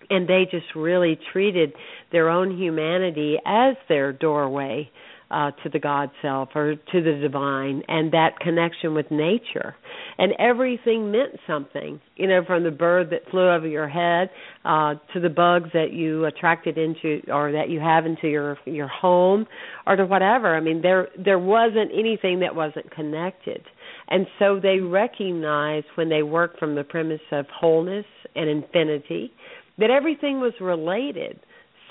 and 0.09 0.27
they 0.27 0.47
just 0.49 0.75
really 0.75 1.19
treated 1.31 1.73
their 2.11 2.29
own 2.29 2.57
humanity 2.57 3.37
as 3.45 3.75
their 3.87 4.11
doorway 4.13 4.89
uh 5.31 5.51
to 5.63 5.69
the 5.69 5.77
god 5.77 6.09
self 6.23 6.49
or 6.55 6.73
to 6.91 7.03
the 7.03 7.19
divine 7.21 7.83
and 7.87 8.11
that 8.13 8.39
connection 8.39 8.95
with 8.95 9.11
nature. 9.11 9.75
And 10.17 10.33
everything 10.39 11.11
meant 11.11 11.39
something 11.45 12.01
you 12.15 12.27
know 12.27 12.43
from 12.45 12.63
the 12.63 12.71
bird 12.71 13.11
that 13.11 13.29
flew 13.29 13.47
over 13.49 13.67
your 13.67 13.87
head 13.87 14.31
uh 14.65 14.95
to 15.13 15.19
the 15.19 15.29
bugs 15.29 15.69
that 15.73 15.93
you 15.93 16.25
attracted 16.25 16.77
into 16.77 17.21
or 17.31 17.51
that 17.51 17.69
you 17.69 17.79
have 17.79 18.05
into 18.07 18.27
your 18.27 18.57
your 18.65 18.87
home 18.87 19.45
or 19.85 19.95
to 19.95 20.05
whatever. 20.05 20.55
I 20.55 20.61
mean 20.61 20.81
there 20.81 21.09
there 21.23 21.39
wasn't 21.39 21.91
anything 21.93 22.39
that 22.39 22.55
wasn't 22.55 22.89
connected. 22.89 23.63
And 24.07 24.25
so 24.39 24.59
they 24.59 24.79
recognized 24.79 25.85
when 25.93 26.09
they 26.09 26.23
worked 26.23 26.57
from 26.57 26.73
the 26.73 26.83
premise 26.83 27.21
of 27.31 27.45
wholeness 27.53 28.05
and 28.35 28.49
infinity 28.49 29.31
that 29.79 29.89
everything 29.89 30.39
was 30.39 30.53
related. 30.61 31.39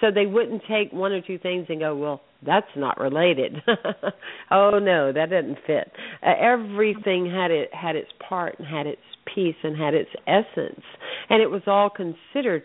So 0.00 0.08
they 0.14 0.26
wouldn't 0.26 0.62
take 0.68 0.92
one 0.92 1.12
or 1.12 1.20
two 1.20 1.38
things 1.38 1.66
and 1.68 1.80
go, 1.80 1.96
well, 1.96 2.20
that's 2.44 2.68
not 2.76 2.98
related. 3.00 3.56
oh 4.50 4.78
no, 4.78 5.12
that 5.12 5.30
doesn't 5.30 5.58
fit. 5.66 5.90
Uh, 6.22 6.34
everything 6.40 7.30
had 7.30 7.50
it 7.50 7.74
had 7.74 7.96
its 7.96 8.10
part 8.28 8.58
and 8.58 8.68
had 8.68 8.86
its 8.86 9.02
piece 9.34 9.56
and 9.64 9.76
had 9.76 9.94
its 9.94 10.10
essence, 10.26 10.84
and 11.28 11.42
it 11.42 11.50
was 11.50 11.62
all 11.66 11.90
considered 11.90 12.62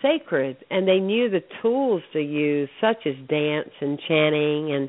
sacred. 0.00 0.56
And 0.70 0.88
they 0.88 0.98
knew 0.98 1.30
the 1.30 1.44
tools 1.62 2.02
to 2.14 2.20
use, 2.20 2.68
such 2.80 3.06
as 3.06 3.14
dance 3.28 3.70
and 3.80 3.98
chanting 4.08 4.72
and 4.72 4.88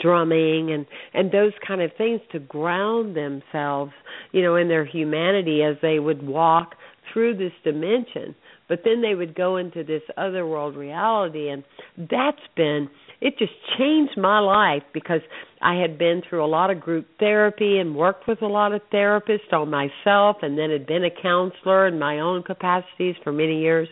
drumming 0.00 0.72
and 0.72 0.86
and 1.12 1.32
those 1.32 1.52
kind 1.66 1.82
of 1.82 1.90
things 1.98 2.20
to 2.30 2.38
ground 2.38 3.16
themselves, 3.16 3.92
you 4.30 4.42
know, 4.42 4.54
in 4.54 4.68
their 4.68 4.84
humanity 4.84 5.62
as 5.62 5.76
they 5.82 5.98
would 5.98 6.24
walk 6.24 6.76
through 7.12 7.36
this 7.36 7.52
dimension 7.64 8.36
but 8.68 8.80
then 8.84 9.02
they 9.02 9.14
would 9.14 9.34
go 9.34 9.56
into 9.56 9.84
this 9.84 10.02
other 10.16 10.46
world 10.46 10.76
reality 10.76 11.48
and 11.48 11.64
that's 12.10 12.38
been 12.56 12.88
it 13.20 13.38
just 13.38 13.52
changed 13.78 14.18
my 14.18 14.38
life 14.38 14.82
because 14.92 15.20
I 15.62 15.76
had 15.76 15.96
been 15.96 16.20
through 16.28 16.44
a 16.44 16.46
lot 16.46 16.70
of 16.70 16.80
group 16.80 17.06
therapy 17.18 17.78
and 17.78 17.96
worked 17.96 18.28
with 18.28 18.42
a 18.42 18.46
lot 18.46 18.72
of 18.72 18.82
therapists 18.92 19.52
on 19.52 19.70
myself 19.70 20.36
and 20.42 20.58
then 20.58 20.70
had 20.70 20.86
been 20.86 21.04
a 21.04 21.22
counselor 21.22 21.86
in 21.86 21.98
my 21.98 22.20
own 22.20 22.42
capacities 22.42 23.14
for 23.24 23.32
many 23.32 23.60
years. 23.62 23.88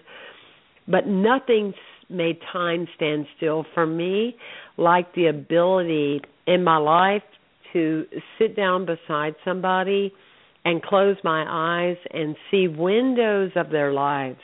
But 0.87 1.07
nothing 1.07 1.73
made 2.11 2.41
time 2.53 2.87
stand 2.97 3.27
still 3.39 3.65
for 3.73 3.87
me 3.87 4.37
like 4.77 5.15
the 5.15 5.29
ability 5.29 6.21
in 6.47 6.63
my 6.63 6.77
life 6.77 7.23
to 7.73 8.05
sit 8.39 8.55
down 8.55 8.85
beside 8.85 9.35
somebody 9.45 10.13
and 10.65 10.83
close 10.83 11.17
my 11.25 11.45
eyes 11.49 11.97
and 12.13 12.37
see 12.51 12.69
windows 12.69 13.53
of 13.57 13.71
their 13.71 13.93
lives 13.93 14.41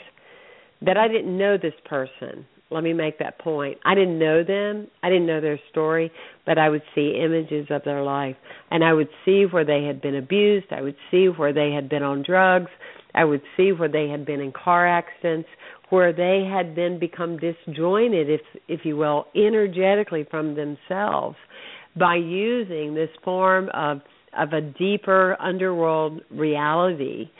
that 0.82 0.96
I 0.96 1.08
didn't 1.08 1.36
know 1.36 1.56
this 1.56 1.74
person. 1.84 2.46
Let 2.70 2.84
me 2.84 2.92
make 2.92 3.18
that 3.18 3.38
point. 3.38 3.78
I 3.84 3.94
didn't 3.94 4.18
know 4.18 4.44
them. 4.44 4.88
I 5.02 5.08
didn't 5.08 5.26
know 5.26 5.40
their 5.40 5.58
story, 5.70 6.12
but 6.44 6.58
I 6.58 6.68
would 6.68 6.82
see 6.94 7.18
images 7.22 7.66
of 7.70 7.82
their 7.84 8.02
life 8.02 8.36
and 8.70 8.84
I 8.84 8.92
would 8.92 9.08
see 9.24 9.44
where 9.50 9.64
they 9.64 9.84
had 9.84 10.02
been 10.02 10.16
abused. 10.16 10.66
I 10.70 10.82
would 10.82 10.96
see 11.10 11.26
where 11.26 11.52
they 11.52 11.72
had 11.72 11.88
been 11.88 12.02
on 12.02 12.22
drugs. 12.22 12.70
I 13.14 13.24
would 13.24 13.40
see 13.56 13.72
where 13.72 13.88
they 13.88 14.08
had 14.08 14.26
been 14.26 14.40
in 14.40 14.52
car 14.52 14.86
accidents, 14.86 15.48
where 15.88 16.12
they 16.12 16.46
had 16.48 16.74
been 16.74 16.98
become 16.98 17.38
disjointed 17.38 18.28
if 18.28 18.42
if 18.68 18.80
you 18.84 18.98
will, 18.98 19.26
energetically 19.34 20.26
from 20.30 20.54
themselves 20.54 21.36
by 21.98 22.16
using 22.16 22.94
this 22.94 23.08
form 23.24 23.70
of 23.72 24.02
of 24.38 24.52
a 24.52 24.60
deeper 24.60 25.36
underworld 25.40 26.20
reality 26.30 27.30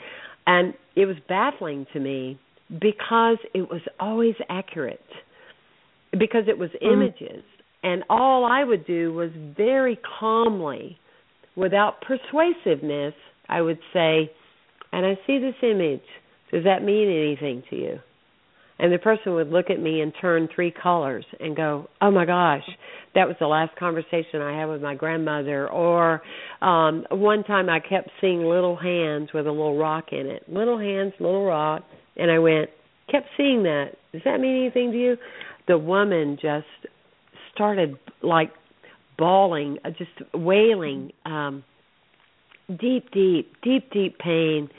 and 0.47 0.73
it 0.95 1.05
was 1.05 1.15
baffling 1.27 1.85
to 1.93 1.99
me 1.99 2.39
because 2.69 3.37
it 3.53 3.69
was 3.69 3.81
always 3.99 4.35
accurate 4.49 4.99
because 6.11 6.43
it 6.47 6.57
was 6.57 6.69
mm. 6.81 6.93
images. 6.93 7.43
And 7.83 8.03
all 8.09 8.45
I 8.45 8.63
would 8.63 8.85
do 8.85 9.13
was 9.13 9.31
very 9.55 9.97
calmly 10.19 10.97
without 11.55 12.01
persuasiveness 12.01 13.13
I 13.47 13.61
would 13.61 13.79
say 13.93 14.31
and 14.91 15.05
I 15.05 15.17
see 15.27 15.39
this 15.39 15.55
image. 15.61 16.01
Does 16.51 16.63
that 16.63 16.83
mean 16.83 17.09
anything 17.09 17.63
to 17.69 17.75
you? 17.75 17.99
And 18.79 18.93
the 18.93 18.97
person 18.97 19.33
would 19.35 19.49
look 19.49 19.69
at 19.69 19.79
me 19.79 20.01
and 20.01 20.13
turn 20.19 20.47
three 20.53 20.71
colors 20.71 21.25
and 21.39 21.55
go 21.55 21.89
oh 22.01 22.11
my 22.11 22.25
gosh 22.25 22.63
that 23.15 23.27
was 23.27 23.35
the 23.39 23.47
last 23.47 23.75
conversation 23.77 24.41
i 24.41 24.57
had 24.57 24.65
with 24.65 24.81
my 24.81 24.95
grandmother. 24.95 25.69
Or 25.69 26.21
um 26.61 27.05
one 27.09 27.43
time 27.43 27.69
i 27.69 27.79
kept 27.79 28.09
seeing 28.21 28.43
little 28.43 28.75
hands 28.75 29.29
with 29.33 29.47
a 29.47 29.51
little 29.51 29.77
rock 29.77 30.09
in 30.11 30.27
it. 30.27 30.43
Little 30.47 30.77
hands 30.77 31.13
little 31.19 31.45
rock 31.45 31.83
and 32.19 32.31
i 32.31 32.39
went 32.39 32.69
kept 33.09 33.27
seeing 33.37 33.63
that 33.63 33.91
does 34.11 34.21
that 34.25 34.39
mean 34.39 34.63
anything 34.63 34.91
to 34.91 34.97
you 34.97 35.17
the 35.67 35.77
woman 35.77 36.37
just 36.41 36.65
started 37.53 37.97
like 38.21 38.51
bawling 39.17 39.77
uh, 39.85 39.89
just 39.89 40.11
wailing 40.33 41.11
um 41.25 41.63
deep 42.79 43.09
deep 43.11 43.53
deep 43.63 43.89
deep 43.91 44.17
pain 44.19 44.69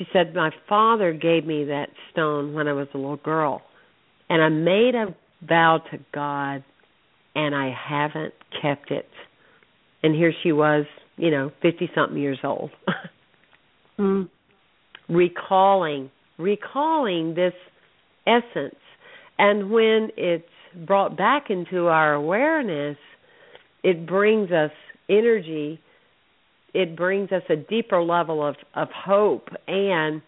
she 0.00 0.06
said, 0.14 0.34
My 0.34 0.50
father 0.66 1.12
gave 1.12 1.44
me 1.44 1.64
that 1.64 1.90
stone 2.10 2.54
when 2.54 2.66
I 2.68 2.72
was 2.72 2.88
a 2.94 2.96
little 2.96 3.18
girl, 3.18 3.60
and 4.30 4.42
I 4.42 4.48
made 4.48 4.94
a 4.94 5.14
vow 5.46 5.82
to 5.90 5.98
God, 6.14 6.64
and 7.34 7.54
I 7.54 7.70
haven't 7.70 8.32
kept 8.62 8.90
it. 8.90 9.10
And 10.02 10.14
here 10.14 10.32
she 10.42 10.52
was, 10.52 10.86
you 11.18 11.30
know, 11.30 11.52
50 11.60 11.90
something 11.94 12.16
years 12.16 12.38
old. 12.42 12.70
mm. 13.98 14.30
Recalling, 15.10 16.10
recalling 16.40 17.34
this 17.34 17.54
essence. 18.26 18.74
And 19.38 19.70
when 19.70 20.10
it's 20.16 20.44
brought 20.86 21.16
back 21.16 21.50
into 21.50 21.86
our 21.86 22.14
awareness, 22.14 22.96
it 23.82 24.06
brings 24.06 24.50
us 24.50 24.70
energy 25.08 25.80
it 26.74 26.96
brings 26.96 27.32
us 27.32 27.42
a 27.48 27.56
deeper 27.56 28.02
level 28.02 28.46
of 28.46 28.56
of 28.74 28.88
hope 28.90 29.48
and 29.66 30.22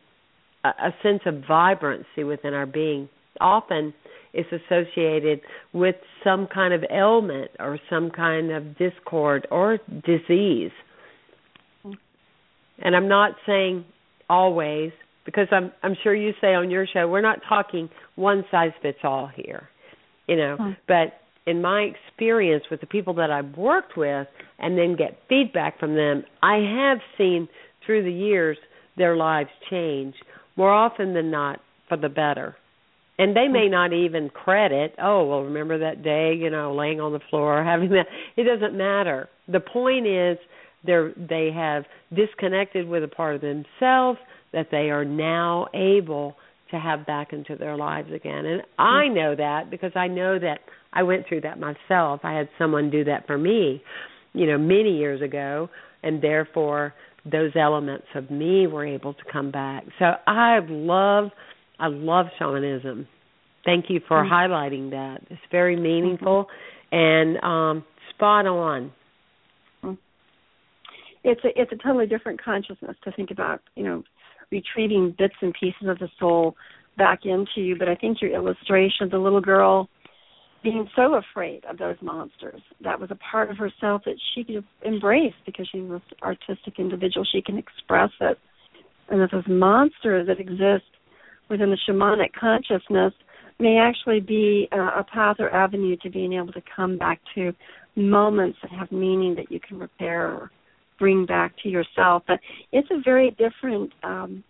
a, 0.64 0.68
a 0.68 0.94
sense 1.02 1.22
of 1.26 1.44
vibrancy 1.46 2.24
within 2.24 2.54
our 2.54 2.66
being. 2.66 3.08
Often 3.40 3.94
it's 4.32 4.48
associated 4.52 5.40
with 5.72 5.96
some 6.24 6.46
kind 6.52 6.72
of 6.72 6.84
ailment 6.90 7.50
or 7.58 7.78
some 7.90 8.10
kind 8.10 8.50
of 8.50 8.78
discord 8.78 9.46
or 9.50 9.78
disease. 10.04 10.70
And 12.78 12.96
I'm 12.96 13.08
not 13.08 13.32
saying 13.46 13.84
always 14.28 14.92
because 15.24 15.48
I'm 15.50 15.72
I'm 15.82 15.96
sure 16.02 16.14
you 16.14 16.32
say 16.40 16.54
on 16.54 16.70
your 16.70 16.86
show 16.86 17.08
we're 17.08 17.20
not 17.20 17.40
talking 17.48 17.88
one 18.16 18.44
size 18.50 18.72
fits 18.82 18.98
all 19.04 19.30
here. 19.34 19.68
You 20.28 20.36
know, 20.36 20.74
but 20.86 21.14
in 21.46 21.60
my 21.60 21.80
experience 21.82 22.64
with 22.70 22.80
the 22.80 22.86
people 22.86 23.14
that 23.14 23.30
I've 23.30 23.56
worked 23.56 23.96
with 23.96 24.28
and 24.58 24.78
then 24.78 24.96
get 24.96 25.18
feedback 25.28 25.78
from 25.80 25.94
them, 25.96 26.24
I 26.42 26.58
have 26.58 26.98
seen 27.18 27.48
through 27.84 28.04
the 28.04 28.12
years 28.12 28.56
their 28.96 29.16
lives 29.16 29.50
change 29.68 30.14
more 30.56 30.70
often 30.70 31.14
than 31.14 31.30
not 31.30 31.60
for 31.88 31.96
the 31.96 32.08
better. 32.08 32.56
And 33.18 33.36
they 33.36 33.48
may 33.48 33.66
mm-hmm. 33.66 33.72
not 33.72 33.92
even 33.92 34.30
credit, 34.30 34.94
oh, 35.02 35.24
well, 35.24 35.42
remember 35.42 35.78
that 35.78 36.02
day, 36.02 36.34
you 36.34 36.50
know, 36.50 36.74
laying 36.74 37.00
on 37.00 37.12
the 37.12 37.20
floor, 37.30 37.62
having 37.64 37.90
that. 37.90 38.06
It 38.36 38.44
doesn't 38.44 38.76
matter. 38.76 39.28
The 39.48 39.60
point 39.60 40.06
is 40.06 40.38
they're 40.84 41.12
they 41.16 41.50
have 41.54 41.84
disconnected 42.14 42.88
with 42.88 43.04
a 43.04 43.08
part 43.08 43.36
of 43.36 43.40
themselves 43.40 44.18
that 44.52 44.68
they 44.70 44.90
are 44.90 45.04
now 45.04 45.66
able 45.74 46.36
to 46.70 46.78
have 46.78 47.06
back 47.06 47.32
into 47.32 47.56
their 47.56 47.76
lives 47.76 48.10
again. 48.12 48.44
And 48.46 48.62
I 48.78 49.08
know 49.08 49.36
that 49.36 49.70
because 49.70 49.92
I 49.94 50.08
know 50.08 50.38
that 50.38 50.60
I 50.92 51.02
went 51.02 51.26
through 51.28 51.42
that 51.42 51.58
myself. 51.58 52.20
I 52.24 52.34
had 52.34 52.48
someone 52.58 52.90
do 52.90 53.04
that 53.04 53.26
for 53.26 53.38
me, 53.38 53.82
you 54.32 54.46
know, 54.46 54.58
many 54.58 54.96
years 54.96 55.22
ago, 55.22 55.68
and 56.02 56.22
therefore 56.22 56.94
those 57.30 57.52
elements 57.54 58.06
of 58.14 58.30
me 58.30 58.66
were 58.66 58.84
able 58.84 59.14
to 59.14 59.22
come 59.30 59.50
back. 59.50 59.84
So 59.98 60.06
I 60.26 60.58
love 60.68 61.30
I 61.78 61.88
love 61.88 62.26
shamanism. 62.38 63.06
Thank 63.64 63.86
you 63.88 64.00
for 64.06 64.22
mm-hmm. 64.22 64.32
highlighting 64.32 64.90
that. 64.90 65.20
It's 65.30 65.40
very 65.50 65.76
meaningful 65.76 66.46
mm-hmm. 66.92 66.96
and 66.96 67.44
um 67.44 67.84
spot 68.10 68.46
on. 68.46 68.92
Mm-hmm. 69.84 69.94
It's 71.24 71.40
a 71.44 71.48
it's 71.60 71.72
a 71.72 71.76
totally 71.76 72.06
different 72.06 72.42
consciousness 72.42 72.96
to 73.04 73.12
think 73.12 73.30
about, 73.30 73.60
you 73.76 73.84
know, 73.84 74.02
retrieving 74.52 75.14
bits 75.18 75.34
and 75.40 75.52
pieces 75.58 75.88
of 75.88 75.98
the 75.98 76.08
soul 76.20 76.54
back 76.96 77.20
into 77.24 77.60
you. 77.60 77.76
But 77.76 77.88
I 77.88 77.96
think 77.96 78.20
your 78.20 78.32
illustration 78.32 79.04
of 79.04 79.10
the 79.10 79.18
little 79.18 79.40
girl 79.40 79.88
being 80.62 80.88
so 80.94 81.14
afraid 81.14 81.64
of 81.64 81.78
those 81.78 81.96
monsters. 82.00 82.60
That 82.84 83.00
was 83.00 83.10
a 83.10 83.16
part 83.16 83.50
of 83.50 83.56
herself 83.56 84.02
that 84.04 84.14
she 84.32 84.44
could 84.44 84.64
embrace 84.84 85.34
because 85.44 85.68
she 85.72 85.80
was 85.80 86.00
an 86.10 86.18
artistic 86.22 86.74
individual. 86.78 87.26
She 87.32 87.42
can 87.42 87.58
express 87.58 88.10
it. 88.20 88.38
And 89.08 89.20
that 89.20 89.30
those 89.32 89.48
monsters 89.48 90.28
that 90.28 90.38
exist 90.38 90.84
within 91.50 91.70
the 91.70 91.78
shamanic 91.88 92.32
consciousness 92.38 93.12
may 93.58 93.78
actually 93.78 94.20
be 94.20 94.68
a, 94.72 94.78
a 94.78 95.06
path 95.12 95.36
or 95.38 95.50
avenue 95.50 95.96
to 96.02 96.10
being 96.10 96.34
able 96.34 96.52
to 96.52 96.62
come 96.74 96.96
back 96.96 97.20
to 97.34 97.52
moments 97.96 98.58
that 98.62 98.70
have 98.70 98.90
meaning 98.92 99.34
that 99.34 99.50
you 99.50 99.60
can 99.60 99.78
repair 99.78 100.28
or 100.28 100.50
bring 101.02 101.26
back 101.26 101.52
to 101.64 101.68
yourself. 101.68 102.22
But 102.28 102.38
it's 102.70 102.86
a 102.92 103.02
very 103.04 103.32
different 103.32 103.92
um, 104.04 104.44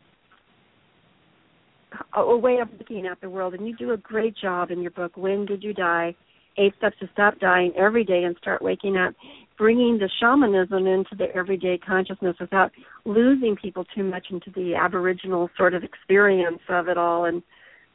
a 2.14 2.36
way 2.36 2.58
of 2.60 2.68
looking 2.78 3.06
at 3.06 3.18
the 3.22 3.30
world, 3.30 3.54
and 3.54 3.66
you 3.66 3.74
do 3.74 3.92
a 3.92 3.96
great 3.96 4.36
job 4.36 4.70
in 4.70 4.82
your 4.82 4.90
book. 4.90 5.16
When 5.16 5.46
did 5.46 5.62
you 5.62 5.72
die? 5.72 6.14
Eight 6.58 6.74
steps 6.76 6.96
to 7.00 7.08
stop 7.14 7.38
dying 7.38 7.72
every 7.74 8.04
day 8.04 8.24
and 8.24 8.36
start 8.36 8.60
waking 8.60 8.98
up, 8.98 9.14
bringing 9.56 9.96
the 9.98 10.10
shamanism 10.20 10.86
into 10.86 11.16
the 11.16 11.34
everyday 11.34 11.78
consciousness 11.78 12.36
without 12.38 12.70
losing 13.06 13.56
people 13.56 13.86
too 13.94 14.04
much 14.04 14.26
into 14.28 14.50
the 14.54 14.74
aboriginal 14.74 15.48
sort 15.56 15.72
of 15.72 15.82
experience 15.82 16.60
of 16.68 16.88
it 16.88 16.98
all 16.98 17.24
and 17.24 17.42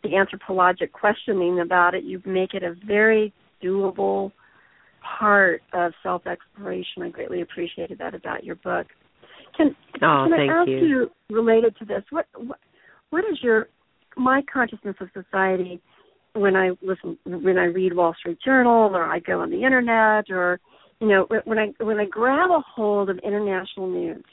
the 0.03 0.15
anthropologic 0.15 0.91
questioning 0.93 1.59
about 1.59 1.93
it. 1.93 2.03
You 2.03 2.23
make 2.25 2.55
it 2.55 2.63
a 2.63 2.73
very 2.87 3.31
doable 3.63 4.31
part 5.19 5.61
of 5.73 5.93
self 6.03 6.25
exploration. 6.27 7.03
I 7.03 7.09
greatly 7.09 7.41
appreciated 7.41 7.97
that 7.99 8.13
about 8.13 8.43
your 8.43 8.55
book. 8.55 8.87
Can, 9.55 9.75
oh, 9.95 10.27
can 10.29 10.33
I 10.33 10.61
ask 10.61 10.69
you. 10.69 10.77
you 10.77 11.11
related 11.29 11.75
to 11.77 11.85
this? 11.85 12.03
What, 12.09 12.25
what 12.35 12.59
what 13.09 13.23
is 13.31 13.39
your 13.41 13.67
my 14.15 14.41
consciousness 14.51 14.95
of 14.99 15.09
society 15.13 15.81
when 16.33 16.55
I 16.55 16.71
listen 16.81 17.17
when 17.25 17.57
I 17.57 17.65
read 17.65 17.95
Wall 17.95 18.13
Street 18.19 18.37
Journal 18.43 18.95
or 18.95 19.03
I 19.03 19.19
go 19.19 19.41
on 19.41 19.49
the 19.49 19.63
internet 19.63 20.29
or 20.29 20.59
you 20.99 21.07
know 21.07 21.27
when 21.45 21.57
I 21.57 21.73
when 21.83 21.99
I 21.99 22.05
grab 22.05 22.49
a 22.49 22.59
hold 22.59 23.09
of 23.09 23.19
international 23.19 23.89
news 23.89 24.23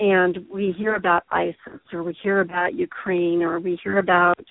and 0.00 0.38
we 0.52 0.74
hear 0.76 0.94
about 0.94 1.24
ISIS 1.30 1.80
or 1.92 2.02
we 2.02 2.16
hear 2.22 2.40
about 2.40 2.74
Ukraine 2.74 3.42
or 3.42 3.60
we 3.60 3.78
hear 3.82 3.98
about 3.98 4.44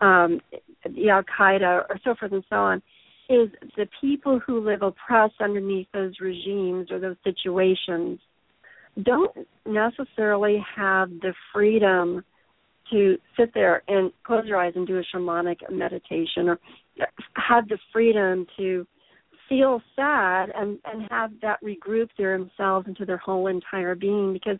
um, 0.00 0.40
the 0.84 1.10
Al 1.10 1.22
Qaeda 1.22 1.84
or 1.88 2.00
so 2.04 2.14
forth 2.18 2.32
and 2.32 2.44
so 2.48 2.56
on, 2.56 2.82
is 3.30 3.48
the 3.76 3.86
people 4.00 4.40
who 4.44 4.60
live 4.60 4.82
oppressed 4.82 5.40
underneath 5.40 5.86
those 5.94 6.14
regimes 6.20 6.90
or 6.90 6.98
those 6.98 7.16
situations 7.22 8.18
don't 9.04 9.30
necessarily 9.64 10.62
have 10.76 11.08
the 11.20 11.32
freedom 11.52 12.24
to 12.90 13.16
sit 13.38 13.54
there 13.54 13.82
and 13.86 14.10
close 14.24 14.44
your 14.46 14.58
eyes 14.58 14.72
and 14.74 14.84
do 14.86 14.98
a 14.98 15.02
shamanic 15.14 15.58
meditation 15.70 16.48
or 16.48 16.58
have 17.36 17.68
the 17.68 17.78
freedom 17.92 18.46
to 18.56 18.84
feel 19.48 19.80
sad 19.94 20.50
and 20.56 20.78
and 20.84 21.06
have 21.08 21.30
that 21.40 21.58
regroup 21.62 22.08
their 22.18 22.36
themselves 22.36 22.88
into 22.88 23.04
their 23.04 23.16
whole 23.18 23.46
entire 23.46 23.94
being 23.94 24.32
because 24.32 24.58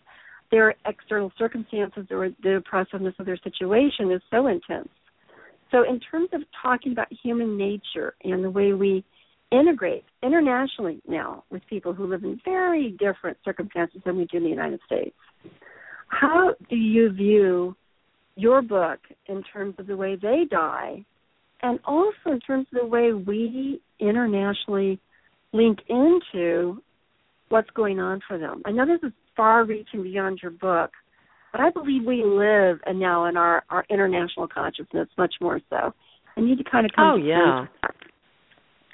their 0.52 0.74
external 0.86 1.32
circumstances 1.36 2.06
or 2.10 2.30
the 2.42 2.56
oppressiveness 2.56 3.14
of 3.18 3.26
their 3.26 3.38
situation 3.38 4.10
is 4.12 4.22
so 4.30 4.46
intense. 4.46 4.88
So 5.70 5.84
in 5.88 6.00
terms 6.00 6.28
of 6.32 6.42
talking 6.62 6.92
about 6.92 7.08
human 7.22 7.56
nature 7.56 8.14
and 8.24 8.42
the 8.44 8.50
way 8.50 8.72
we 8.72 9.04
integrate 9.52 10.04
internationally 10.22 11.00
now 11.08 11.44
with 11.50 11.62
people 11.68 11.92
who 11.92 12.06
live 12.06 12.24
in 12.24 12.40
very 12.44 12.96
different 12.98 13.36
circumstances 13.44 14.00
than 14.04 14.16
we 14.16 14.24
do 14.26 14.38
in 14.38 14.44
the 14.44 14.48
United 14.50 14.80
States, 14.86 15.14
how 16.08 16.54
do 16.68 16.76
you 16.76 17.10
view 17.12 17.76
your 18.36 18.62
book 18.62 18.98
in 19.26 19.42
terms 19.52 19.74
of 19.78 19.86
the 19.86 19.96
way 19.96 20.16
they 20.16 20.44
die 20.50 21.04
and 21.62 21.78
also 21.84 22.14
in 22.26 22.40
terms 22.40 22.66
of 22.72 22.80
the 22.80 22.86
way 22.86 23.12
we 23.12 23.80
internationally 23.98 24.98
link 25.52 25.78
into 25.88 26.82
what's 27.48 27.70
going 27.70 27.98
on 27.98 28.20
for 28.26 28.38
them. 28.38 28.62
I 28.64 28.70
know 28.70 28.86
this 28.86 29.00
is 29.02 29.12
far 29.36 29.64
reaching 29.64 30.02
beyond 30.02 30.40
your 30.42 30.52
book, 30.52 30.90
but 31.52 31.60
I 31.60 31.70
believe 31.70 32.04
we 32.04 32.22
live 32.24 32.78
and 32.86 32.98
now 32.98 33.26
in 33.26 33.36
our, 33.36 33.64
our 33.70 33.84
international 33.90 34.48
consciousness 34.48 35.08
much 35.18 35.34
more 35.40 35.60
so. 35.70 35.92
I 36.36 36.40
need 36.40 36.58
to 36.58 36.64
kind 36.64 36.86
of 36.86 36.92
come 36.92 37.06
Oh 37.06 37.16
yeah. 37.16 37.66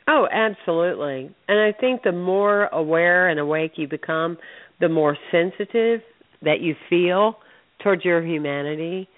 Oh, 0.08 0.26
absolutely. 0.30 1.34
And 1.48 1.58
I 1.58 1.72
think 1.78 2.02
the 2.02 2.12
more 2.12 2.66
aware 2.66 3.28
and 3.28 3.40
awake 3.40 3.72
you 3.76 3.88
become, 3.88 4.38
the 4.80 4.88
more 4.88 5.18
sensitive 5.32 6.00
that 6.42 6.60
you 6.60 6.76
feel 6.88 7.38
towards 7.82 8.04
your 8.04 8.24
humanity. 8.24 9.08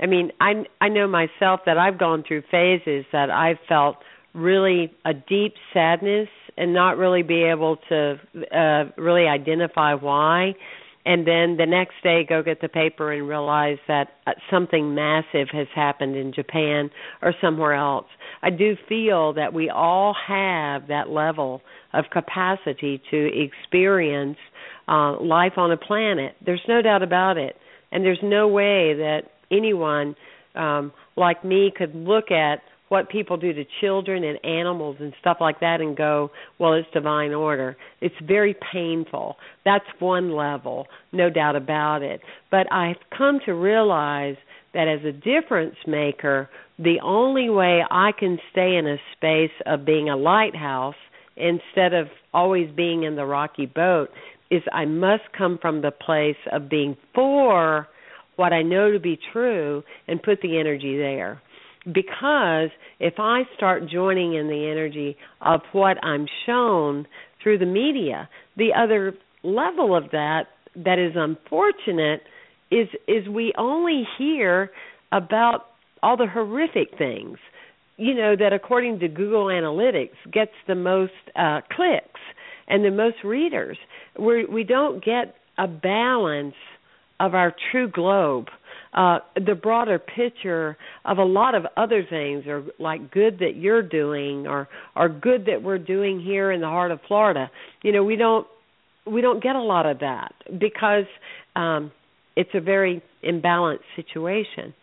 I 0.00 0.06
mean, 0.06 0.30
I 0.40 0.64
I 0.80 0.88
know 0.88 1.08
myself 1.08 1.60
that 1.66 1.78
I've 1.78 1.98
gone 1.98 2.22
through 2.26 2.42
phases 2.50 3.04
that 3.12 3.30
I've 3.30 3.58
felt 3.68 3.96
really 4.34 4.92
a 5.04 5.14
deep 5.14 5.54
sadness 5.72 6.28
and 6.56 6.72
not 6.72 6.96
really 6.96 7.22
be 7.22 7.42
able 7.44 7.78
to 7.88 8.20
uh 8.54 8.84
really 9.00 9.26
identify 9.26 9.94
why 9.94 10.54
and 11.06 11.24
then 11.24 11.56
the 11.56 11.66
next 11.66 11.94
day 12.02 12.26
go 12.28 12.42
get 12.42 12.60
the 12.60 12.68
paper 12.68 13.12
and 13.12 13.28
realize 13.28 13.78
that 13.86 14.08
uh, 14.26 14.32
something 14.50 14.94
massive 14.94 15.46
has 15.52 15.68
happened 15.72 16.16
in 16.16 16.32
Japan 16.32 16.90
or 17.22 17.32
somewhere 17.40 17.74
else. 17.74 18.06
I 18.42 18.50
do 18.50 18.76
feel 18.88 19.32
that 19.34 19.54
we 19.54 19.70
all 19.70 20.16
have 20.26 20.88
that 20.88 21.08
level 21.08 21.62
of 21.94 22.06
capacity 22.12 23.00
to 23.12 23.30
experience 23.32 24.36
uh, 24.88 25.20
life 25.20 25.52
on 25.56 25.70
a 25.70 25.76
planet. 25.76 26.34
There's 26.44 26.64
no 26.68 26.82
doubt 26.82 27.04
about 27.04 27.38
it. 27.38 27.56
And 27.92 28.04
there's 28.04 28.18
no 28.22 28.48
way 28.48 28.94
that 28.94 29.22
anyone 29.50 30.16
um, 30.56 30.92
like 31.16 31.44
me 31.44 31.72
could 31.74 31.94
look 31.94 32.32
at 32.32 32.62
what 32.88 33.08
people 33.08 33.36
do 33.36 33.52
to 33.52 33.64
children 33.80 34.22
and 34.22 34.38
animals 34.44 34.96
and 35.00 35.12
stuff 35.20 35.38
like 35.40 35.60
that 35.60 35.80
and 35.80 35.96
go, 35.96 36.30
well, 36.58 36.74
it's 36.74 36.88
divine 36.94 37.32
order. 37.32 37.76
It's 38.00 38.14
very 38.22 38.54
painful. 38.72 39.36
That's 39.64 39.84
one 39.98 40.34
level, 40.34 40.86
no 41.12 41.28
doubt 41.28 41.56
about 41.56 42.02
it. 42.02 42.20
But 42.50 42.72
I've 42.72 42.96
come 43.16 43.40
to 43.46 43.52
realize 43.52 44.36
that 44.72 44.88
as 44.88 45.04
a 45.04 45.12
difference 45.12 45.76
maker, 45.86 46.48
the 46.78 46.98
only 47.02 47.48
way 47.48 47.82
I 47.90 48.12
can 48.16 48.38
stay 48.52 48.76
in 48.76 48.86
a 48.86 48.98
space 49.16 49.56
of 49.64 49.84
being 49.84 50.08
a 50.08 50.16
lighthouse 50.16 50.94
instead 51.36 51.92
of 51.92 52.08
always 52.32 52.70
being 52.74 53.02
in 53.02 53.16
the 53.16 53.24
rocky 53.24 53.66
boat 53.66 54.10
is 54.50 54.62
I 54.72 54.84
must 54.84 55.24
come 55.36 55.58
from 55.60 55.82
the 55.82 55.90
place 55.90 56.36
of 56.52 56.68
being 56.68 56.96
for 57.14 57.88
what 58.36 58.52
I 58.52 58.62
know 58.62 58.92
to 58.92 59.00
be 59.00 59.18
true 59.32 59.82
and 60.06 60.22
put 60.22 60.40
the 60.42 60.58
energy 60.58 60.96
there 60.96 61.42
because 61.92 62.70
if 62.98 63.14
I 63.18 63.42
start 63.56 63.88
joining 63.88 64.34
in 64.34 64.48
the 64.48 64.68
energy 64.70 65.16
of 65.40 65.60
what 65.72 66.02
I'm 66.04 66.26
shown 66.44 67.06
through 67.42 67.58
the 67.58 67.66
media, 67.66 68.28
the 68.56 68.70
other 68.76 69.14
level 69.42 69.96
of 69.96 70.10
that 70.10 70.44
that 70.74 70.98
is 70.98 71.12
unfortunate 71.14 72.22
is 72.70 72.88
is 73.06 73.28
we 73.28 73.52
only 73.56 74.06
hear 74.18 74.70
about 75.12 75.66
all 76.02 76.16
the 76.16 76.26
horrific 76.26 76.98
things 76.98 77.38
you 77.96 78.14
know 78.14 78.36
that 78.36 78.52
according 78.52 78.98
to 79.00 79.08
Google 79.08 79.46
Analytics 79.46 80.16
gets 80.32 80.52
the 80.66 80.74
most 80.74 81.12
uh 81.34 81.60
clicks 81.70 82.20
and 82.68 82.84
the 82.84 82.90
most 82.90 83.16
readers. 83.24 83.78
We 84.18 84.44
we 84.44 84.64
don't 84.64 85.04
get 85.04 85.34
a 85.58 85.66
balance 85.66 86.54
of 87.20 87.34
our 87.34 87.54
true 87.70 87.90
globe 87.90 88.46
uh, 88.96 89.18
the 89.34 89.54
broader 89.54 89.98
picture 89.98 90.76
of 91.04 91.18
a 91.18 91.24
lot 91.24 91.54
of 91.54 91.66
other 91.76 92.04
things, 92.08 92.44
or 92.46 92.64
like 92.78 93.10
good 93.12 93.38
that 93.40 93.56
you're 93.56 93.82
doing, 93.82 94.46
or 94.46 94.68
or 94.96 95.08
good 95.08 95.46
that 95.46 95.62
we're 95.62 95.78
doing 95.78 96.20
here 96.20 96.50
in 96.50 96.60
the 96.60 96.66
heart 96.66 96.90
of 96.90 97.00
Florida. 97.06 97.50
You 97.82 97.92
know, 97.92 98.02
we 98.02 98.16
don't 98.16 98.46
we 99.06 99.20
don't 99.20 99.42
get 99.42 99.54
a 99.54 99.62
lot 99.62 99.86
of 99.86 100.00
that 100.00 100.34
because 100.58 101.04
um, 101.54 101.92
it's 102.36 102.50
a 102.54 102.60
very 102.60 103.02
imbalanced 103.22 103.80
situation. 103.94 104.74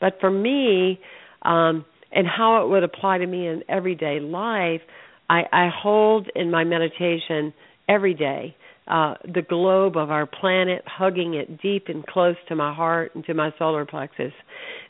But 0.00 0.18
for 0.20 0.30
me, 0.30 1.00
um, 1.42 1.84
and 2.12 2.26
how 2.26 2.64
it 2.64 2.68
would 2.68 2.84
apply 2.84 3.18
to 3.18 3.26
me 3.26 3.46
in 3.46 3.62
everyday 3.68 4.20
life, 4.20 4.82
I, 5.30 5.42
I 5.50 5.70
hold 5.74 6.28
in 6.34 6.50
my 6.50 6.64
meditation 6.64 7.54
every 7.88 8.14
day 8.14 8.54
uh, 8.88 9.14
the 9.24 9.42
globe 9.42 9.96
of 9.96 10.10
our 10.10 10.26
planet, 10.26 10.82
hugging 10.86 11.34
it 11.34 11.60
deep 11.60 11.84
and 11.88 12.06
close 12.06 12.36
to 12.48 12.56
my 12.56 12.74
heart 12.74 13.14
and 13.14 13.24
to 13.26 13.34
my 13.34 13.52
solar 13.58 13.84
plexus, 13.84 14.32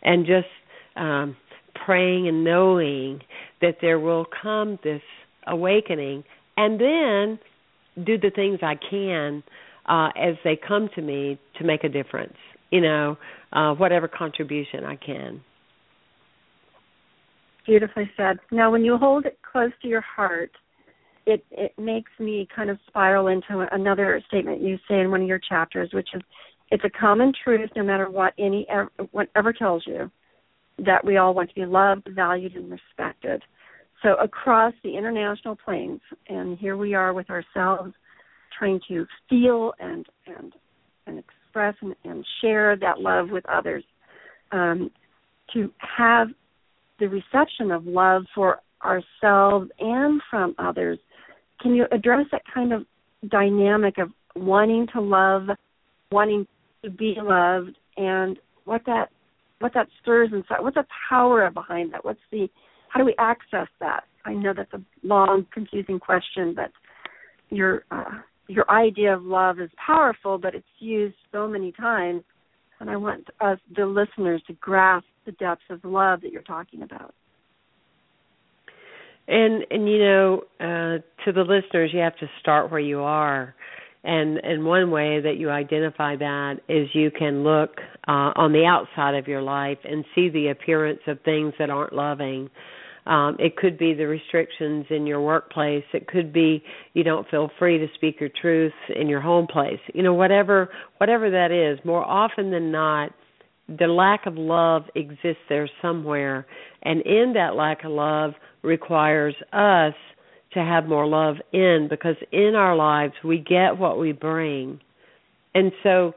and 0.02 0.26
just 0.26 0.46
um, 0.96 1.36
praying 1.84 2.28
and 2.28 2.44
knowing 2.44 3.20
that 3.60 3.76
there 3.80 3.98
will 3.98 4.26
come 4.42 4.78
this 4.82 5.02
awakening, 5.46 6.24
and 6.56 6.80
then 6.80 7.38
do 8.04 8.18
the 8.18 8.30
things 8.34 8.60
I 8.62 8.76
can 8.76 9.42
uh, 9.86 10.08
as 10.16 10.36
they 10.44 10.56
come 10.56 10.88
to 10.94 11.02
me 11.02 11.38
to 11.58 11.64
make 11.64 11.84
a 11.84 11.88
difference. 11.88 12.36
You 12.70 12.80
know, 12.80 13.18
uh, 13.52 13.74
whatever 13.74 14.08
contribution 14.08 14.84
I 14.84 14.96
can. 14.96 15.42
Beautifully 17.66 18.10
said. 18.16 18.38
Now, 18.50 18.70
when 18.72 18.84
you 18.84 18.96
hold 18.96 19.26
it 19.26 19.38
close 19.50 19.70
to 19.82 19.88
your 19.88 20.00
heart, 20.00 20.50
it 21.26 21.44
it 21.50 21.72
makes 21.78 22.10
me 22.18 22.48
kind 22.54 22.70
of 22.70 22.78
spiral 22.86 23.28
into 23.28 23.66
another 23.72 24.22
statement 24.28 24.62
you 24.62 24.76
say 24.88 25.00
in 25.00 25.10
one 25.10 25.22
of 25.22 25.28
your 25.28 25.40
chapters, 25.48 25.90
which 25.92 26.08
is 26.14 26.22
it's 26.70 26.84
a 26.84 26.90
common 26.90 27.32
truth, 27.44 27.70
no 27.76 27.82
matter 27.82 28.10
what 28.10 28.32
any 28.38 28.66
whatever 29.10 29.52
tells 29.52 29.84
you, 29.86 30.10
that 30.78 31.04
we 31.04 31.16
all 31.16 31.34
want 31.34 31.48
to 31.50 31.54
be 31.54 31.66
loved, 31.66 32.08
valued, 32.14 32.54
and 32.54 32.70
respected. 32.70 33.42
So 34.02 34.14
across 34.14 34.72
the 34.82 34.96
international 34.96 35.56
planes, 35.56 36.00
and 36.28 36.58
here 36.58 36.76
we 36.76 36.94
are 36.94 37.12
with 37.12 37.30
ourselves, 37.30 37.92
trying 38.58 38.80
to 38.88 39.06
feel 39.28 39.74
and 39.78 40.06
and 40.26 40.52
and 41.06 41.18
express 41.18 41.74
and, 41.82 41.94
and 42.04 42.24
share 42.40 42.76
that 42.76 43.00
love 43.00 43.28
with 43.30 43.44
others. 43.48 43.84
Um, 44.50 44.90
to 45.54 45.70
have 45.78 46.28
the 46.98 47.08
reception 47.08 47.70
of 47.70 47.86
love 47.86 48.24
for 48.34 48.60
ourselves 48.84 49.70
and 49.78 50.20
from 50.30 50.54
others 50.58 50.98
can 51.60 51.74
you 51.74 51.86
address 51.92 52.26
that 52.32 52.42
kind 52.52 52.72
of 52.72 52.84
dynamic 53.30 53.98
of 53.98 54.10
wanting 54.34 54.86
to 54.94 55.00
love, 55.00 55.48
wanting 56.10 56.46
to 56.84 56.90
be 56.90 57.14
loved, 57.16 57.76
and 57.96 58.38
what 58.64 58.82
that 58.86 59.06
what 59.60 59.72
that 59.74 59.88
stirs 60.00 60.30
inside? 60.32 60.60
What's 60.60 60.74
the 60.74 60.84
power 61.08 61.48
behind 61.50 61.92
that? 61.92 62.04
What's 62.04 62.20
the 62.30 62.48
how 62.88 63.00
do 63.00 63.06
we 63.06 63.14
access 63.18 63.68
that? 63.80 64.04
I 64.24 64.34
know 64.34 64.52
that's 64.56 64.72
a 64.72 64.82
long, 65.02 65.46
confusing 65.52 65.98
question, 65.98 66.54
but 66.54 66.70
your 67.50 67.84
uh, 67.90 68.20
your 68.48 68.70
idea 68.70 69.14
of 69.14 69.22
love 69.22 69.60
is 69.60 69.70
powerful, 69.84 70.38
but 70.38 70.54
it's 70.54 70.66
used 70.78 71.16
so 71.30 71.48
many 71.48 71.72
times, 71.72 72.22
and 72.80 72.90
I 72.90 72.96
want 72.96 73.28
us, 73.40 73.58
the 73.74 73.86
listeners, 73.86 74.42
to 74.46 74.52
grasp 74.54 75.06
the 75.24 75.32
depths 75.32 75.62
of 75.70 75.84
love 75.84 76.20
that 76.22 76.32
you're 76.32 76.42
talking 76.42 76.82
about. 76.82 77.14
And 79.28 79.64
and 79.70 79.88
you 79.88 79.98
know, 79.98 80.42
uh, 80.60 81.24
to 81.24 81.32
the 81.32 81.42
listeners, 81.42 81.90
you 81.92 82.00
have 82.00 82.16
to 82.18 82.28
start 82.40 82.70
where 82.70 82.80
you 82.80 83.00
are. 83.00 83.54
And 84.04 84.38
and 84.38 84.64
one 84.64 84.90
way 84.90 85.20
that 85.20 85.36
you 85.36 85.48
identify 85.50 86.16
that 86.16 86.60
is 86.68 86.88
you 86.92 87.10
can 87.10 87.44
look 87.44 87.80
uh, 88.08 88.32
on 88.34 88.52
the 88.52 88.64
outside 88.64 89.14
of 89.14 89.28
your 89.28 89.42
life 89.42 89.78
and 89.84 90.04
see 90.14 90.28
the 90.28 90.48
appearance 90.48 91.00
of 91.06 91.20
things 91.24 91.54
that 91.58 91.70
aren't 91.70 91.92
loving. 91.92 92.50
Um, 93.06 93.36
it 93.38 93.56
could 93.56 93.78
be 93.78 93.94
the 93.94 94.06
restrictions 94.06 94.86
in 94.90 95.06
your 95.06 95.20
workplace. 95.20 95.84
It 95.92 96.06
could 96.06 96.32
be 96.32 96.62
you 96.94 97.02
don't 97.02 97.28
feel 97.28 97.50
free 97.58 97.78
to 97.78 97.86
speak 97.94 98.20
your 98.20 98.30
truth 98.40 98.72
in 98.94 99.08
your 99.08 99.20
home 99.20 99.46
place. 99.46 99.80
You 99.94 100.02
know, 100.02 100.14
whatever 100.14 100.68
whatever 100.98 101.30
that 101.30 101.52
is. 101.52 101.84
More 101.84 102.04
often 102.04 102.50
than 102.50 102.72
not, 102.72 103.12
the 103.68 103.86
lack 103.86 104.26
of 104.26 104.34
love 104.36 104.82
exists 104.96 105.42
there 105.48 105.68
somewhere, 105.80 106.46
and 106.82 107.02
in 107.02 107.32
that 107.34 107.54
lack 107.54 107.84
of 107.84 107.92
love 107.92 108.34
requires 108.62 109.34
us 109.52 109.94
to 110.54 110.60
have 110.60 110.86
more 110.86 111.06
love 111.06 111.36
in 111.52 111.88
because 111.88 112.16
in 112.30 112.54
our 112.54 112.76
lives 112.76 113.14
we 113.24 113.38
get 113.38 113.78
what 113.78 113.98
we 113.98 114.12
bring. 114.12 114.80
And 115.54 115.72
so 115.82 116.14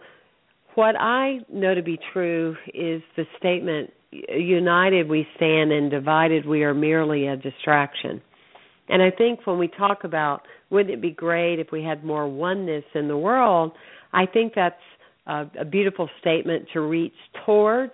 what 0.76 0.96
I 1.00 1.39
know 1.52 1.74
to 1.74 1.82
be 1.82 1.98
true 2.14 2.56
is 2.74 3.02
the 3.16 3.26
statement 3.38 3.91
united 4.12 5.10
we 5.10 5.28
stand 5.36 5.72
and 5.72 5.91
divided 5.91 6.46
we 6.46 6.64
are 6.64 6.74
merely 6.74 7.28
a 7.28 7.36
distraction. 7.36 8.22
And 8.88 9.02
I 9.02 9.12
think 9.12 9.46
when 9.46 9.58
we 9.58 9.68
talk 9.68 10.04
about 10.04 10.43
wouldn't 10.70 10.93
it 10.93 11.02
be 11.02 11.12
great 11.12 11.60
if 11.60 11.72
we 11.72 11.84
had 11.84 12.04
more 12.04 12.28
oneness 12.28 12.84
in 12.93 13.08
the 13.08 13.18
world, 13.18 13.72
I 14.14 14.26
think 14.26 14.54
that's 14.56 14.76
a, 15.28 15.46
a 15.60 15.66
beautiful 15.66 16.10
statement 16.20 16.68
to 16.74 16.82
reach 16.82 17.14
towards, 17.46 17.93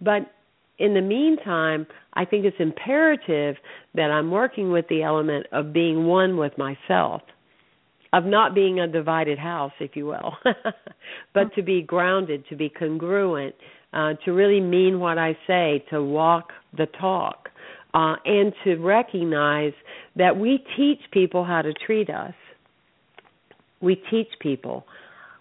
but 0.00 0.32
in 0.78 0.94
the 0.94 1.00
meantime, 1.00 1.86
I 2.14 2.24
think 2.24 2.44
it's 2.44 2.56
imperative 2.58 3.56
that 3.94 4.10
I'm 4.10 4.30
working 4.30 4.70
with 4.70 4.86
the 4.88 5.02
element 5.02 5.46
of 5.52 5.72
being 5.72 6.06
one 6.06 6.36
with 6.36 6.52
myself, 6.56 7.22
of 8.12 8.24
not 8.24 8.54
being 8.54 8.80
a 8.80 8.86
divided 8.86 9.38
house, 9.38 9.72
if 9.80 9.96
you 9.96 10.06
will, 10.06 10.34
but 11.34 11.54
to 11.56 11.62
be 11.62 11.82
grounded, 11.82 12.44
to 12.48 12.56
be 12.56 12.68
congruent, 12.68 13.54
uh, 13.92 14.14
to 14.24 14.32
really 14.32 14.60
mean 14.60 15.00
what 15.00 15.18
I 15.18 15.36
say, 15.46 15.84
to 15.90 16.02
walk 16.02 16.52
the 16.76 16.86
talk, 17.00 17.48
uh, 17.94 18.16
and 18.24 18.52
to 18.64 18.76
recognize 18.76 19.72
that 20.16 20.36
we 20.36 20.64
teach 20.76 21.00
people 21.12 21.44
how 21.44 21.62
to 21.62 21.72
treat 21.72 22.08
us. 22.10 22.34
We 23.80 23.96
teach 24.10 24.28
people 24.40 24.84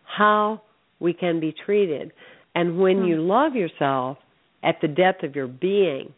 how 0.06 0.62
we 1.00 1.14
can 1.14 1.40
be 1.40 1.54
treated. 1.66 2.12
And 2.56 2.80
when 2.80 3.04
you 3.04 3.18
hmm. 3.18 3.28
love 3.28 3.56
yourself, 3.56 4.18
at 4.64 4.76
the 4.82 4.88
depth 4.88 5.24
of 5.24 5.36
your 5.36 5.48
being. 5.48 6.14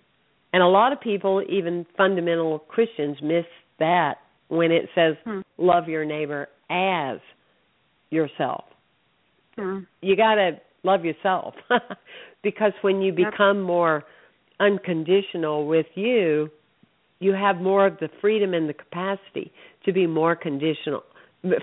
And 0.53 0.63
a 0.63 0.67
lot 0.67 0.91
of 0.91 0.99
people, 0.99 1.43
even 1.47 1.85
fundamental 1.95 2.59
Christians, 2.59 3.17
miss 3.21 3.45
that 3.79 4.15
when 4.47 4.71
it 4.71 4.89
says 4.95 5.15
hmm. 5.23 5.41
love 5.57 5.87
your 5.87 6.05
neighbor 6.05 6.47
as 6.69 7.19
yourself. 8.09 8.63
Mm. 9.57 9.85
You 10.01 10.15
got 10.15 10.35
to 10.35 10.59
love 10.83 11.05
yourself 11.05 11.53
because 12.43 12.73
when 12.81 13.01
you 13.01 13.11
become 13.11 13.61
more 13.61 14.03
unconditional 14.59 15.67
with 15.67 15.87
you, 15.95 16.49
you 17.19 17.33
have 17.33 17.57
more 17.57 17.85
of 17.85 17.99
the 17.99 18.09
freedom 18.21 18.53
and 18.53 18.69
the 18.69 18.73
capacity 18.73 19.51
to 19.85 19.91
be 19.91 20.07
more 20.07 20.35
conditional, 20.35 21.03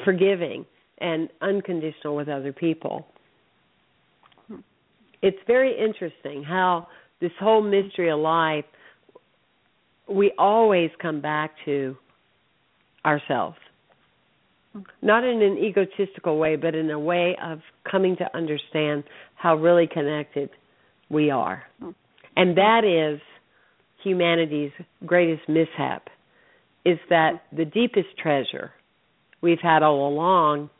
forgiving 0.04 0.66
and 0.98 1.28
unconditional 1.40 2.16
with 2.16 2.28
other 2.28 2.52
people. 2.52 3.06
It's 5.26 5.38
very 5.48 5.76
interesting 5.76 6.44
how 6.44 6.86
this 7.20 7.32
whole 7.40 7.60
mystery 7.60 8.10
of 8.10 8.20
life 8.20 8.64
we 10.08 10.32
always 10.38 10.90
come 11.02 11.20
back 11.20 11.50
to 11.64 11.96
ourselves. 13.04 13.56
Not 15.02 15.24
in 15.24 15.42
an 15.42 15.58
egotistical 15.58 16.38
way, 16.38 16.54
but 16.54 16.76
in 16.76 16.88
a 16.92 16.98
way 17.00 17.36
of 17.42 17.58
coming 17.90 18.16
to 18.18 18.36
understand 18.36 19.02
how 19.34 19.56
really 19.56 19.88
connected 19.92 20.48
we 21.10 21.28
are. 21.30 21.64
Hmm. 21.80 21.90
And 22.36 22.56
that 22.56 22.84
is 22.84 23.20
humanity's 24.04 24.70
greatest 25.04 25.48
mishap 25.48 26.06
is 26.84 26.98
that 27.10 27.42
hmm. 27.50 27.56
the 27.56 27.64
deepest 27.64 28.16
treasure 28.22 28.70
we've 29.40 29.58
had 29.60 29.82
all 29.82 30.08
along 30.08 30.70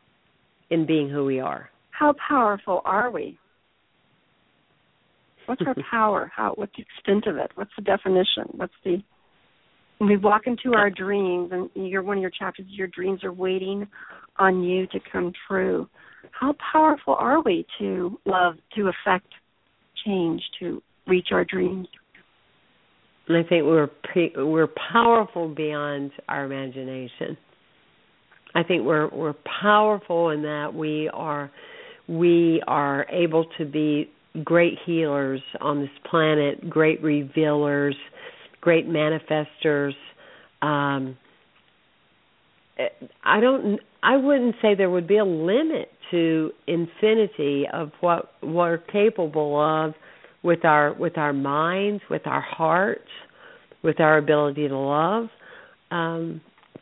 in 0.70 0.86
being 0.86 1.10
who 1.10 1.24
we 1.24 1.40
are. 1.40 1.68
How 1.90 2.14
powerful 2.28 2.80
are 2.84 3.10
we? 3.10 3.40
What's 5.46 5.62
our 5.66 5.76
power? 5.90 6.30
How? 6.34 6.52
What's 6.56 6.72
the 6.76 6.82
extent 6.82 7.26
of 7.26 7.36
it? 7.36 7.50
What's 7.54 7.70
the 7.76 7.82
definition? 7.82 8.44
What's 8.52 8.74
the? 8.84 9.02
When 9.98 10.10
we 10.10 10.16
walk 10.18 10.42
into 10.46 10.76
our 10.76 10.90
dreams, 10.90 11.50
and 11.52 11.70
your 11.74 12.02
one 12.02 12.18
of 12.18 12.20
your 12.20 12.30
chapters, 12.30 12.66
your 12.68 12.88
dreams 12.88 13.24
are 13.24 13.32
waiting 13.32 13.86
on 14.38 14.62
you 14.62 14.86
to 14.88 15.00
come 15.10 15.32
true. 15.48 15.88
How 16.32 16.54
powerful 16.72 17.14
are 17.14 17.42
we 17.42 17.66
to 17.78 18.18
love, 18.26 18.54
to 18.74 18.90
affect 18.90 19.28
change, 20.04 20.42
to 20.60 20.82
reach 21.06 21.28
our 21.32 21.44
dreams? 21.44 21.88
I 23.28 23.42
think 23.48 23.64
we're 23.64 23.88
pre- 24.12 24.34
we're 24.36 24.68
powerful 24.92 25.48
beyond 25.48 26.12
our 26.28 26.44
imagination. 26.44 27.36
I 28.54 28.62
think 28.62 28.84
we're 28.84 29.08
we're 29.08 29.34
powerful 29.62 30.30
in 30.30 30.42
that 30.42 30.74
we 30.74 31.10
are 31.12 31.50
we 32.08 32.62
are 32.66 33.06
able 33.10 33.46
to 33.58 33.64
be 33.64 34.10
great 34.44 34.78
healers 34.84 35.40
on 35.60 35.80
this 35.80 35.90
planet, 36.08 36.68
great 36.68 37.02
revealers, 37.02 37.96
great 38.60 38.88
manifestors. 38.88 39.94
Um, 40.62 41.16
I 43.24 43.40
don't. 43.40 43.80
I 44.02 44.16
wouldn't 44.16 44.56
say 44.60 44.74
there 44.74 44.90
would 44.90 45.08
be 45.08 45.16
a 45.16 45.24
limit 45.24 45.90
to 46.10 46.52
infinity 46.66 47.64
of 47.72 47.90
what 48.00 48.32
we're 48.42 48.78
capable 48.78 49.58
of 49.58 49.94
with 50.42 50.64
our 50.64 50.92
with 50.92 51.16
our 51.16 51.32
minds, 51.32 52.02
with 52.10 52.26
our 52.26 52.40
hearts, 52.40 53.08
with 53.82 54.00
our 54.00 54.18
ability 54.18 54.68
to 54.68 54.76
love. 54.76 55.28
Um, 55.90 56.40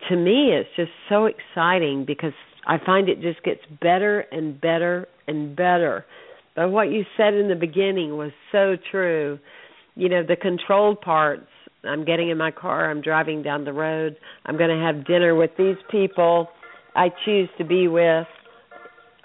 to 0.09 0.17
me, 0.17 0.53
it's 0.53 0.69
just 0.77 0.91
so 1.09 1.27
exciting 1.27 2.05
because 2.07 2.33
I 2.67 2.79
find 2.85 3.09
it 3.09 3.21
just 3.21 3.43
gets 3.43 3.61
better 3.81 4.21
and 4.21 4.61
better 4.61 5.07
and 5.27 5.55
better. 5.55 6.05
But 6.57 6.71
what 6.71 6.91
you 6.91 7.05
said 7.17 7.35
in 7.35 7.49
the 7.49 7.57
beginning 7.57 8.17
was 8.17 8.31
so 8.53 8.77
true. 8.91 9.39
You 9.97 10.09
know, 10.09 10.23
the 10.27 10.37
controlled 10.37 11.01
parts. 11.01 11.47
I'm 11.85 12.05
getting 12.05 12.31
in 12.31 12.39
my 12.39 12.51
car. 12.51 12.91
I'm 12.91 13.03
driving 13.03 13.43
down 13.43 13.65
the 13.65 13.73
road. 13.73 14.17
I'm 14.47 14.57
going 14.57 14.71
to 14.71 14.85
have 14.85 15.07
dinner 15.07 15.35
with 15.35 15.51
these 15.59 15.77
people. 15.91 16.49
I 16.97 17.09
choose 17.25 17.49
to 17.59 17.65
be 17.65 17.89
with. 17.89 18.27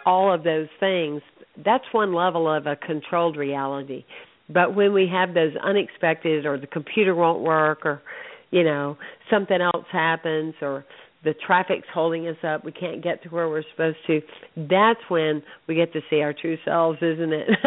All 0.06 0.34
of 0.34 0.44
those 0.44 0.68
things. 0.80 1.22
That's 1.64 1.84
one 1.92 2.14
level 2.14 2.52
of 2.52 2.66
a 2.66 2.76
controlled 2.76 3.38
reality. 3.38 4.06
But 4.52 4.76
when 4.76 4.94
we 4.94 5.08
have 5.12 5.34
those 5.34 5.54
unexpected, 5.64 6.46
or 6.46 6.58
the 6.58 6.68
computer 6.68 7.14
won't 7.14 7.42
work, 7.42 7.86
or 7.86 8.02
you 8.50 8.64
know 8.64 8.98
something 9.30 9.60
else 9.62 9.86
happens, 9.92 10.56
or 10.62 10.86
the 11.24 11.34
traffic's 11.46 11.88
holding 11.94 12.28
us 12.28 12.38
up, 12.44 12.64
we 12.64 12.72
can't 12.72 13.04
get 13.04 13.22
to 13.24 13.30
where 13.30 13.50
we're 13.50 13.64
supposed 13.72 13.98
to. 14.08 14.22
That's 14.56 15.00
when 15.10 15.44
we 15.68 15.76
get 15.76 15.92
to 15.94 16.02
see 16.10 16.22
our 16.22 16.34
true 16.34 16.58
selves, 16.66 17.00
isn't 17.02 17.34
it? 17.34 17.50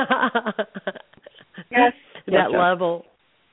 Yes. 1.70 1.92
that 2.26 2.32
Yes, 2.32 2.48
yes. 2.50 2.58
level, 2.58 3.04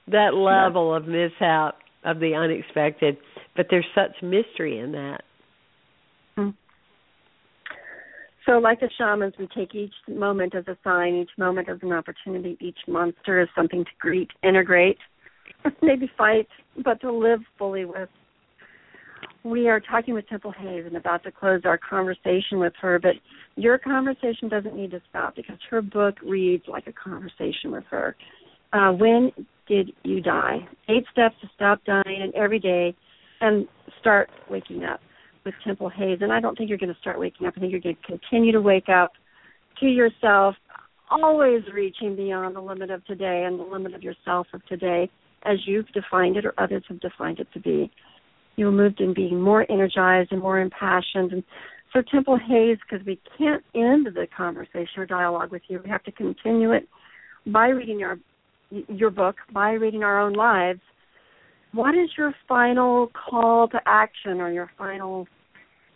that 0.08 0.34
level 0.34 0.96
of 0.96 1.06
mishap 1.06 1.76
of 2.06 2.20
the 2.20 2.34
unexpected. 2.34 3.18
But 3.58 3.68
there's 3.70 3.86
such 3.94 4.12
mystery 4.24 4.80
in 4.80 4.94
that. 4.94 5.22
Mm-hmm. 6.38 6.50
So, 8.46 8.54
like 8.60 8.80
the 8.80 8.90
shamans, 8.98 9.34
we 9.38 9.48
take 9.48 9.76
each 9.76 9.94
moment 10.08 10.56
as 10.56 10.66
a 10.68 10.78
sign, 10.84 11.16
each 11.16 11.30
moment 11.38 11.70
as 11.70 11.78
an 11.82 11.92
opportunity, 11.92 12.58
each 12.62 12.80
monster 12.88 13.42
as 13.42 13.50
something 13.56 13.84
to 13.84 13.92
greet, 14.00 14.30
integrate, 14.44 14.98
maybe 15.82 16.10
fight, 16.18 16.48
but 16.84 17.02
to 17.02 17.12
live 17.12 17.42
fully 17.58 17.86
with. 17.86 18.10
We 19.44 19.70
are 19.70 19.80
talking 19.80 20.14
with 20.14 20.28
Temple 20.28 20.54
Hayes 20.58 20.84
and 20.86 20.98
about 20.98 21.24
to 21.24 21.32
close 21.32 21.62
our 21.64 21.78
conversation 21.78 22.60
with 22.60 22.74
her, 22.82 23.00
but 23.00 23.14
your 23.56 23.78
conversation 23.78 24.50
doesn't 24.50 24.76
need 24.76 24.92
to 24.92 25.02
stop 25.10 25.36
because 25.36 25.58
her 25.70 25.82
book 25.82 26.16
reads 26.22 26.64
like 26.68 26.88
a 26.88 26.94
conversation 26.94 27.72
with 27.72 27.86
her. 27.90 28.16
Uh, 28.74 28.92
when 28.92 29.32
did 29.68 29.92
you 30.04 30.22
die? 30.22 30.58
Eight 30.90 31.06
steps 31.12 31.36
to 31.42 31.50
stop 31.56 31.80
dying 31.86 32.22
and 32.22 32.34
every 32.36 32.60
day 32.60 32.94
and 33.40 33.68
start 34.02 34.30
waking 34.50 34.84
up 34.84 35.00
with 35.46 35.54
Temple 35.66 35.90
Hayes. 35.90 36.20
And 36.22 36.34
I 36.34 36.42
don't 36.42 36.58
think 36.58 36.70
you're 36.70 36.78
going 36.78 36.94
to 36.94 37.00
start 37.00 37.18
waking 37.18 37.48
up. 37.48 37.54
I 37.56 37.62
think 37.62 37.72
you're 37.72 37.82
going 37.82 37.96
to 37.96 38.18
continue 38.18 38.52
to 38.52 38.62
wake 38.62 38.90
up 38.90 39.14
to 39.80 39.86
yourself, 39.86 40.56
always 41.10 41.62
reaching 41.74 42.16
beyond 42.18 42.56
the 42.56 42.62
limit 42.62 42.92
of 42.92 43.06
today 43.06 43.46
and 43.48 43.58
the 43.58 43.64
limit 43.64 43.94
of 43.94 44.04
yourself 44.04 44.48
of 44.54 44.66
today 44.66 45.10
as 45.44 45.58
you've 45.66 45.88
defined 45.94 46.36
it 46.36 46.46
or 46.46 46.54
others 46.58 46.84
have 46.90 47.00
defined 47.00 47.40
it 47.40 47.48
to 47.54 47.60
be. 47.62 47.90
You 48.56 48.72
moved 48.72 49.00
in 49.00 49.14
being 49.14 49.42
more 49.42 49.66
energized 49.72 50.32
and 50.32 50.42
more 50.42 50.60
impassioned. 50.60 51.32
And 51.32 51.44
so, 51.94 52.02
Temple 52.02 52.38
Hayes, 52.38 52.78
because 52.88 53.06
we 53.06 53.20
can't 53.38 53.64
end 53.74 54.08
the 54.08 54.28
conversation 54.36 54.98
or 54.98 55.06
dialogue 55.06 55.52
with 55.52 55.62
you, 55.68 55.80
we 55.84 55.90
have 55.90 56.04
to 56.04 56.12
continue 56.12 56.72
it 56.72 56.88
by 57.48 57.70
reading 57.70 58.00
your 58.00 58.20
your 58.88 59.10
book, 59.10 59.36
by 59.52 59.72
reading 59.72 60.04
our 60.04 60.20
own 60.20 60.34
lives. 60.34 60.82
What 61.74 61.96
is 61.96 62.10
your 62.18 62.34
final 62.48 63.12
call 63.30 63.68
to 63.70 63.80
action 63.86 64.42
or 64.42 64.52
your 64.52 64.70
final 64.78 65.28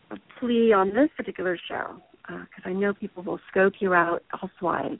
uh, 0.09 0.15
plea 0.39 0.73
on 0.73 0.89
this 0.89 1.09
particular 1.15 1.57
show? 1.67 1.97
Because 2.27 2.63
I 2.65 2.73
know 2.73 2.93
people 2.93 3.23
will 3.23 3.39
scope 3.51 3.73
you 3.79 3.93
out 3.93 4.23
elsewise. 4.41 4.97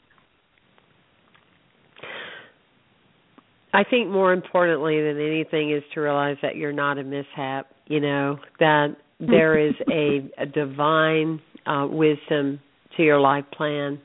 I 3.74 3.84
think 3.84 4.10
more 4.10 4.34
importantly 4.34 5.02
than 5.02 5.20
anything 5.20 5.72
is 5.72 5.82
to 5.96 6.02
realize 6.02 6.38
that 6.44 6.56
you're 6.56 6.72
not 6.72 7.00
a 7.00 7.04
mishap. 7.04 7.68
You 7.88 8.00
know 8.00 8.38
that 8.60 8.96
there 9.20 9.58
is 9.58 9.74
a, 9.92 10.30
a 10.38 10.46
divine 10.46 11.42
uh, 11.66 11.88
wisdom 11.90 12.60
to 12.98 13.04
your 13.04 13.20
life 13.20 13.46
plan, 13.52 14.00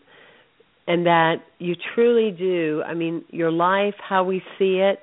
and 0.87 1.05
that 1.05 1.37
you 1.59 1.75
truly 1.95 2.31
do. 2.31 2.83
I 2.87 2.95
mean, 2.95 3.25
your 3.31 3.53
life, 3.53 3.95
how 4.07 4.25
we 4.25 4.43
see 4.59 4.77
it, 4.77 5.01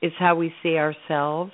is 0.00 0.12
how 0.18 0.34
we 0.34 0.52
see 0.62 0.76
ourselves. 0.76 1.52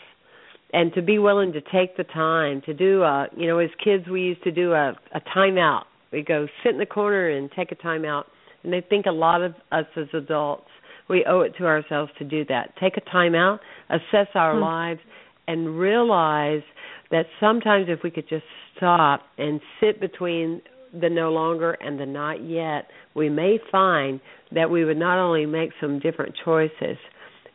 And 0.72 0.92
to 0.94 1.02
be 1.02 1.18
willing 1.18 1.52
to 1.52 1.60
take 1.60 1.96
the 1.96 2.04
time 2.04 2.62
to 2.64 2.72
do 2.72 3.02
a, 3.02 3.26
you 3.36 3.46
know, 3.46 3.58
as 3.58 3.70
kids 3.82 4.08
we 4.08 4.22
used 4.22 4.44
to 4.44 4.52
do 4.52 4.72
a 4.72 4.96
a 5.14 5.20
timeout. 5.36 5.84
We 6.12 6.22
go 6.22 6.46
sit 6.62 6.72
in 6.72 6.78
the 6.78 6.86
corner 6.86 7.28
and 7.28 7.50
take 7.56 7.72
a 7.72 7.76
timeout. 7.76 8.24
And 8.62 8.74
I 8.74 8.82
think 8.82 9.06
a 9.06 9.12
lot 9.12 9.42
of 9.42 9.54
us 9.72 9.86
as 9.96 10.06
adults 10.14 10.68
we 11.08 11.24
owe 11.26 11.40
it 11.40 11.54
to 11.58 11.66
ourselves 11.66 12.12
to 12.18 12.24
do 12.24 12.44
that. 12.46 12.74
Take 12.80 12.96
a 12.96 13.00
time 13.10 13.34
out, 13.34 13.60
assess 13.90 14.28
our 14.34 14.54
Hmm. 14.54 14.60
lives, 14.60 15.00
and 15.46 15.78
realize 15.78 16.62
that 17.10 17.26
sometimes 17.40 17.86
if 17.88 18.02
we 18.02 18.10
could 18.10 18.28
just 18.28 18.44
stop 18.76 19.22
and 19.38 19.60
sit 19.80 20.00
between 20.00 20.62
the 20.98 21.08
no 21.08 21.30
longer 21.32 21.72
and 21.72 21.98
the 21.98 22.06
not 22.06 22.42
yet, 22.42 22.88
we 23.14 23.28
may 23.28 23.58
find 23.70 24.20
that 24.52 24.70
we 24.70 24.84
would 24.84 24.96
not 24.96 25.18
only 25.18 25.46
make 25.46 25.70
some 25.80 25.98
different 25.98 26.34
choices, 26.44 26.96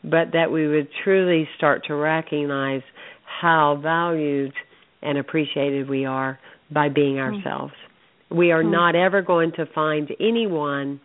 but 0.03 0.31
that 0.33 0.51
we 0.51 0.67
would 0.67 0.87
truly 1.03 1.47
start 1.57 1.83
to 1.85 1.95
recognize 1.95 2.81
how 3.23 3.79
valued 3.81 4.53
and 5.01 5.17
appreciated 5.17 5.89
we 5.89 6.05
are 6.05 6.39
by 6.71 6.89
being 6.89 7.19
ourselves. 7.19 7.73
We 8.29 8.51
are 8.51 8.63
Hmm. 8.63 8.71
not 8.71 8.95
ever 8.95 9.21
going 9.21 9.51
to 9.53 9.65
find 9.67 10.09
anyone 10.19 10.99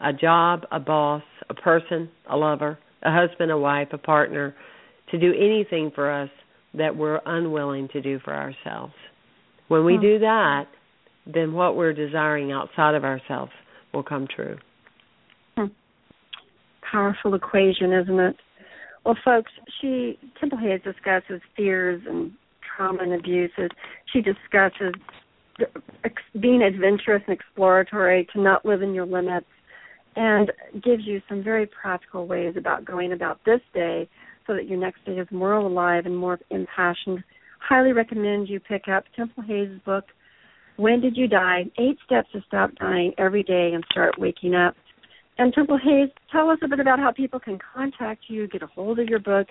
a 0.00 0.12
job, 0.12 0.64
a 0.70 0.80
boss, 0.80 1.22
a 1.48 1.54
person, 1.54 2.08
a 2.30 2.36
lover, 2.36 2.78
a 3.02 3.12
husband, 3.12 3.50
a 3.50 3.58
wife, 3.58 3.88
a 3.92 3.98
partner 3.98 4.54
to 5.10 5.18
do 5.18 5.32
anything 5.34 5.90
for 5.94 6.10
us 6.10 6.30
that 6.74 6.94
we're 6.94 7.20
unwilling 7.26 7.88
to 7.88 8.00
do 8.00 8.18
for 8.20 8.34
ourselves. 8.34 8.92
When 9.68 9.84
we 9.84 9.96
Hmm. 9.96 10.02
do 10.02 10.18
that, 10.20 10.66
then 11.26 11.52
what 11.52 11.76
we're 11.76 11.92
desiring 11.92 12.52
outside 12.52 12.94
of 12.94 13.04
ourselves 13.04 13.52
will 13.92 14.02
come 14.02 14.26
true. 14.26 14.58
Powerful 16.82 17.34
equation, 17.34 17.92
isn't 17.92 18.18
it? 18.18 18.36
Well, 19.04 19.16
folks, 19.24 19.52
she 19.80 20.18
Temple 20.40 20.58
Hayes 20.58 20.80
discusses 20.82 21.42
fears 21.54 22.02
and 22.06 22.32
trauma 22.62 23.02
and 23.02 23.12
abuses. 23.12 23.70
She 24.06 24.22
discusses 24.22 24.94
being 26.40 26.62
adventurous 26.62 27.22
and 27.26 27.34
exploratory, 27.34 28.26
to 28.32 28.40
not 28.40 28.64
live 28.64 28.80
in 28.80 28.94
your 28.94 29.04
limits, 29.04 29.46
and 30.16 30.50
gives 30.82 31.06
you 31.06 31.20
some 31.28 31.42
very 31.42 31.66
practical 31.66 32.26
ways 32.26 32.54
about 32.56 32.84
going 32.84 33.12
about 33.12 33.40
this 33.44 33.60
day 33.74 34.08
so 34.46 34.54
that 34.54 34.66
your 34.66 34.78
next 34.78 35.04
day 35.04 35.12
is 35.12 35.28
more 35.30 35.52
alive 35.52 36.06
and 36.06 36.16
more 36.16 36.38
impassioned. 36.50 37.22
Highly 37.60 37.92
recommend 37.92 38.48
you 38.48 38.60
pick 38.60 38.88
up 38.88 39.04
Temple 39.14 39.44
Hayes' 39.46 39.78
book, 39.84 40.04
When 40.76 41.00
Did 41.00 41.16
You 41.16 41.28
Die? 41.28 41.64
Eight 41.78 41.98
Steps 42.06 42.28
to 42.32 42.40
Stop 42.46 42.70
Dying 42.76 43.12
Every 43.18 43.42
Day 43.42 43.72
and 43.74 43.84
Start 43.90 44.18
Waking 44.18 44.54
Up. 44.54 44.74
And 45.38 45.52
Temple 45.52 45.78
Hayes, 45.78 46.08
tell 46.32 46.50
us 46.50 46.58
a 46.64 46.68
bit 46.68 46.80
about 46.80 46.98
how 46.98 47.12
people 47.12 47.38
can 47.38 47.58
contact 47.74 48.22
you, 48.28 48.48
get 48.48 48.62
a 48.62 48.66
hold 48.66 48.98
of 48.98 49.08
your 49.08 49.20
book, 49.20 49.48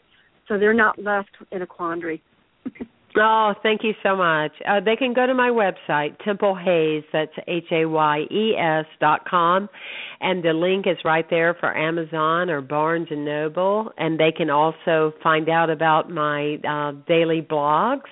so 0.47 0.57
they're 0.57 0.73
not 0.73 1.01
left 1.01 1.29
in 1.51 1.61
a 1.61 1.67
quandary. 1.67 2.21
Oh, 3.15 3.53
thank 3.63 3.83
you 3.83 3.93
so 4.03 4.15
much. 4.15 4.51
Uh, 4.67 4.79
they 4.83 4.95
can 4.95 5.13
go 5.13 5.25
to 5.25 5.33
my 5.33 5.49
website, 5.49 6.23
Temple 6.23 6.55
Hayes, 6.55 7.03
that's 7.11 7.31
H 7.47 7.65
A 7.71 7.85
Y 7.85 8.19
E 8.29 8.55
S 8.55 8.85
dot 8.99 9.27
com, 9.27 9.69
and 10.19 10.43
the 10.43 10.53
link 10.53 10.85
is 10.85 10.97
right 11.03 11.25
there 11.29 11.55
for 11.59 11.75
Amazon 11.75 12.49
or 12.49 12.61
Barnes 12.61 13.07
and 13.09 13.25
Noble, 13.25 13.91
and 13.97 14.19
they 14.19 14.31
can 14.31 14.49
also 14.49 15.13
find 15.23 15.49
out 15.49 15.69
about 15.69 16.11
my 16.11 16.57
uh, 16.67 16.91
daily 17.07 17.41
blogs 17.41 18.09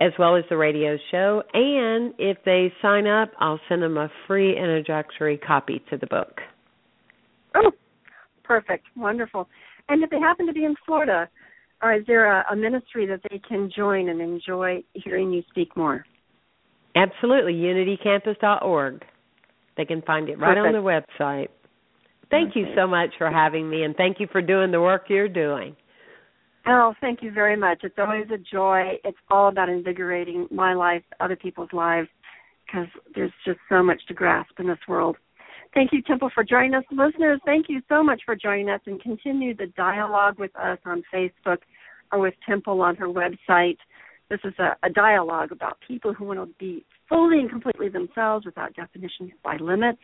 as 0.00 0.12
well 0.18 0.36
as 0.36 0.44
the 0.48 0.56
radio 0.56 0.96
show. 1.10 1.42
And 1.52 2.14
if 2.18 2.38
they 2.44 2.72
sign 2.80 3.06
up, 3.06 3.32
I'll 3.38 3.60
send 3.68 3.82
them 3.82 3.96
a 3.96 4.10
free 4.26 4.56
introductory 4.56 5.38
copy 5.38 5.82
to 5.90 5.96
the 5.96 6.06
book. 6.06 6.40
Oh, 7.54 7.72
perfect, 8.44 8.86
wonderful. 8.96 9.48
And 9.88 10.04
if 10.04 10.10
they 10.10 10.20
happen 10.20 10.46
to 10.46 10.52
be 10.52 10.64
in 10.64 10.74
Florida, 10.86 11.28
or 11.82 11.94
is 11.94 12.04
there 12.06 12.40
a, 12.40 12.44
a 12.52 12.56
ministry 12.56 13.06
that 13.06 13.20
they 13.30 13.40
can 13.46 13.70
join 13.74 14.08
and 14.08 14.20
enjoy 14.20 14.82
hearing 14.92 15.32
you 15.32 15.42
speak 15.50 15.76
more? 15.76 16.04
Absolutely, 16.94 17.54
unitycampus.org. 17.54 19.02
They 19.76 19.84
can 19.84 20.02
find 20.02 20.28
it 20.28 20.38
right 20.38 20.56
Perfect. 20.56 20.76
on 20.76 20.82
the 20.84 21.22
website. 21.22 21.48
Thank 22.30 22.54
you 22.54 22.66
so 22.76 22.86
much 22.86 23.10
for 23.18 23.30
having 23.30 23.68
me, 23.68 23.82
and 23.82 23.96
thank 23.96 24.20
you 24.20 24.28
for 24.30 24.40
doing 24.40 24.70
the 24.70 24.80
work 24.80 25.04
you're 25.08 25.28
doing. 25.28 25.74
Oh, 26.66 26.94
thank 27.00 27.22
you 27.22 27.32
very 27.32 27.56
much. 27.56 27.80
It's 27.82 27.96
always 27.98 28.26
a 28.32 28.38
joy. 28.38 28.98
It's 29.04 29.18
all 29.30 29.48
about 29.48 29.68
invigorating 29.68 30.46
my 30.50 30.74
life, 30.74 31.02
other 31.18 31.34
people's 31.34 31.72
lives, 31.72 32.08
because 32.66 32.86
there's 33.14 33.32
just 33.44 33.58
so 33.68 33.82
much 33.82 34.00
to 34.08 34.14
grasp 34.14 34.52
in 34.58 34.68
this 34.68 34.78
world. 34.86 35.16
Thank 35.72 35.92
you, 35.92 36.02
Temple, 36.02 36.30
for 36.34 36.44
joining 36.44 36.74
us. 36.74 36.84
Listeners, 36.90 37.40
thank 37.44 37.66
you 37.68 37.80
so 37.88 38.02
much 38.02 38.20
for 38.26 38.34
joining 38.34 38.68
us 38.68 38.80
and 38.86 39.00
continue 39.00 39.56
the 39.56 39.66
dialogue 39.76 40.38
with 40.38 40.54
us 40.56 40.78
on 40.84 41.02
Facebook 41.14 41.58
or 42.12 42.20
with 42.20 42.34
Temple 42.46 42.80
on 42.82 42.96
her 42.96 43.08
website. 43.08 43.78
This 44.28 44.40
is 44.44 44.54
a, 44.58 44.76
a 44.84 44.90
dialogue 44.90 45.52
about 45.52 45.78
people 45.86 46.14
who 46.14 46.24
want 46.24 46.38
to 46.40 46.54
be 46.58 46.84
fully 47.08 47.40
and 47.40 47.50
completely 47.50 47.88
themselves 47.88 48.46
without 48.46 48.74
definitions 48.74 49.32
by 49.42 49.56
limits, 49.56 50.02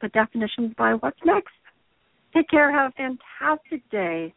but 0.00 0.12
definitions 0.12 0.72
by 0.76 0.94
what's 0.94 1.20
next. 1.24 1.52
Take 2.34 2.48
care. 2.48 2.72
Have 2.72 2.92
a 2.92 3.14
fantastic 3.40 3.88
day 3.90 4.34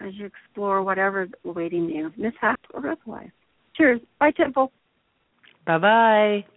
as 0.00 0.12
you 0.14 0.26
explore 0.26 0.82
whatever's 0.82 1.30
awaiting 1.44 1.88
you, 1.88 2.10
mishap 2.16 2.60
or 2.74 2.86
otherwise. 2.90 3.30
Cheers. 3.76 4.00
Bye, 4.18 4.32
Temple. 4.36 4.72
Bye 5.66 5.78
bye. 5.78 6.55